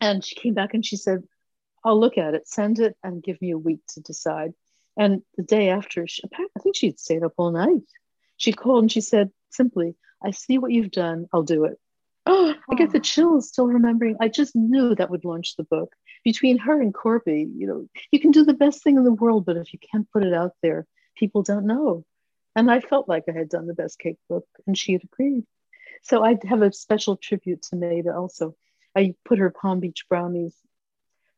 And 0.00 0.24
she 0.24 0.34
came 0.34 0.54
back 0.54 0.74
and 0.74 0.84
she 0.84 0.96
said, 0.96 1.22
"I'll 1.82 1.98
look 1.98 2.18
at 2.18 2.34
it, 2.34 2.46
send 2.46 2.78
it, 2.78 2.94
and 3.02 3.22
give 3.22 3.40
me 3.40 3.52
a 3.52 3.58
week 3.58 3.80
to 3.94 4.00
decide." 4.00 4.52
And 5.00 5.22
the 5.38 5.42
day 5.42 5.70
after, 5.70 6.06
she, 6.06 6.22
I 6.30 6.60
think 6.60 6.76
she'd 6.76 7.00
stayed 7.00 7.22
up 7.22 7.32
all 7.38 7.50
night. 7.52 7.88
She 8.36 8.52
called 8.52 8.84
and 8.84 8.92
she 8.92 9.00
said 9.00 9.30
simply, 9.48 9.94
I 10.22 10.30
see 10.32 10.58
what 10.58 10.72
you've 10.72 10.90
done. 10.90 11.26
I'll 11.32 11.42
do 11.42 11.64
it. 11.64 11.78
Oh, 12.26 12.54
I 12.70 12.74
get 12.74 12.90
the 12.90 13.00
chills 13.00 13.48
still 13.48 13.66
remembering. 13.66 14.18
I 14.20 14.28
just 14.28 14.54
knew 14.54 14.94
that 14.94 15.08
would 15.08 15.24
launch 15.24 15.56
the 15.56 15.64
book. 15.64 15.94
Between 16.22 16.58
her 16.58 16.82
and 16.82 16.92
Corby, 16.92 17.48
you 17.56 17.66
know, 17.66 17.86
you 18.12 18.20
can 18.20 18.30
do 18.30 18.44
the 18.44 18.52
best 18.52 18.82
thing 18.82 18.98
in 18.98 19.04
the 19.04 19.12
world, 19.12 19.46
but 19.46 19.56
if 19.56 19.72
you 19.72 19.78
can't 19.78 20.10
put 20.12 20.22
it 20.22 20.34
out 20.34 20.52
there, 20.62 20.86
people 21.16 21.42
don't 21.42 21.64
know. 21.64 22.04
And 22.54 22.70
I 22.70 22.80
felt 22.80 23.08
like 23.08 23.24
I 23.26 23.32
had 23.32 23.48
done 23.48 23.66
the 23.66 23.72
best 23.72 23.98
cake 23.98 24.18
book, 24.28 24.46
and 24.66 24.76
she 24.76 24.92
had 24.92 25.04
agreed. 25.04 25.44
So 26.02 26.22
I 26.22 26.36
have 26.46 26.60
a 26.60 26.74
special 26.74 27.16
tribute 27.16 27.62
to 27.70 27.76
Maida 27.76 28.14
also. 28.14 28.54
I 28.94 29.14
put 29.24 29.38
her 29.38 29.48
Palm 29.48 29.80
Beach 29.80 30.04
brownies 30.10 30.54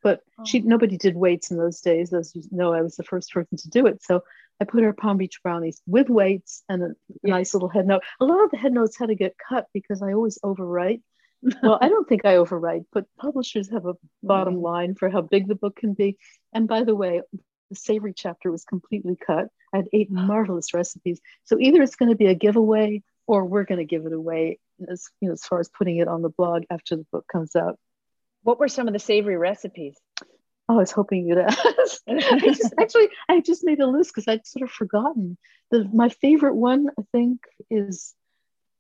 but 0.03 0.21
oh. 0.39 0.45
she 0.45 0.61
nobody 0.61 0.97
did 0.97 1.17
weights 1.17 1.51
in 1.51 1.57
those 1.57 1.81
days. 1.81 2.13
As 2.13 2.35
you 2.35 2.43
know 2.51 2.73
i 2.73 2.83
was 2.83 2.97
the 2.97 3.05
first 3.05 3.33
person 3.33 3.57
to 3.59 3.71
do 3.71 3.87
it. 3.87 4.03
So 4.03 4.23
i 4.61 4.65
put 4.65 4.83
her 4.83 4.93
palm 4.93 5.17
beach 5.19 5.43
brownies 5.43 5.81
with 5.87 6.09
weights 6.09 6.63
and 6.69 6.83
a 6.83 6.95
yeah. 7.23 7.35
nice 7.35 7.55
little 7.55 7.69
head 7.69 7.87
note. 7.87 8.03
A 8.21 8.25
lot 8.25 8.45
of 8.45 8.51
the 8.51 8.59
head 8.59 8.73
notes 8.73 8.99
had 8.99 9.09
to 9.09 9.15
get 9.15 9.37
cut 9.37 9.67
because 9.73 10.03
i 10.03 10.13
always 10.13 10.39
overwrite. 10.45 11.03
Well 11.63 11.79
i 11.81 11.89
don't 11.89 12.09
think 12.09 12.25
i 12.25 12.35
overwrite 12.35 12.85
but 12.93 13.07
publishers 13.19 13.69
have 13.71 13.87
a 13.87 13.95
bottom 14.23 14.55
mm-hmm. 14.55 14.63
line 14.63 14.95
for 14.95 15.09
how 15.09 15.23
big 15.23 15.49
the 15.49 15.57
book 15.57 15.77
can 15.77 15.95
be. 15.95 16.17
And 16.53 16.69
by 16.69 16.85
the 16.85 16.95
way 16.95 17.23
the 17.71 17.77
savory 17.77 18.13
chapter 18.15 18.53
was 18.53 18.65
completely 18.65 19.17
cut. 19.17 19.49
I 19.73 19.79
had 19.79 19.89
eight 19.93 20.11
marvelous 20.11 20.75
recipes. 20.75 21.21
So 21.45 21.59
either 21.59 21.83
it's 21.83 21.97
going 21.97 22.11
to 22.11 22.17
be 22.17 22.27
a 22.27 22.35
giveaway 22.35 23.03
or 23.27 23.45
we're 23.45 23.65
going 23.65 23.79
to 23.79 23.85
give 23.85 24.07
it 24.07 24.13
away 24.13 24.59
as 24.91 25.09
you 25.21 25.29
know 25.29 25.35
as 25.35 25.45
far 25.45 25.61
as 25.61 25.69
putting 25.69 25.99
it 25.99 26.09
on 26.09 26.23
the 26.23 26.29
blog 26.29 26.65
after 26.71 26.97
the 26.97 27.07
book 27.13 27.25
comes 27.31 27.55
out 27.57 27.79
what 28.43 28.59
were 28.59 28.69
some 28.69 28.89
of 28.89 28.93
the 28.93 28.99
savory 28.99 29.37
recipes? 29.37 29.97
Oh, 30.69 30.77
I 30.77 30.79
was 30.79 30.93
hoping 30.93 31.27
you'd 31.27 31.39
ask. 31.39 31.59
I 32.09 32.39
just 32.41 32.75
actually 32.79 33.09
I 33.29 33.41
just 33.41 33.65
made 33.65 33.81
a 33.81 33.87
list 33.87 34.13
because 34.15 34.29
I'd 34.29 34.47
sort 34.47 34.63
of 34.63 34.71
forgotten. 34.71 35.37
The 35.71 35.89
my 35.93 36.09
favorite 36.09 36.55
one, 36.55 36.89
I 36.99 37.03
think, 37.13 37.41
is 37.71 38.15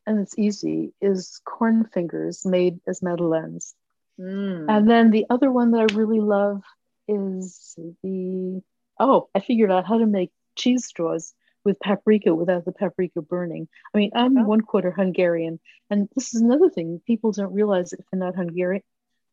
and 0.07 0.21
it's 0.21 0.39
easy, 0.39 0.93
is 1.01 1.41
corn 1.45 1.85
fingers 1.93 2.45
made 2.45 2.81
as 2.87 3.03
madeleines. 3.03 3.75
Mm. 4.19 4.67
And 4.69 4.91
then 4.91 5.11
the 5.11 5.27
other 5.31 5.51
one 5.51 5.73
that 5.73 5.91
I 5.91 5.95
really 5.95 6.21
love 6.21 6.63
is 7.09 7.75
the 8.03 8.63
oh, 8.99 9.29
I 9.35 9.41
figured 9.41 9.71
out 9.71 9.87
how 9.87 9.99
to 9.99 10.07
make 10.07 10.31
cheese 10.57 10.87
straws 10.87 11.35
with 11.65 11.81
paprika 11.81 12.35
without 12.35 12.65
the 12.65 12.73
paprika 12.73 13.23
burning. 13.23 13.69
I 13.95 13.99
mean, 13.99 14.11
I'm 14.15 14.37
oh. 14.39 14.45
one 14.45 14.61
quarter 14.61 14.91
Hungarian, 14.91 15.61
and 15.91 16.09
this 16.15 16.35
is 16.35 16.41
another 16.41 16.71
thing 16.71 17.01
people 17.07 17.33
don't 17.33 17.53
realize 17.53 17.93
if 17.93 18.01
they're 18.11 18.21
not 18.21 18.37
Hungarian 18.37 18.83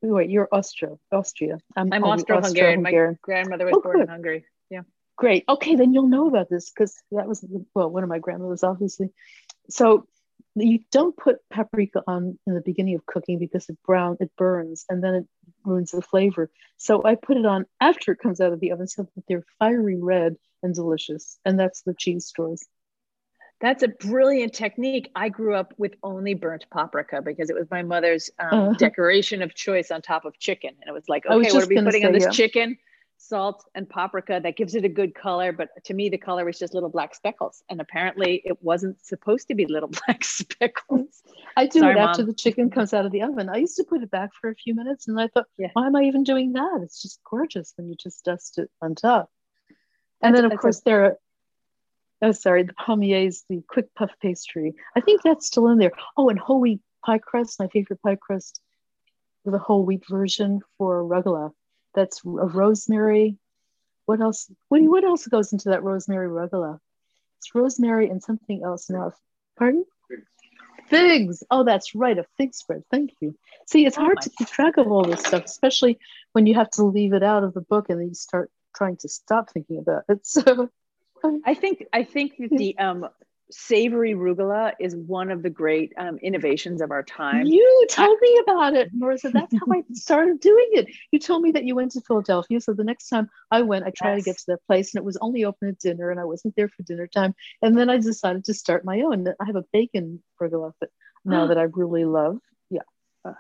wait, 0.02 0.30
you're 0.30 0.48
Austria. 0.52 0.98
Austria. 1.12 1.58
I'm, 1.76 1.92
I'm 1.92 2.04
Austro-Hungarian. 2.04 2.82
My 2.82 3.16
grandmother 3.22 3.66
was 3.66 3.76
oh, 3.78 3.82
born 3.82 3.98
good. 3.98 4.04
in 4.04 4.10
Hungary. 4.10 4.46
Yeah. 4.70 4.82
Great. 5.18 5.44
Okay, 5.50 5.76
then 5.76 5.94
you'll 5.94 6.08
know 6.08 6.28
about 6.28 6.50
this 6.50 6.70
because 6.70 6.96
that 7.12 7.28
was 7.28 7.46
well, 7.76 7.90
one 7.90 8.04
of 8.04 8.10
my 8.10 8.20
grandmothers, 8.20 8.64
obviously. 8.64 9.10
So 9.70 10.08
you 10.56 10.80
don't 10.92 11.16
put 11.16 11.38
paprika 11.50 12.02
on 12.08 12.38
in 12.48 12.54
the 12.54 12.62
beginning 12.62 12.96
of 12.96 13.06
cooking 13.06 13.40
because 13.40 13.70
it 13.70 13.78
brown 13.86 14.18
it 14.20 14.32
burns 14.38 14.86
and 14.90 15.04
then 15.04 15.14
it 15.16 15.28
ruins 15.64 15.92
the 15.92 16.02
flavor 16.02 16.50
so 16.78 17.04
i 17.04 17.16
put 17.16 17.38
it 17.38 17.46
on 17.46 17.66
after 17.80 18.12
it 18.12 18.20
comes 18.20 18.42
out 18.42 18.54
of 18.54 18.60
the 18.60 18.72
oven 18.72 18.88
so 18.88 19.08
that 19.16 19.24
they're 19.28 19.44
fiery 19.60 19.98
red 19.98 20.36
and 20.64 20.74
delicious 20.74 21.38
and 21.46 21.60
that's 21.60 21.82
the 21.84 21.94
cheese 21.94 22.26
straws 22.26 22.66
that's 23.62 23.84
a 23.84 23.90
brilliant 23.90 24.54
technique. 24.54 25.12
I 25.16 25.30
grew 25.30 25.56
up 25.56 25.74
with 25.78 25.96
only 26.02 26.34
burnt 26.34 26.66
paprika 26.72 27.22
because 27.22 27.50
it 27.50 27.56
was 27.56 27.68
my 27.70 27.84
mother's 27.84 28.30
um, 28.40 28.48
uh-huh. 28.52 28.74
decoration 28.78 29.42
of 29.42 29.54
choice 29.54 29.92
on 29.92 30.02
top 30.02 30.26
of 30.26 30.38
chicken. 30.40 30.72
And 30.80 30.90
it 30.90 30.94
was 30.94 31.10
like 31.10 31.26
okay 31.26 31.36
was 31.36 31.54
what 31.54 31.64
are 31.64 31.68
we 31.68 31.76
putting 31.76 32.02
say, 32.02 32.08
on 32.08 32.14
this 32.14 32.24
yeah. 32.24 32.30
chicken? 32.30 32.78
Salt 33.18 33.66
and 33.76 33.90
paprika. 33.90 34.40
That 34.42 34.56
gives 34.56 34.76
it 34.76 34.86
a 34.86 34.90
good 34.90 35.14
color 35.14 35.52
but 35.52 35.70
to 35.86 35.94
me 35.94 36.08
the 36.08 36.18
color 36.18 36.46
was 36.46 36.58
just 36.58 36.74
little 36.74 36.90
black 36.90 37.14
speckles. 37.14 37.62
And 37.70 37.82
apparently 37.82 38.42
it 38.46 38.58
wasn't 38.62 39.06
supposed 39.06 39.50
to 39.50 39.56
be 39.56 39.66
little 39.66 39.90
black 40.08 40.24
speckles. 40.24 41.22
I 41.58 41.66
do 41.66 41.80
Sorry, 41.80 41.96
it 41.96 42.00
after 42.00 42.22
Mom. 42.22 42.28
the 42.28 42.36
chicken 42.36 42.70
comes 42.70 42.94
out 42.94 43.06
of 43.06 43.12
the 43.12 43.24
oven. 43.24 43.50
I 43.50 43.58
used 43.58 43.76
to 43.76 43.84
put 43.84 44.02
it 44.02 44.10
back 44.10 44.30
for 44.40 44.50
a 44.50 44.56
few 44.56 44.74
minutes 44.74 45.10
and 45.10 45.20
i 45.20 45.28
thought 45.28 45.48
yeah. 45.58 45.68
why 45.74 45.86
am 45.86 45.98
i 45.98 46.04
even 46.04 46.24
doing 46.24 46.54
that? 46.54 46.80
It's 46.82 47.02
just 47.02 47.20
gorgeous 47.30 47.74
when 47.76 47.90
you 47.90 47.96
just 47.96 48.24
dust 48.24 48.58
it 48.58 48.72
on 48.82 48.96
top. 48.96 49.30
And 50.22 50.34
that's, 50.34 50.44
then 50.44 50.52
of 50.52 50.58
course 50.58 50.80
a, 50.80 50.84
there 50.86 51.06
are 51.06 51.18
oh 52.22 52.32
sorry 52.32 52.64
the 52.64 52.74
palmiers 52.74 53.44
the 53.50 53.62
quick 53.68 53.94
puff 53.96 54.12
pastry 54.22 54.74
i 54.96 55.02
think 55.02 55.22
that's 55.22 55.48
still 55.48 55.68
in 55.68 55.78
there 55.78 55.92
oh 56.18 56.30
and 56.30 56.40
whole 56.40 56.60
wheat 56.60 56.82
pie 57.06 57.18
crust 57.18 57.60
my 57.60 57.68
favorite 57.68 58.02
pie 58.02 58.18
crust 58.20 58.62
the 59.46 59.58
whole 59.58 59.86
wheat 59.86 60.04
version 60.08 60.60
for 60.78 61.04
rugelach 61.04 61.54
that's 61.96 62.22
a 62.26 62.30
rosemary. 62.30 63.38
What 64.06 64.22
else? 64.22 64.52
What, 64.70 64.82
what 64.84 65.04
else 65.04 65.28
goes 65.28 65.54
into 65.54 65.70
that 65.70 65.84
rosemary 65.84 66.28
rugelach? 66.28 66.80
It's 67.38 67.54
rosemary 67.56 68.10
and 68.10 68.22
something 68.22 68.64
else 68.64 68.90
now. 68.90 69.14
Pardon? 69.58 69.86
Figs. 70.08 70.28
Figs. 70.88 71.44
Oh, 71.52 71.64
that's 71.64 71.96
right, 71.96 72.18
a 72.18 72.26
fig 72.38 72.54
spread. 72.54 72.84
Thank 72.92 73.12
you. 73.22 73.36
See, 73.68 73.86
it's 73.86 73.98
oh 73.98 74.02
hard 74.02 74.22
to 74.22 74.30
keep 74.30 74.48
track 74.48 74.78
of 74.78 74.92
all 74.92 75.04
this 75.04 75.22
stuff, 75.22 75.46
especially 75.46 76.00
when 76.34 76.46
you 76.46 76.56
have 76.56 76.70
to 76.72 76.84
leave 76.84 77.14
it 77.14 77.24
out 77.24 77.44
of 77.44 77.54
the 77.54 77.62
book 77.62 77.90
and 77.90 78.00
then 78.00 78.10
you 78.10 78.16
start 78.16 78.52
trying 78.76 78.98
to 78.98 79.10
stop 79.10 79.50
thinking 79.50 79.80
about 79.80 80.04
it. 80.10 80.20
So 80.26 80.70
I 81.46 81.54
think 81.54 81.86
I 81.94 82.04
think 82.04 82.38
that 82.38 82.50
the 82.52 82.78
um 82.78 83.08
savory 83.52 84.14
rugula 84.14 84.74
is 84.80 84.96
one 84.96 85.32
of 85.32 85.42
the 85.42 85.50
great 85.50 85.92
um, 85.98 86.18
innovations 86.18 86.82
of 86.82 86.92
our 86.92 87.04
time. 87.04 87.46
You 87.48 87.88
told 87.90 88.18
I, 88.18 88.22
me 88.22 88.40
about 88.44 88.74
it, 88.76 88.96
Marissa. 88.96 89.32
That's 89.32 89.54
how 89.54 89.66
I 89.72 89.84
started 89.94 90.40
doing 90.40 90.70
it. 90.74 90.88
You 91.12 91.20
told 91.20 91.42
me 91.42 91.52
that 91.52 91.64
you 91.64 91.76
went 91.76 91.92
to 91.94 92.02
Philadelphia. 92.02 92.62
So 92.62 92.74
the 92.74 92.84
next 92.84 93.10
time 93.10 93.30
I 93.50 93.62
went, 93.62 93.86
I 93.86 93.92
tried 93.92 94.18
yes. 94.18 94.24
to 94.24 94.30
get 94.30 94.38
to 94.38 94.46
that 94.48 94.68
place 94.68 94.94
and 94.94 95.02
it 95.02 95.06
was 95.06 95.18
only 95.20 95.46
open 95.46 95.70
at 95.70 95.80
dinner 95.80 96.12
and 96.12 96.20
I 96.20 96.26
wasn't 96.26 96.56
there 96.56 96.70
for 96.70 96.84
dinner 96.84 97.08
time. 97.08 97.34
And 97.62 97.78
then 97.78 97.90
I 97.90 97.98
decided 97.98 98.46
to 98.46 98.54
start 98.54 98.86
my 98.86 99.02
own. 99.02 99.28
I 99.28 99.46
have 99.46 99.56
a 99.56 99.66
bacon 99.74 100.22
rugula 100.40 100.74
that 100.82 100.90
now 101.26 101.48
that 101.48 101.58
I 101.58 101.64
really 101.64 102.06
love. 102.06 102.40
Yeah. 102.70 102.82
Uh, 103.26 103.34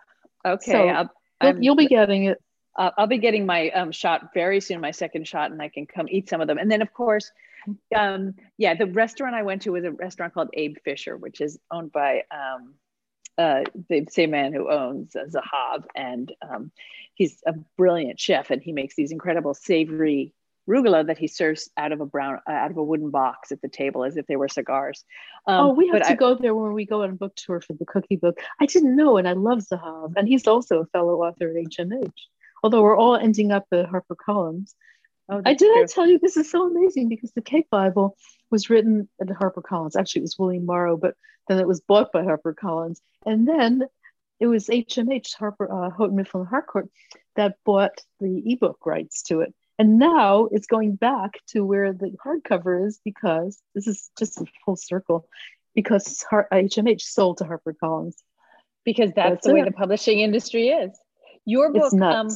okay. 0.46 0.72
So 0.72 1.10
you'll, 1.42 1.64
you'll, 1.64 1.76
be 1.76 1.88
getting 1.88 2.26
it. 2.26 2.42
Uh, 2.76 2.92
I'll 2.98 3.08
be 3.08 3.18
getting 3.18 3.46
my 3.46 3.70
um, 3.72 3.92
shot 3.92 4.34
very 4.34 4.60
soon, 4.60 4.82
my 4.82 4.92
second 4.92 5.28
shot, 5.28 5.52
and 5.52 5.62
I 5.62 5.70
can 5.70 5.86
come 5.86 6.08
eat 6.10 6.30
some 6.30 6.42
of 6.42 6.48
them. 6.48 6.58
And 6.58 6.72
then, 6.72 6.82
of 6.82 6.94
course, 6.94 7.32
um, 7.96 8.36
yeah, 8.58 8.74
the 8.76 8.88
restaurant 8.88 9.36
I 9.36 9.44
went 9.44 9.64
to 9.64 9.72
was 9.72 9.84
a 9.84 9.92
restaurant 9.92 10.34
called 10.34 10.50
Abe 10.54 10.78
Fisher, 10.84 11.18
which 11.18 11.42
is 11.42 11.60
owned 11.72 11.92
by 11.92 12.24
um, 12.32 12.76
uh, 13.38 13.64
the 13.88 14.06
same 14.10 14.32
man 14.32 14.54
who 14.54 14.70
owns 14.70 15.16
uh, 15.16 15.26
Zahav, 15.26 15.86
and 15.96 16.32
um, 16.42 16.72
he's 17.16 17.42
a 17.46 17.54
brilliant 17.78 18.20
chef, 18.20 18.52
and 18.52 18.62
he 18.62 18.72
makes 18.72 18.96
these 18.96 19.12
incredible 19.12 19.54
savory 19.54 20.34
rugula 20.70 21.08
that 21.08 21.18
he 21.18 21.28
serves 21.28 21.70
out 21.78 21.92
of 21.92 22.00
a 22.00 22.06
brown 22.06 22.40
uh, 22.48 22.52
out 22.52 22.70
of 22.70 22.78
a 22.78 22.84
wooden 22.84 23.10
box 23.10 23.52
at 23.52 23.62
the 23.62 23.70
table 23.70 24.04
as 24.04 24.18
if 24.18 24.28
they 24.28 24.36
were 24.36 24.48
cigars. 24.48 25.04
Um, 25.48 25.68
oh, 25.68 25.74
we 25.74 25.88
have 25.88 26.04
to 26.04 26.12
I, 26.12 26.16
go 26.16 26.36
there 26.36 26.54
when 26.54 26.74
we 26.74 26.86
go 26.86 27.04
on 27.04 27.10
a 27.10 27.14
book 27.14 27.36
tour 27.36 27.60
for 27.62 27.74
the 27.74 27.86
cookie 27.86 28.18
book. 28.18 28.40
I 28.60 28.66
didn't 28.66 28.96
know, 28.96 29.18
and 29.18 29.28
I 29.28 29.34
love 29.34 29.60
Zahav, 29.60 30.14
and 30.16 30.28
he's 30.28 30.48
also 30.48 30.82
a 30.82 30.86
fellow 30.88 31.24
author 31.24 31.50
at 31.50 31.56
HMH. 31.56 32.12
Although 32.62 32.82
we're 32.82 32.98
all 32.98 33.16
ending 33.16 33.52
up 33.52 33.66
at 33.72 33.90
HarperCollins, 33.90 34.74
Oh, 35.30 35.42
I 35.46 35.54
did 35.54 35.72
I 35.78 35.86
tell 35.86 36.08
you 36.08 36.18
this 36.20 36.38
is 36.38 36.50
so 36.50 36.68
amazing 36.68 37.08
because 37.08 37.32
the 37.34 37.42
Cake 37.42 37.70
Bible 37.70 38.18
was 38.50 38.70
written 38.70 39.08
at 39.22 39.28
HarperCollins. 39.28 39.96
Actually, 39.96 40.22
it 40.22 40.24
was 40.24 40.40
William 40.40 40.66
Morrow, 40.66 40.98
but 40.98 41.16
then 41.48 41.60
it 41.60 41.68
was 41.68 41.82
bought 41.82 42.12
by 42.12 42.24
HarperCollins, 42.24 43.00
and 43.26 43.48
then 43.48 43.84
it 44.40 44.48
was 44.48 44.68
HMH 44.68 45.36
Harper 45.36 45.72
uh, 45.72 45.90
Houghton 45.92 46.16
Mifflin 46.16 46.46
Harcourt 46.46 46.90
that 47.36 47.58
bought 47.66 48.04
the 48.20 48.42
ebook 48.46 48.86
rights 48.86 49.22
to 49.24 49.42
it. 49.42 49.54
And 49.78 49.98
now 49.98 50.48
it's 50.52 50.68
going 50.68 50.96
back 50.96 51.40
to 51.50 51.66
where 51.66 51.94
the 51.94 52.16
hardcover 52.26 52.86
is 52.86 53.00
because 53.04 53.62
this 53.76 53.88
is 53.88 54.10
just 54.18 54.42
a 54.42 54.46
full 54.66 54.76
circle 54.76 55.28
because 55.74 56.26
HMH 56.32 57.02
sold 57.02 57.38
to 57.38 57.46
HarperCollins. 57.46 58.16
Because 58.86 59.12
that's, 59.16 59.30
that's 59.30 59.48
the 59.48 59.54
way 59.54 59.64
the 59.64 59.72
publishing 59.72 60.20
industry 60.20 60.70
is. 60.70 60.98
Your 61.46 61.72
book, 61.72 61.94
um, 61.94 62.30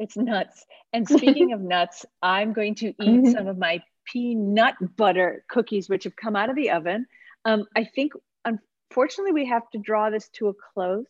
it's 0.00 0.16
nuts. 0.16 0.64
And 0.92 1.08
speaking 1.08 1.52
of 1.52 1.60
nuts, 1.60 2.04
I'm 2.22 2.52
going 2.52 2.74
to 2.76 2.88
eat 2.88 2.96
mm-hmm. 2.98 3.30
some 3.30 3.46
of 3.46 3.58
my 3.58 3.82
peanut 4.04 4.74
butter 4.96 5.44
cookies, 5.48 5.88
which 5.88 6.04
have 6.04 6.16
come 6.16 6.34
out 6.34 6.50
of 6.50 6.56
the 6.56 6.70
oven. 6.70 7.06
Um, 7.44 7.66
I 7.76 7.84
think, 7.84 8.14
unfortunately, 8.44 9.32
we 9.32 9.46
have 9.46 9.68
to 9.70 9.78
draw 9.78 10.10
this 10.10 10.28
to 10.30 10.48
a 10.48 10.54
close. 10.54 11.06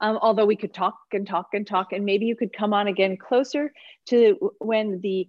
Um, 0.00 0.18
although 0.22 0.46
we 0.46 0.56
could 0.56 0.72
talk 0.72 0.96
and 1.12 1.26
talk 1.26 1.48
and 1.52 1.66
talk, 1.66 1.92
and 1.92 2.06
maybe 2.06 2.24
you 2.24 2.34
could 2.34 2.54
come 2.54 2.72
on 2.72 2.86
again 2.86 3.18
closer 3.18 3.70
to 4.06 4.52
when 4.58 5.00
the 5.02 5.28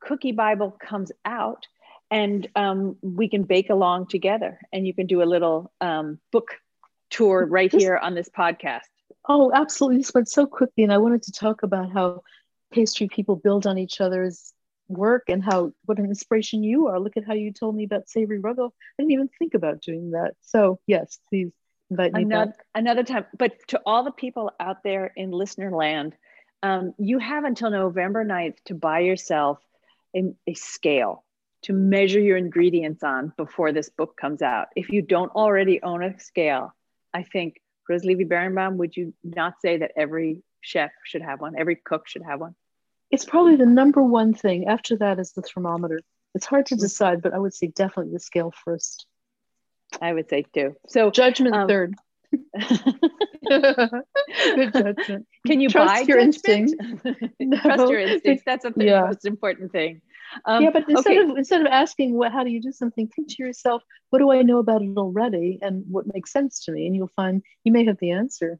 cookie 0.00 0.32
Bible 0.32 0.76
comes 0.80 1.12
out, 1.24 1.68
and 2.10 2.48
um, 2.56 2.96
we 3.00 3.28
can 3.28 3.44
bake 3.44 3.70
along 3.70 4.08
together, 4.08 4.58
and 4.72 4.86
you 4.86 4.94
can 4.94 5.06
do 5.06 5.22
a 5.22 5.24
little 5.24 5.70
um, 5.80 6.18
book 6.32 6.56
tour 7.10 7.46
right 7.46 7.72
here 7.72 7.96
on 7.96 8.14
this 8.14 8.28
podcast. 8.28 8.88
Oh, 9.28 9.50
absolutely. 9.54 9.98
This 9.98 10.14
went 10.14 10.28
so 10.28 10.46
quickly. 10.46 10.84
And 10.84 10.92
I 10.92 10.98
wanted 10.98 11.22
to 11.24 11.32
talk 11.32 11.62
about 11.62 11.92
how 11.92 12.22
pastry 12.70 13.08
people 13.08 13.36
build 13.36 13.66
on 13.66 13.78
each 13.78 14.00
other's 14.00 14.52
work 14.88 15.24
and 15.28 15.44
how 15.44 15.72
what 15.84 15.98
an 15.98 16.06
inspiration 16.06 16.62
you 16.62 16.88
are. 16.88 16.98
Look 16.98 17.16
at 17.16 17.26
how 17.26 17.34
you 17.34 17.52
told 17.52 17.76
me 17.76 17.84
about 17.84 18.08
savory 18.08 18.40
rugel. 18.40 18.70
I 18.70 19.02
didn't 19.02 19.12
even 19.12 19.28
think 19.38 19.54
about 19.54 19.82
doing 19.82 20.12
that. 20.12 20.32
So 20.40 20.80
yes, 20.86 21.18
please 21.28 21.52
invite 21.90 22.12
me 22.12 22.22
another, 22.22 22.52
back. 22.52 22.66
Another 22.74 23.02
time. 23.02 23.26
But 23.38 23.56
to 23.68 23.80
all 23.84 24.04
the 24.04 24.12
people 24.12 24.50
out 24.58 24.82
there 24.82 25.12
in 25.16 25.30
listener 25.30 25.70
land, 25.70 26.16
um, 26.62 26.94
you 26.98 27.18
have 27.18 27.44
until 27.44 27.70
November 27.70 28.24
9th 28.24 28.56
to 28.66 28.74
buy 28.74 29.00
yourself 29.00 29.58
a, 30.16 30.32
a 30.46 30.54
scale 30.54 31.24
to 31.62 31.72
measure 31.72 32.20
your 32.20 32.36
ingredients 32.36 33.02
on 33.02 33.32
before 33.36 33.72
this 33.72 33.88
book 33.88 34.16
comes 34.16 34.42
out. 34.42 34.68
If 34.76 34.90
you 34.90 35.02
don't 35.02 35.32
already 35.32 35.82
own 35.82 36.02
a 36.02 36.18
scale, 36.18 36.74
I 37.12 37.24
think 37.24 37.60
Rose 37.88 38.04
Levy 38.04 38.24
Beranbaum, 38.24 38.76
would 38.76 38.96
you 38.96 39.14
not 39.24 39.54
say 39.60 39.78
that 39.78 39.92
every 39.96 40.42
chef 40.60 40.90
should 41.04 41.22
have 41.22 41.40
one? 41.40 41.54
Every 41.58 41.76
cook 41.76 42.08
should 42.08 42.22
have 42.22 42.40
one? 42.40 42.54
It's 43.10 43.24
probably 43.24 43.56
the 43.56 43.66
number 43.66 44.02
one 44.02 44.34
thing. 44.34 44.66
After 44.66 44.96
that 44.98 45.18
is 45.18 45.32
the 45.32 45.42
thermometer. 45.42 46.00
It's 46.34 46.46
hard 46.46 46.66
to 46.66 46.76
decide, 46.76 47.22
but 47.22 47.32
I 47.32 47.38
would 47.38 47.54
say 47.54 47.68
definitely 47.68 48.12
the 48.12 48.20
scale 48.20 48.52
first. 48.64 49.06
I 50.00 50.12
would 50.12 50.28
say 50.28 50.44
too. 50.54 50.76
So 50.88 51.10
judgment 51.10 51.54
um, 51.54 51.68
third. 51.68 51.94
Good 53.48 54.72
judgment. 54.74 55.26
Can 55.46 55.60
you 55.60 55.70
trust 55.70 55.94
buy 55.94 56.00
your 56.00 56.18
judgment? 56.20 56.74
instinct? 56.78 57.34
no. 57.40 57.58
Trust 57.62 57.90
your 57.90 58.00
instincts. 58.00 58.44
That's 58.44 58.64
the 58.64 58.72
yeah. 58.76 59.00
most 59.06 59.24
important 59.24 59.72
thing. 59.72 60.02
Um, 60.44 60.62
yeah, 60.62 60.70
but 60.70 60.88
instead 60.88 61.18
okay. 61.18 61.30
of 61.30 61.36
instead 61.36 61.60
of 61.60 61.66
asking 61.68 62.14
what 62.14 62.32
how 62.32 62.44
do 62.44 62.50
you 62.50 62.60
do 62.60 62.72
something, 62.72 63.08
think 63.08 63.28
to 63.28 63.42
yourself, 63.42 63.82
what 64.10 64.18
do 64.18 64.30
I 64.30 64.42
know 64.42 64.58
about 64.58 64.82
it 64.82 64.96
already, 64.96 65.58
and 65.62 65.84
what 65.88 66.12
makes 66.12 66.32
sense 66.32 66.64
to 66.64 66.72
me, 66.72 66.86
and 66.86 66.94
you'll 66.94 67.10
find 67.16 67.42
you 67.64 67.72
may 67.72 67.84
have 67.86 67.98
the 67.98 68.12
answer. 68.12 68.58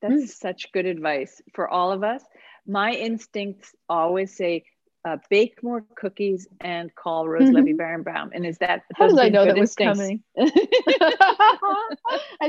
That's 0.00 0.14
mm. 0.14 0.28
such 0.28 0.72
good 0.72 0.86
advice 0.86 1.40
for 1.54 1.68
all 1.68 1.92
of 1.92 2.02
us. 2.02 2.22
My 2.66 2.92
instincts 2.92 3.72
always 3.88 4.36
say, 4.36 4.64
uh, 5.04 5.18
bake 5.30 5.62
more 5.62 5.84
cookies 5.96 6.48
and 6.60 6.92
call 6.94 7.28
Rose 7.28 7.44
mm-hmm. 7.44 7.56
Levy 7.56 7.74
Beranbaum. 7.74 8.30
And 8.32 8.46
is 8.46 8.58
that 8.58 8.82
how 8.94 9.08
did 9.08 9.18
I 9.18 9.28
know 9.28 9.44
that 9.44 9.56
was 9.56 9.74
coming? 9.74 10.22
I 10.38 10.48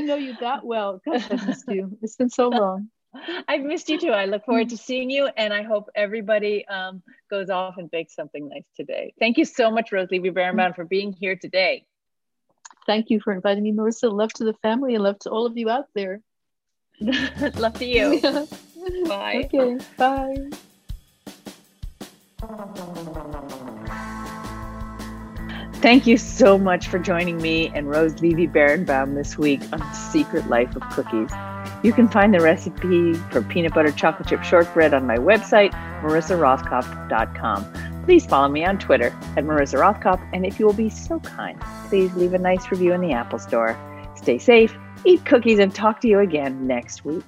know 0.00 0.16
you 0.16 0.34
that 0.40 0.64
well. 0.64 1.00
Missed 1.06 1.64
you. 1.68 1.98
It's 2.02 2.16
been 2.16 2.30
so 2.30 2.48
long. 2.48 2.88
I've 3.48 3.62
missed 3.62 3.88
you 3.88 3.98
too. 3.98 4.10
I 4.10 4.24
look 4.24 4.44
forward 4.44 4.70
to 4.70 4.76
seeing 4.76 5.10
you, 5.10 5.28
and 5.36 5.52
I 5.52 5.62
hope 5.62 5.88
everybody 5.94 6.66
um, 6.68 7.02
goes 7.30 7.50
off 7.50 7.76
and 7.78 7.90
bakes 7.90 8.14
something 8.14 8.48
nice 8.48 8.64
today. 8.76 9.14
Thank 9.18 9.38
you 9.38 9.44
so 9.44 9.70
much, 9.70 9.92
Rose 9.92 10.08
Levy 10.10 10.30
Beranbaum, 10.30 10.74
for 10.74 10.84
being 10.84 11.12
here 11.12 11.36
today. 11.36 11.84
Thank 12.86 13.10
you 13.10 13.20
for 13.20 13.32
inviting 13.32 13.62
me, 13.62 13.72
Marissa. 13.72 14.12
Love 14.12 14.32
to 14.34 14.44
the 14.44 14.54
family 14.54 14.94
and 14.94 15.04
love 15.04 15.18
to 15.20 15.30
all 15.30 15.46
of 15.46 15.56
you 15.56 15.70
out 15.70 15.86
there. 15.94 16.20
love 17.00 17.74
to 17.74 17.84
you. 17.84 18.20
bye. 19.06 19.48
Okay, 19.52 19.78
bye. 19.96 20.50
Thank 25.80 26.06
you 26.06 26.16
so 26.16 26.58
much 26.58 26.88
for 26.88 26.98
joining 26.98 27.40
me 27.40 27.70
and 27.74 27.88
Rose 27.88 28.20
Levy 28.20 28.48
Beranbaum 28.48 29.14
this 29.14 29.36
week 29.36 29.60
on 29.72 29.80
the 29.80 29.92
Secret 29.92 30.48
Life 30.48 30.74
of 30.76 30.82
Cookies. 30.90 31.30
You 31.84 31.92
can 31.92 32.08
find 32.08 32.32
the 32.32 32.40
recipe 32.40 33.12
for 33.30 33.42
peanut 33.42 33.74
butter 33.74 33.92
chocolate 33.92 34.26
chip 34.26 34.42
shortbread 34.42 34.94
on 34.94 35.06
my 35.06 35.18
website, 35.18 35.72
marissarothkopf.com. 36.02 38.02
Please 38.04 38.24
follow 38.24 38.48
me 38.48 38.64
on 38.64 38.78
Twitter 38.78 39.08
at 39.36 39.44
Marissa 39.44 39.78
Rothkopf, 39.78 40.26
and 40.32 40.46
if 40.46 40.58
you 40.58 40.64
will 40.64 40.72
be 40.72 40.88
so 40.88 41.20
kind, 41.20 41.60
please 41.88 42.14
leave 42.14 42.32
a 42.32 42.38
nice 42.38 42.70
review 42.70 42.94
in 42.94 43.02
the 43.02 43.12
Apple 43.12 43.38
Store. 43.38 43.78
Stay 44.16 44.38
safe, 44.38 44.74
eat 45.04 45.26
cookies, 45.26 45.58
and 45.58 45.74
talk 45.74 46.00
to 46.00 46.08
you 46.08 46.20
again 46.20 46.66
next 46.66 47.04
week. 47.04 47.22